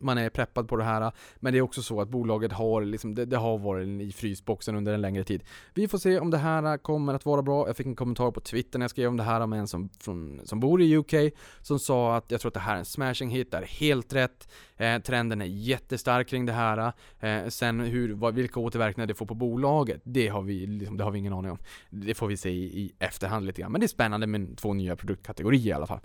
man 0.00 0.18
är 0.18 0.30
preppad 0.30 0.68
på 0.68 0.76
det 0.76 0.84
här. 0.84 1.12
Men 1.36 1.52
det 1.52 1.58
är 1.58 1.62
också 1.62 1.82
så 1.82 2.00
att 2.00 2.08
bolaget 2.08 2.52
har, 2.52 2.82
liksom, 2.82 3.14
det, 3.14 3.24
det, 3.24 3.36
har 3.36 3.58
varit 3.58 3.88
i 3.88 4.12
frysboxen 4.12 4.76
under 4.76 4.94
en 4.94 5.00
längre 5.00 5.24
tid. 5.24 5.42
Vi 5.74 5.88
får 5.88 5.98
se 5.98 6.18
om 6.18 6.30
det 6.30 6.38
här 6.38 6.78
kommer 6.78 7.14
att 7.14 7.24
vara 7.24 7.42
bra. 7.42 7.66
Jag 7.66 7.76
fick 7.76 7.86
en 7.86 7.96
kommentar 7.96 8.30
på 8.30 8.40
Twitter 8.40 8.78
när 8.78 8.84
jag 8.84 8.90
skrev 8.90 9.08
om 9.08 9.16
det 9.16 9.22
här 9.22 9.46
med 9.46 9.58
en 9.58 9.68
som, 9.68 9.88
från, 9.88 10.40
som 10.44 10.60
bor 10.60 10.82
i 10.82 10.96
UK 10.96 11.14
som 11.60 11.78
sa 11.78 12.16
att 12.16 12.30
jag 12.30 12.40
tror 12.40 12.50
att 12.50 12.54
det 12.54 12.60
här 12.60 12.74
är 12.74 12.78
en 12.78 12.84
smashing 12.84 13.30
hit, 13.30 13.50
det 13.50 13.56
är 13.56 13.62
helt 13.62 14.12
rätt. 14.12 14.48
Eh, 14.76 14.98
trenden 14.98 15.42
är 15.42 15.46
jättestark 15.46 16.28
kring 16.28 16.46
det 16.46 16.52
här. 16.52 16.92
Eh, 17.20 17.48
sen 17.48 17.80
hur, 17.80 18.14
vad, 18.14 18.34
vilka 18.34 18.60
återverkningar 18.60 19.06
det 19.06 19.14
får 19.14 19.26
på 19.26 19.34
bolaget, 19.34 20.00
det 20.04 20.28
har 20.28 20.42
vi, 20.42 20.66
liksom, 20.66 20.96
det 20.96 21.04
har 21.04 21.10
vi 21.10 21.18
ingen 21.18 21.32
aning 21.32 21.50
om. 21.50 21.58
Det 21.90 22.14
får 22.14 22.26
vi 22.26 22.36
se 22.36 22.50
i, 22.50 22.80
i 22.80 22.92
efterhand 22.98 23.46
lite 23.46 23.60
grann. 23.60 23.72
Men 23.72 23.80
det 23.80 23.86
är 23.86 23.88
spännande 23.88 24.26
med 24.26 24.58
två 24.58 24.72
nya 24.74 24.96
produktkategorier 24.96 25.66
i 25.66 25.72
alla 25.72 25.86
fall. 25.86 26.00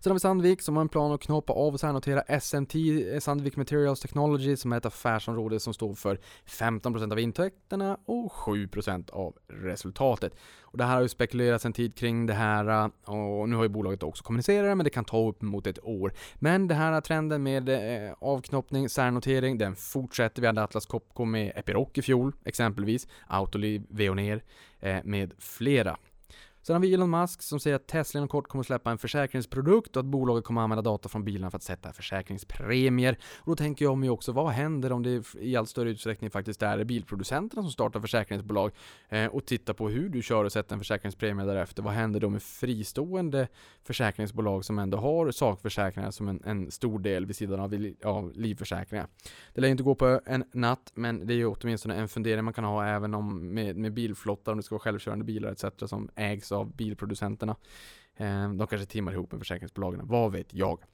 Sen 0.00 0.10
har 0.10 0.14
vi 0.14 0.20
Sandvik 0.20 0.62
som 0.62 0.76
har 0.76 0.80
en 0.80 0.88
plan 0.88 1.12
att 1.12 1.20
knoppa 1.20 1.52
av 1.52 1.74
och 1.74 1.80
särnotera 1.80 2.40
SMT, 2.40 2.74
eh, 2.74 3.20
Sandvik 3.20 3.56
Materials 3.56 4.00
Technology, 4.00 4.56
som 4.56 4.72
är 4.72 4.76
ett 4.76 4.86
affärsområde 4.86 5.60
som 5.60 5.74
står 5.74 5.94
för 5.94 6.18
15% 6.46 7.12
av 7.12 7.18
intäkterna 7.18 7.98
och 8.04 8.32
7% 8.32 9.10
av 9.10 9.36
resultatet. 9.48 10.34
Och 10.60 10.78
det 10.78 10.84
här 10.84 10.94
har 10.94 11.02
ju 11.02 11.08
spekulerats 11.08 11.64
en 11.64 11.72
tid 11.72 11.94
kring 11.94 12.26
det 12.26 12.34
här 12.34 12.84
eh, 12.84 13.14
och 13.14 13.48
nu 13.48 13.56
har 13.56 13.62
ju 13.62 13.68
bolaget 13.68 14.02
också 14.02 14.24
kommunicerat 14.24 14.70
det, 14.70 14.74
men 14.74 14.84
det 14.84 14.90
kan 14.90 15.04
ta 15.04 15.28
upp 15.28 15.42
mot 15.42 15.66
ett 15.66 15.84
år. 15.84 16.12
Men 16.34 16.68
den 16.68 16.76
här 16.76 17.00
trenden 17.00 17.42
med 17.42 17.68
eh, 17.68 18.12
avknoppning, 18.18 18.88
särnotering, 18.88 19.58
den 19.58 19.76
fortsätter. 19.76 20.40
Vi 20.40 20.46
hade 20.46 20.62
Atlas 20.62 20.86
Copco 20.86 21.24
med 21.24 21.52
Epiroc 21.56 21.88
i 21.94 22.02
fjol, 22.02 22.32
exempelvis, 22.44 23.08
Autoliv, 23.26 23.86
Veoneer 23.88 24.42
eh, 24.80 24.98
med 25.04 25.32
flera. 25.38 25.96
Sen 26.62 26.74
har 26.74 26.80
vi 26.80 26.94
Elon 26.94 27.10
Musk 27.10 27.42
som 27.42 27.60
säger 27.60 27.76
att 27.76 27.86
Tesla 27.86 28.18
inom 28.18 28.28
kort 28.28 28.48
kommer 28.48 28.60
att 28.60 28.66
släppa 28.66 28.90
en 28.90 28.98
försäkringsprodukt 28.98 29.96
och 29.96 30.00
att 30.00 30.06
bolaget 30.06 30.44
kommer 30.44 30.60
att 30.60 30.64
använda 30.64 30.82
data 30.82 31.08
från 31.08 31.24
bilarna 31.24 31.50
för 31.50 31.56
att 31.56 31.62
sätta 31.62 31.92
försäkringspremier. 31.92 33.18
Och 33.38 33.46
då 33.46 33.56
tänker 33.56 33.84
jag 33.84 33.98
mig 33.98 34.10
också, 34.10 34.32
vad 34.32 34.50
händer 34.50 34.92
om 34.92 35.02
det 35.02 35.34
i 35.34 35.56
allt 35.56 35.68
större 35.68 35.90
utsträckning 35.90 36.30
faktiskt 36.30 36.62
är 36.62 36.84
bilproducenterna 36.84 37.62
som 37.62 37.70
startar 37.70 38.00
försäkringsbolag 38.00 38.72
eh, 39.08 39.26
och 39.26 39.46
tittar 39.46 39.74
på 39.74 39.88
hur 39.88 40.08
du 40.08 40.22
kör 40.22 40.44
och 40.44 40.52
sätter 40.52 40.72
en 40.74 40.78
försäkringspremie 40.78 41.46
därefter. 41.46 41.82
Vad 41.82 41.92
händer 41.92 42.20
då 42.20 42.30
med 42.30 42.42
fristående 42.42 43.48
försäkringsbolag 43.84 44.64
som 44.64 44.78
ändå 44.78 44.98
har 44.98 45.30
sakförsäkringar 45.30 46.10
som 46.10 46.28
en, 46.28 46.42
en 46.44 46.70
stor 46.70 46.98
del 46.98 47.26
vid 47.26 47.36
sidan 47.36 47.60
av, 47.60 47.92
av 48.04 48.32
livförsäkringar? 48.34 49.06
Det 49.54 49.60
lär 49.60 49.68
inte 49.68 49.82
gå 49.82 49.94
på 49.94 50.20
en 50.26 50.44
natt, 50.52 50.92
men 50.94 51.26
det 51.26 51.34
är 51.34 51.36
ju 51.36 51.46
åtminstone 51.46 51.94
en 51.94 52.08
fundering 52.08 52.44
man 52.44 52.54
kan 52.54 52.64
ha 52.64 52.86
även 52.86 53.14
om 53.14 53.54
med, 53.54 53.76
med 53.76 53.92
bilflottar, 53.92 54.52
om 54.52 54.58
det 54.58 54.62
ska 54.62 54.74
vara 54.74 54.82
självkörande 54.82 55.24
bilar 55.24 55.52
etc. 55.52 55.64
som 55.86 56.10
ägs 56.14 56.49
av 56.52 56.76
bilproducenterna. 56.76 57.56
Ehm, 58.16 58.58
de 58.58 58.66
kanske 58.66 58.86
timmar 58.86 59.12
ihop 59.12 59.32
med 59.32 59.40
försäkringsbolagen, 59.40 60.00
vad 60.06 60.32
vet 60.32 60.54
jag? 60.54 60.84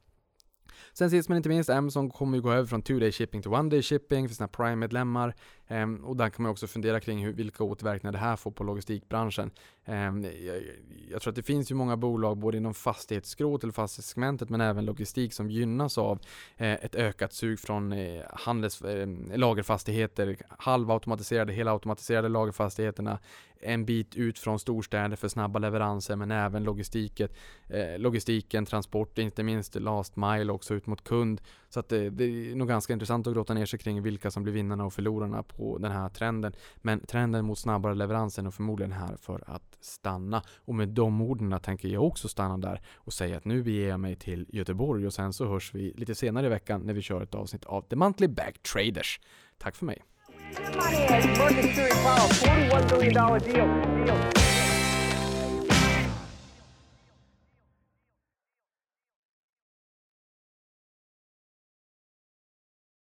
Sen 0.93 1.09
sist 1.09 1.29
men 1.29 1.37
inte 1.37 1.49
minst, 1.49 1.69
Amazon 1.69 2.09
kommer 2.09 2.37
ju 2.37 2.41
gå 2.41 2.51
över 2.51 2.65
från 2.65 2.83
2-day 2.83 3.11
shipping 3.11 3.41
till 3.41 3.51
1-day 3.51 3.81
shipping 3.81 4.27
för 4.27 4.35
sina 4.35 4.47
Prime-medlemmar. 4.47 5.35
Um, 5.69 6.05
och 6.05 6.17
där 6.17 6.29
kan 6.29 6.43
man 6.43 6.51
också 6.51 6.67
fundera 6.67 6.99
kring 6.99 7.25
hur, 7.25 7.33
vilka 7.33 7.63
återverkningar 7.63 8.11
det 8.11 8.17
här 8.17 8.35
får 8.35 8.51
på 8.51 8.63
logistikbranschen. 8.63 9.51
Um, 9.85 10.23
jag, 10.23 10.63
jag, 11.11 11.21
tror 11.21 11.31
att 11.31 11.35
det 11.35 11.43
finns 11.43 11.71
ju 11.71 11.75
många 11.75 11.97
bolag 11.97 12.37
både 12.37 12.57
inom 12.57 12.73
fastighetsskrot 12.73 13.63
eller 13.63 13.73
fastighetssegmentet 13.73 14.49
men 14.49 14.61
även 14.61 14.85
logistik 14.85 15.33
som 15.33 15.51
gynnas 15.51 15.97
av 15.97 16.19
eh, 16.57 16.73
ett 16.73 16.95
ökat 16.95 17.33
sug 17.33 17.59
från 17.59 17.93
eh, 17.93 18.21
handels, 18.29 18.81
eh, 18.81 19.07
lagerfastigheter, 19.35 20.37
halvautomatiserade, 20.49 21.53
helautomatiserade 21.53 22.29
lagerfastigheterna, 22.29 23.19
en 23.61 23.85
bit 23.85 24.15
ut 24.15 24.39
från 24.39 24.59
storstäder 24.59 25.15
för 25.15 25.27
snabba 25.27 25.59
leveranser 25.59 26.15
men 26.15 26.31
även 26.31 26.63
logistiken, 26.63 27.29
eh, 27.69 27.99
logistiken, 27.99 28.65
transport, 28.65 29.17
inte 29.17 29.43
minst 29.43 29.75
last 29.75 30.15
mile 30.15 30.53
också 30.53 30.73
ut 30.73 30.87
mot 30.87 31.03
kund. 31.03 31.41
Så 31.69 31.79
att 31.79 31.89
det, 31.89 32.09
det 32.09 32.23
är 32.23 32.55
nog 32.55 32.67
ganska 32.67 32.93
intressant 32.93 33.27
att 33.27 33.33
grotta 33.33 33.53
ner 33.53 33.65
sig 33.65 33.79
kring 33.79 34.01
vilka 34.01 34.31
som 34.31 34.43
blir 34.43 34.53
vinnarna 34.53 34.85
och 34.85 34.93
förlorarna 34.93 35.43
på 35.43 35.77
den 35.77 35.91
här 35.91 36.09
trenden. 36.09 36.53
Men 36.77 36.99
trenden 36.99 37.45
mot 37.45 37.59
snabbare 37.59 37.95
leveranser 37.95 38.47
är 38.47 38.51
förmodligen 38.51 38.91
här 38.91 39.17
för 39.17 39.43
att 39.47 39.77
stanna. 39.79 40.43
Och 40.57 40.75
med 40.75 40.89
de 40.89 41.21
orden 41.21 41.59
tänker 41.59 41.89
jag 41.89 42.03
också 42.03 42.27
stanna 42.27 42.57
där 42.57 42.81
och 42.95 43.13
säga 43.13 43.37
att 43.37 43.45
nu 43.45 43.63
beger 43.63 43.89
jag 43.89 43.99
mig 43.99 44.15
till 44.15 44.45
Göteborg 44.49 45.05
och 45.05 45.13
sen 45.13 45.33
så 45.33 45.47
hörs 45.47 45.73
vi 45.73 45.93
lite 45.97 46.15
senare 46.15 46.45
i 46.45 46.49
veckan 46.49 46.81
när 46.81 46.93
vi 46.93 47.01
kör 47.01 47.21
ett 47.21 47.35
avsnitt 47.35 47.65
av 47.65 47.81
The 47.81 47.95
Monthly 47.95 48.27
Back 48.27 48.63
Traders. 48.63 49.19
Tack 49.57 49.75
för 49.75 49.85
mig. 49.85 50.03